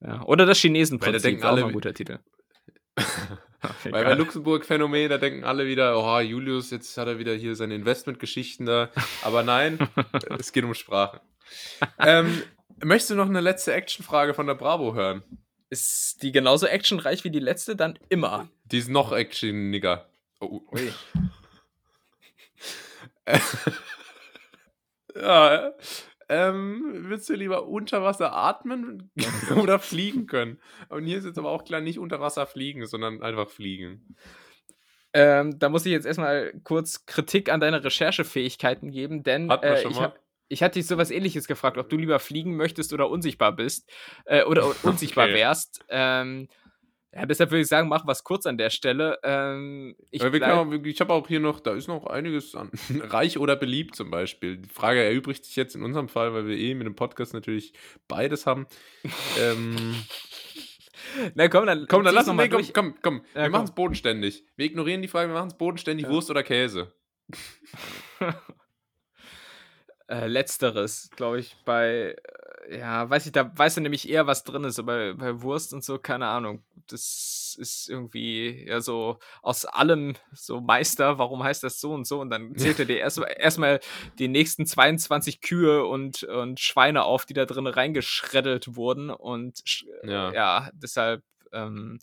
[0.00, 0.22] ja.
[0.22, 2.18] Oder das Chinesenprinzip, auch alle ein guter Titel.
[3.84, 4.14] Weil bei.
[4.14, 8.90] Luxemburg-Phänomen, da denken alle wieder, oh, Julius, jetzt hat er wieder hier seine Investmentgeschichten da.
[9.22, 9.78] Aber nein,
[10.38, 11.20] es geht um Sprache.
[11.98, 12.42] Ähm,
[12.82, 15.22] möchtest du noch eine letzte Actionfrage von der Bravo hören?
[15.68, 17.74] Ist die genauso actionreich wie die letzte?
[17.76, 18.48] Dann immer.
[18.64, 20.08] Die ist noch actioniger.
[20.40, 20.92] Oh, Ui.
[25.16, 25.72] ja,
[26.28, 29.10] ähm, würdest du lieber unter Wasser atmen
[29.56, 30.58] oder fliegen können?
[30.88, 34.16] Und hier ist jetzt aber auch klar, nicht unter Wasser fliegen, sondern einfach fliegen.
[35.12, 39.98] Ähm, da muss ich jetzt erstmal kurz Kritik an deine Recherchefähigkeiten geben, denn äh, ich,
[39.98, 40.18] hab,
[40.48, 43.90] ich hatte dich sowas ähnliches gefragt, ob du lieber fliegen möchtest oder unsichtbar bist
[44.26, 45.34] äh, oder unsichtbar Okay.
[45.34, 45.84] wärst.
[45.88, 46.48] Ähm,
[47.12, 49.18] ja, deshalb würde ich sagen, mach was kurz an der Stelle.
[49.22, 52.70] Ähm, ich wir ich habe auch hier noch, da ist noch einiges an.
[53.00, 54.58] Reich oder beliebt zum Beispiel.
[54.58, 57.72] Die Frage erübrigt sich jetzt in unserem Fall, weil wir eh mit dem Podcast natürlich
[58.06, 58.66] beides haben.
[59.40, 59.94] ähm,
[61.34, 63.22] Na komm, dann, komm, dann lass uns mal nee, komm, komm, komm.
[63.34, 64.44] Ja, wir machen es bodenständig.
[64.56, 66.12] Wir ignorieren die Frage, wir machen es bodenständig, Ja.
[66.12, 66.92] Wurst oder Käse.
[70.08, 72.16] Äh, letzteres, glaube ich, bei, äh,
[72.70, 75.84] ja, weiß ich, da weißt du nämlich eher, was drin ist, aber bei, Wurst und
[75.84, 76.64] so, keine Ahnung.
[76.88, 82.20] Das ist irgendwie ja so aus allem so Meister, warum heißt das so und so?
[82.20, 83.80] Und dann zählt er dir erstmal erstmal
[84.18, 89.10] die nächsten 22 Kühe und, und Schweine auf, die da drin reingeschreddelt wurden.
[89.10, 89.62] Und
[90.02, 90.32] Ja.
[90.32, 91.98] ja, deshalb, ähm,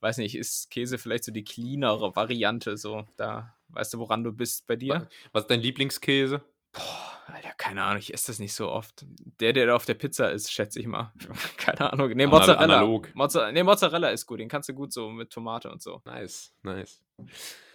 [0.00, 4.32] weiß nicht, ist Käse vielleicht so die cleanere Variante, so, da weißt du, woran du
[4.32, 5.08] bist bei dir?
[5.32, 6.42] Was ist dein Lieblingskäse?
[6.72, 9.04] Boah, Alter, keine Ahnung, ich esse das nicht so oft.
[9.40, 11.12] Der, der da auf der Pizza ist, schätze ich mal.
[11.56, 12.10] keine Ahnung.
[12.10, 12.76] Nee, Mozzarella.
[12.76, 13.14] analog.
[13.14, 14.40] Mozza nee, Mozzarella ist gut.
[14.40, 16.00] Den kannst du gut so mit Tomate und so.
[16.04, 17.02] Nice, nice.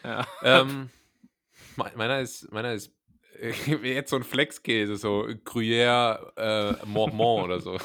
[0.04, 0.26] Ja.
[0.44, 0.90] ähm,
[1.76, 2.94] me- meiner ist, meiner ist
[3.84, 7.78] jetzt so ein Flexkäse, so Gruyère äh, Mormont oder so.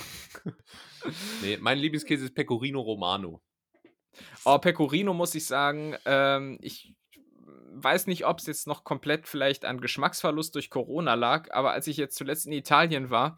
[1.42, 3.42] nee, mein Lieblingskäse ist Pecorino Romano.
[4.44, 6.94] Oh, Pecorino muss ich sagen, ähm, ich
[7.72, 11.86] weiß nicht, ob es jetzt noch komplett vielleicht an Geschmacksverlust durch Corona lag, aber als
[11.86, 13.36] ich jetzt zuletzt in Italien war,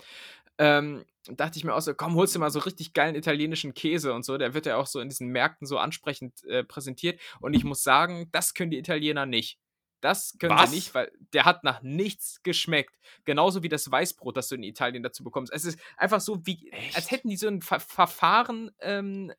[0.59, 4.13] ähm, dachte ich mir auch so, komm, holst du mal so richtig geilen italienischen Käse
[4.13, 4.39] und so.
[4.39, 7.21] Der wird ja auch so in diesen Märkten so ansprechend äh, präsentiert.
[7.41, 9.59] Und ich muss sagen, das können die Italiener nicht.
[10.01, 10.71] Das können Was?
[10.71, 12.99] sie nicht, weil der hat nach nichts geschmeckt.
[13.25, 15.53] Genauso wie das Weißbrot, das du in Italien dazu bekommst.
[15.53, 17.11] Es ist einfach so, wie, als Echt?
[17.13, 19.33] hätten die so ein Ver Verfahren ähm,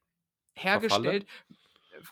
[0.55, 1.27] hergestellt.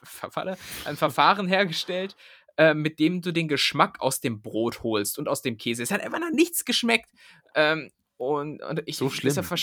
[0.03, 0.57] Verfalle?
[0.85, 2.15] Ein Verfahren hergestellt,
[2.61, 5.81] äh, mit dem du den Geschmack aus dem Brot holst und aus dem Käse.
[5.83, 7.09] Es hat einfach nach nichts geschmeckt.
[7.55, 9.33] Ähm, und, und ich So schlimm.
[9.35, 9.59] Deshalb,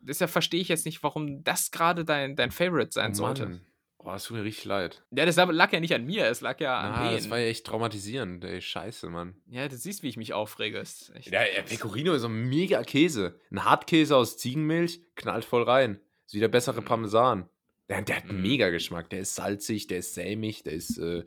[0.00, 3.46] deshalb verstehe ich jetzt nicht, warum das gerade dein, dein Favorite sein Oh sollte.
[3.46, 3.60] Mann.
[4.02, 5.04] Oh, es tut mir richtig leid.
[5.10, 7.48] Ja, das lag ja nicht an mir, es lag ja an Ah, das war ja
[7.48, 8.62] echt traumatisierend, ey.
[8.62, 9.34] Scheiße, Mann.
[9.46, 10.78] ja, du siehst, wie ich mich aufrege.
[10.78, 13.38] Ist Ja, Pecorino ist so ein mega Käse.
[13.50, 16.00] Ein Hartkäse aus Ziegenmilch, knallt voll rein.
[16.26, 16.84] Ist wie der bessere Mm.
[16.86, 17.48] Parmesan.
[17.90, 18.42] Der, der hat einen Mm.
[18.42, 19.10] mega Geschmack.
[19.10, 21.22] Der ist salzig, der ist sämig, der ist äh,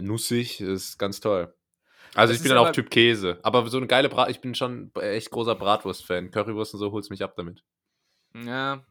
[0.00, 0.58] nussig.
[0.58, 1.54] Das ist ganz toll.
[2.14, 3.38] Also Das ich bin dann auch Typ Käse.
[3.42, 6.30] Aber so eine geile Brat, ich bin schon echt großer Bratwurst-Fan.
[6.30, 7.62] Currywurst und so holst mich ab damit.
[8.34, 8.84] Ja.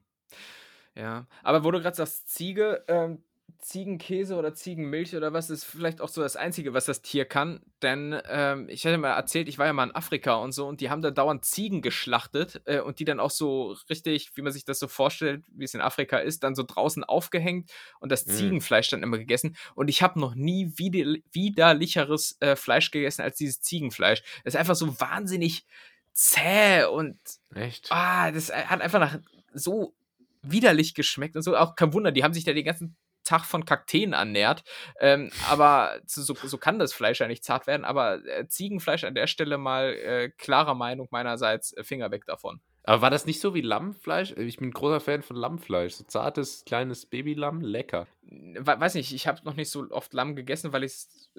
[0.95, 1.27] Ja.
[1.43, 3.23] Aber wo du gerade sagst, Ziege, ähm,
[3.59, 7.61] Ziegenkäse oder Ziegenmilch oder was ist vielleicht auch so das Einzige, was das Tier kann.
[7.81, 10.79] Denn ähm, ich hatte mal erzählt, ich war ja mal in Afrika und so und
[10.79, 14.53] die haben da dauernd Ziegen geschlachtet äh, und die dann auch so richtig, wie man
[14.53, 18.25] sich das so vorstellt, wie es in Afrika ist, dann so draußen aufgehängt und das
[18.25, 18.31] Mm.
[18.31, 19.55] Ziegenfleisch dann immer gegessen.
[19.75, 24.21] Und ich habe noch nie wider widerlicheres äh, Fleisch gegessen als dieses Ziegenfleisch.
[24.43, 25.65] Das ist einfach so wahnsinnig
[26.13, 27.17] zäh und
[27.53, 27.87] Echt?
[27.91, 29.19] Ah, das äh, hat einfach nach
[29.53, 29.93] so
[30.41, 31.55] widerlich geschmeckt und so.
[31.57, 32.95] Auch kein Wunder, die haben sich da den ganzen
[33.27, 34.63] Tag von Kakteen ernährt.
[34.99, 37.85] Ähm, aber so, so kann das Fleisch ja nicht zart werden.
[37.85, 42.61] Aber äh, Ziegenfleisch an der Stelle mal äh, klarer Meinung meinerseits, äh, Finger weg davon.
[42.83, 44.31] Aber war das nicht so wie Lammfleisch?
[44.37, 45.95] Ich bin ein großer Fan von Lammfleisch.
[45.95, 48.07] So zartes, kleines Babylamm, lecker.
[48.21, 51.29] We weiß nicht, ich habe noch nicht so oft Lamm gegessen, weil ich es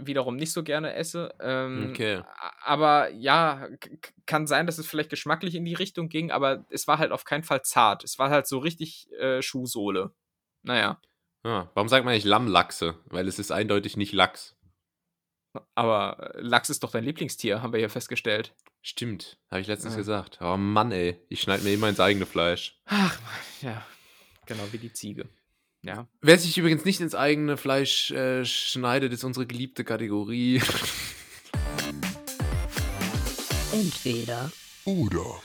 [0.00, 1.32] wiederum nicht so gerne esse.
[1.40, 2.22] Ähm, Okay.
[2.64, 3.68] Aber ja,
[4.26, 7.24] kann sein, dass es vielleicht geschmacklich in die Richtung ging, aber es war halt auf
[7.24, 8.02] keinen Fall zart.
[8.02, 10.10] Es war halt so richtig äh, Schuhsohle.
[10.64, 11.00] Naja.
[11.46, 12.96] Ah, warum sagt man nicht Lammlachse?
[13.06, 14.56] Weil es ist eindeutig nicht Lachs.
[15.76, 18.52] Aber äh, Lachs ist doch dein Lieblingstier, haben wir hier festgestellt.
[18.82, 19.98] Stimmt, habe ich letztens Ja.
[19.98, 20.38] gesagt.
[20.40, 21.20] Oh Mann, ey.
[21.28, 22.80] Ich schneide mir immer ins eigene Fleisch.
[22.86, 23.16] Ach,
[23.62, 23.86] ja.
[24.46, 25.28] Genau wie die Ziege.
[25.82, 26.08] Ja.
[26.20, 30.60] Wer sich übrigens nicht ins eigene Fleisch äh, schneidet, ist unsere geliebte Kategorie.
[33.72, 34.50] Entweder
[34.84, 35.40] oder.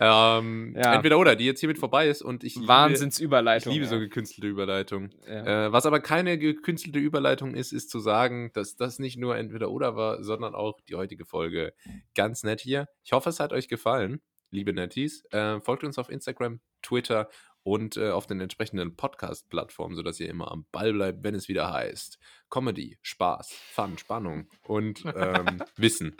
[0.00, 0.94] Ähm, Ja.
[0.94, 3.72] Entweder oder, die jetzt hiermit vorbei ist und ich liebe, ich Wahnsinnsüberleitung.
[3.72, 4.00] liebe so ja.
[4.00, 5.10] gekünstelte Überleitung.
[5.26, 5.66] ja.
[5.66, 9.70] Äh, was aber keine gekünstelte Überleitung ist, ist zu sagen, dass das nicht nur entweder
[9.70, 11.74] oder war, sondern auch die heutige Folge
[12.14, 12.88] ganz nett hier.
[13.04, 15.24] Ich hoffe, es hat euch gefallen, liebe Netties.
[15.30, 17.28] Äh, folgt uns auf Instagram, Twitter
[17.64, 21.72] und äh, auf den entsprechenden Podcast-Plattformen, sodass ihr immer am Ball bleibt, wenn es wieder
[21.72, 22.18] heißt
[22.50, 26.16] Comedy, Spaß, Fun, Spannung und ähm, Wissen.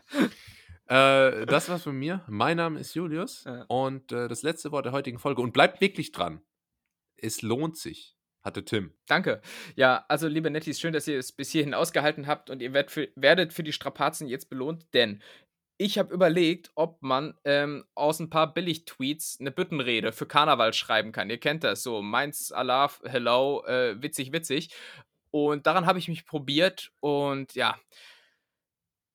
[0.93, 2.23] Äh, das war's von mir.
[2.29, 3.63] Mein Name ist Julius ja.
[3.69, 5.41] und äh, das letzte Wort der heutigen Folge.
[5.41, 6.43] Und bleibt wirklich dran.
[7.17, 8.93] Es lohnt sich hatte Tim.
[9.07, 9.41] Danke.
[9.77, 12.91] Ja, also liebe Nettis, schön, dass ihr es bis hierhin ausgehalten habt und ihr werdet
[12.91, 15.23] für, werdet für die Strapazen jetzt belohnt, denn
[15.79, 21.13] ich habe überlegt, ob man ähm, aus ein paar Billig-Tweets eine Büttenrede für Karneval schreiben
[21.13, 21.31] kann.
[21.31, 22.03] Ihr kennt das so.
[22.03, 24.75] Meins, Allah, hello, äh, witzig, witzig.
[25.31, 27.79] Und daran habe ich mich probiert und ja,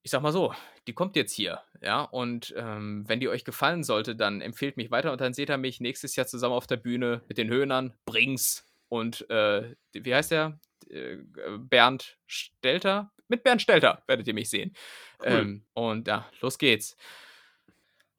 [0.04, 0.54] ich sag mal so,
[0.88, 2.01] die kommt jetzt hier, ja.
[2.01, 5.57] Und ähm, wenn die euch gefallen sollte, dann empfehlt mich weiter und dann seht ihr
[5.57, 10.31] mich nächstes Jahr zusammen auf der Bühne mit den Höhnern, Brings und äh, wie heißt
[10.31, 10.59] der?
[10.89, 11.18] Äh,
[11.59, 13.11] Bernd Stelter?
[13.27, 14.73] Mit Bernd Stelter werdet ihr mich sehen.
[15.19, 15.27] Cool.
[15.27, 16.95] Ähm, und ja, los geht's.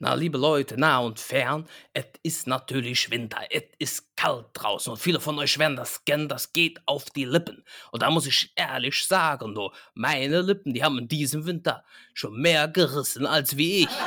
[0.01, 4.99] Na, liebe Leute, nah und fern, es ist natürlich Winter, es ist kalt draußen und
[4.99, 7.65] viele von euch werden das kennen, das geht auf die Lippen.
[7.91, 11.85] Und da muss ich ehrlich sagen, du, meine Lippen, die haben in diesem Winter
[12.15, 13.89] schon mehr gerissen als wie ich.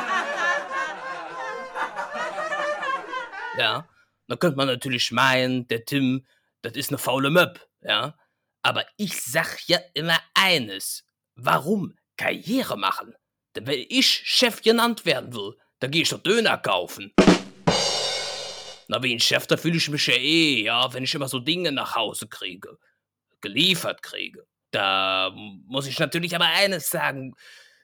[3.57, 3.85] Ja,
[4.27, 6.26] da könnte man natürlich meinen, der Tim,
[6.61, 8.18] das ist eine faule Möb, ja.
[8.61, 11.03] Aber ich sag ja immer eines.
[11.35, 13.13] Warum Karriere machen?
[13.53, 17.13] Denn wenn ich Chef genannt werden will, dann gehe ich doch Döner kaufen.
[18.87, 21.39] Na, wie ein Chef, da fühle ich mich ja eh, ja, wenn ich immer so
[21.39, 22.77] Dinge nach Hause kriege.
[23.41, 24.45] Geliefert kriege.
[24.69, 27.33] Da muss ich natürlich aber eines sagen.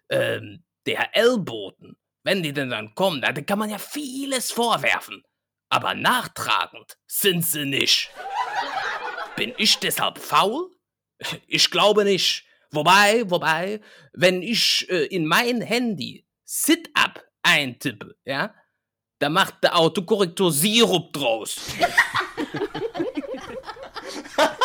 [0.09, 5.23] Ähm, der Ellboten, wenn die denn dann kommen, da kann man ja vieles vorwerfen.
[5.69, 8.09] Aber nachtragend sind sie nicht.
[9.35, 10.71] Bin ich deshalb faul?
[11.47, 12.45] Ich glaube nicht.
[12.71, 13.81] Wobei, wobei,
[14.13, 18.53] wenn ich äh, in mein Handy Sit-Up eintippe, ja,
[19.19, 21.59] da macht der Autokorrektor Sirup draus.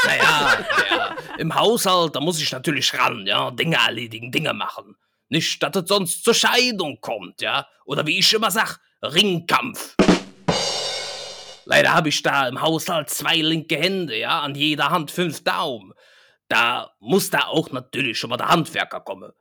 [0.04, 4.96] naja, ja, im Haushalt, da muss ich natürlich ran, ja, Dinge erledigen, Dinge machen.
[5.28, 7.66] Nicht, dass es sonst zur Scheidung kommt, ja.
[7.86, 9.96] Oder wie ich immer sag, Ringkampf.
[11.64, 15.94] Leider habe ich da im Haushalt zwei linke Hände, ja, an jeder Hand fünf Daumen.
[16.48, 19.32] Da muss da auch natürlich schon mal der Handwerker kommen.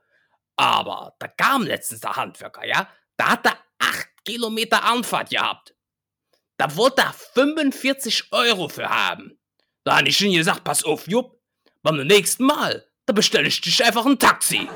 [0.56, 5.74] Aber da kam letztens der Handwerker, ja, da hat er acht Kilometer Anfahrt gehabt.
[6.58, 9.38] Da wollte er 45 Euro für haben.
[9.84, 11.40] Da habe ich ihm gesagt, pass auf, Jupp,
[11.82, 14.68] beim nächsten Mal, da bestelle ich dich einfach ein Taxi.